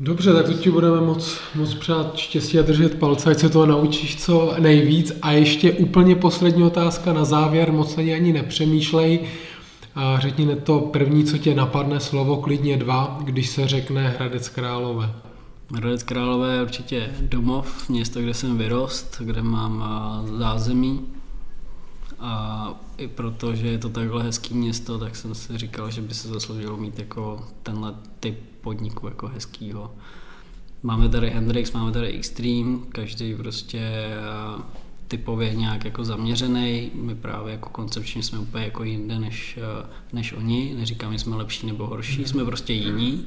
Dobře, 0.00 0.32
tak 0.32 0.46
to 0.46 0.52
ti 0.52 0.70
budeme 0.70 1.00
moc, 1.00 1.38
moc 1.54 1.74
přát 1.74 2.16
štěstí 2.16 2.58
a 2.58 2.62
držet 2.62 2.98
palce, 2.98 3.30
ať 3.30 3.38
se 3.38 3.48
toho 3.48 3.66
naučíš 3.66 4.16
co 4.16 4.54
nejvíc. 4.58 5.12
A 5.22 5.32
ještě 5.32 5.72
úplně 5.72 6.14
poslední 6.14 6.62
otázka 6.62 7.12
na 7.12 7.24
závěr, 7.24 7.72
moc 7.72 7.98
ani 7.98 8.14
ani 8.14 8.32
nepřemýšlej. 8.32 9.20
A 9.94 10.18
řekni 10.20 10.56
to 10.56 10.80
první, 10.80 11.24
co 11.24 11.38
tě 11.38 11.54
napadne, 11.54 12.00
slovo 12.00 12.36
klidně 12.36 12.76
dva, 12.76 13.18
když 13.24 13.48
se 13.48 13.68
řekne 13.68 14.08
Hradec 14.08 14.48
Králové. 14.48 15.12
Hradec 15.74 16.02
Králové 16.02 16.54
je 16.54 16.62
určitě 16.62 17.10
domov, 17.20 17.88
město, 17.88 18.20
kde 18.20 18.34
jsem 18.34 18.58
vyrost, 18.58 19.16
kde 19.24 19.42
mám 19.42 19.84
zázemí. 20.38 21.00
A 22.20 22.74
i 22.98 23.08
proto, 23.08 23.54
že 23.54 23.66
je 23.66 23.78
to 23.78 23.88
takhle 23.88 24.22
hezký 24.22 24.54
město, 24.54 24.98
tak 24.98 25.16
jsem 25.16 25.34
si 25.34 25.58
říkal, 25.58 25.90
že 25.90 26.02
by 26.02 26.14
se 26.14 26.28
zasloužilo 26.28 26.76
mít 26.76 26.98
jako 26.98 27.48
tenhle 27.62 27.94
typ 28.20 28.38
podniku 28.60 29.06
jako 29.06 29.28
hezkýho. 29.28 29.94
Máme 30.82 31.08
tady 31.08 31.30
Hendrix, 31.30 31.72
máme 31.72 31.92
tady 31.92 32.08
Extreme, 32.08 32.78
každý 32.88 33.34
prostě 33.34 33.78
eh, 33.78 34.62
typově 35.08 35.54
nějak 35.54 35.84
jako 35.84 36.04
zaměřený. 36.04 36.90
My 36.94 37.14
právě 37.14 37.52
jako 37.52 37.68
koncepčně 37.68 38.22
jsme 38.22 38.38
úplně 38.38 38.64
jako 38.64 38.84
jinde 38.84 39.18
než, 39.18 39.58
eh, 39.58 39.86
než 40.12 40.32
oni. 40.32 40.74
Neříkám, 40.78 41.12
že 41.12 41.18
jsme 41.18 41.36
lepší 41.36 41.66
nebo 41.66 41.86
horší, 41.86 42.24
jsme 42.24 42.44
prostě 42.44 42.72
jiní. 42.72 43.26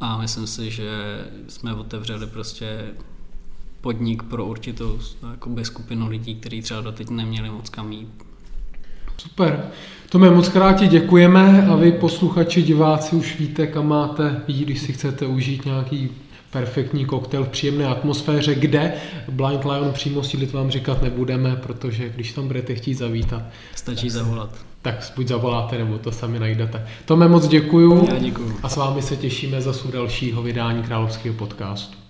A 0.00 0.18
myslím 0.18 0.46
si, 0.46 0.70
že 0.70 0.90
jsme 1.48 1.74
otevřeli 1.74 2.26
prostě 2.26 2.94
podnik 3.80 4.22
pro 4.22 4.46
určitou 4.46 5.00
jakoby, 5.30 5.64
skupinu 5.64 6.08
lidí, 6.08 6.34
kteří 6.34 6.62
třeba 6.62 6.80
doteď 6.80 7.10
neměli 7.10 7.50
moc 7.50 7.70
kam 7.70 7.92
jít. 7.92 8.31
Super. 9.22 9.64
Tome, 10.08 10.30
moc 10.30 10.48
krát 10.48 10.72
ti 10.72 10.86
děkujeme 10.86 11.66
a 11.66 11.76
vy 11.76 11.92
posluchači, 11.92 12.62
diváci 12.62 13.16
už 13.16 13.38
víte, 13.38 13.66
kam 13.66 13.88
máte 13.88 14.40
jít, 14.48 14.64
když 14.64 14.80
si 14.80 14.92
chcete 14.92 15.26
užít 15.26 15.64
nějaký 15.64 16.10
perfektní 16.50 17.04
koktejl 17.04 17.44
v 17.44 17.48
příjemné 17.48 17.86
atmosféře, 17.86 18.54
kde 18.54 18.92
Blind 19.28 19.64
Lion 19.64 19.92
přímo 19.92 20.22
sídlit 20.22 20.52
vám 20.52 20.70
říkat 20.70 21.02
nebudeme, 21.02 21.56
protože 21.56 22.08
když 22.08 22.32
tam 22.32 22.46
budete 22.46 22.74
chtít 22.74 22.94
zavítat. 22.94 23.42
Stačí 23.74 24.10
zavolat. 24.10 24.50
tak 24.82 25.12
buď 25.16 25.28
zavoláte, 25.28 25.78
nebo 25.78 25.98
to 25.98 26.12
sami 26.12 26.38
najdete. 26.38 26.86
Tome 27.04 27.28
moc 27.28 27.48
děkuju. 27.48 28.06
Já 28.08 28.18
děkuju. 28.18 28.56
A 28.62 28.68
s 28.68 28.76
vámi 28.76 29.02
se 29.02 29.16
těšíme 29.16 29.60
zase 29.60 29.88
u 29.88 29.90
dalšího 29.90 30.42
vydání 30.42 30.82
Královského 30.82 31.34
podcastu. 31.34 32.01